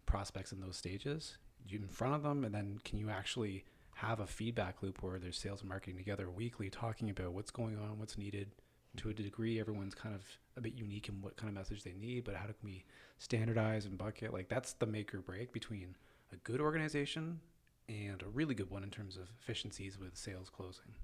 prospects 0.05 0.53
in 0.53 0.61
those 0.61 0.77
stages 0.77 1.39
you 1.67 1.79
in 1.79 1.89
front 1.89 2.15
of 2.15 2.23
them? 2.23 2.45
And 2.45 2.55
then 2.55 2.79
can 2.85 2.99
you 2.99 3.11
actually 3.11 3.65
have 3.95 4.21
a 4.21 4.27
feedback 4.27 4.83
loop 4.83 5.03
where 5.03 5.19
there's 5.19 5.39
sales 5.39 5.61
and 5.61 5.69
marketing 5.69 5.97
together 5.97 6.29
weekly 6.31 6.69
talking 6.69 7.09
about 7.11 7.33
what's 7.33 7.51
going 7.51 7.77
on, 7.79 7.99
what's 7.99 8.19
needed? 8.19 8.51
To 8.97 9.11
a 9.11 9.13
degree, 9.13 9.61
everyone's 9.61 9.95
kind 9.95 10.15
of 10.15 10.23
a 10.57 10.61
bit 10.61 10.75
unique 10.75 11.09
in 11.09 11.21
what 11.21 11.37
kind 11.37 11.49
of 11.49 11.55
message 11.55 11.83
they 11.83 11.93
need, 11.93 12.25
but 12.25 12.35
how 12.35 12.47
can 12.47 12.55
we 12.65 12.85
standardize 13.19 13.85
and 13.85 13.99
bucket? 13.99 14.33
Like 14.33 14.49
that's 14.49 14.73
the 14.75 14.87
make 14.87 15.15
or 15.15 15.21
break 15.21 15.53
between 15.53 15.97
a 16.33 16.37
good 16.37 16.61
organization 16.61 17.41
and 17.89 18.23
a 18.23 18.29
really 18.29 18.55
good 18.55 18.71
one 18.71 18.83
in 18.83 18.91
terms 18.91 19.17
of 19.17 19.29
efficiencies 19.41 19.99
with 19.99 20.17
sales 20.17 20.49
closing. 20.49 20.95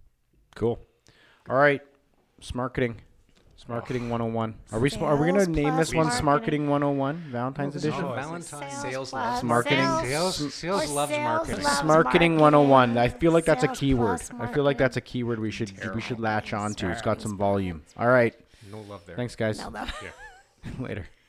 cool. 0.55 0.79
All 1.49 1.57
right, 1.57 1.83
Smarketing. 2.41 2.97
Smarketing 3.69 4.09
101. 4.09 4.55
Are 4.73 4.81
we 4.81 4.91
sm- 4.91 5.05
are 5.05 5.15
we 5.17 5.29
going 5.31 5.35
to 5.35 5.45
Sales 5.45 5.57
name 5.57 5.77
this 5.77 5.93
plus 5.93 6.17
one 6.21 6.25
marketing. 6.25 6.63
Smarketing 6.63 6.69
101 6.69 7.17
Valentine's 7.31 7.75
Well, 7.75 7.85
edition? 7.85 8.05
Oh, 8.05 8.09
no, 8.09 8.35
it's 8.35 8.51
Valentine's 8.51 8.73
Sales 8.73 8.83
sales 8.83 9.11
plus 9.11 9.25
loves 9.33 9.43
Marketing. 9.45 9.79
sales. 9.79 10.37
Sales, 10.37 10.55
sales 10.55 10.91
Or 10.91 10.95
loves 10.95 11.13
sales 11.13 11.23
marketing. 11.25 11.65
loves 11.65 11.81
Smarketing 11.81 12.39
101. 12.39 12.99
I 12.99 13.09
feel 13.09 13.31
like 13.33 13.45
that's 13.45 13.63
a 13.63 13.67
Sales 13.69 13.79
keyword. 13.79 14.21
plus 14.21 14.31
I 14.41 14.53
feel 14.53 14.65
like 14.65 14.79
that's 14.79 14.97
a 14.97 15.01
keyword 15.01 15.39
we 15.39 15.51
should 15.53 15.95
we 15.95 16.01
should 16.01 16.19
latch 16.19 16.53
on 16.53 16.75
to. 16.75 16.91
It's 16.91 17.03
got 17.03 17.21
some 17.21 17.37
volume. 17.39 17.83
All 17.97 18.09
right. 18.09 18.35
No 18.71 18.81
love 18.81 19.03
there. 19.07 19.15
Thanks 19.17 19.37
guys. 19.37 19.61
No, 19.61 19.69
no. 19.69 19.85
Yeah. 20.03 20.11
Later. 20.81 21.03
Bye. 21.03 21.22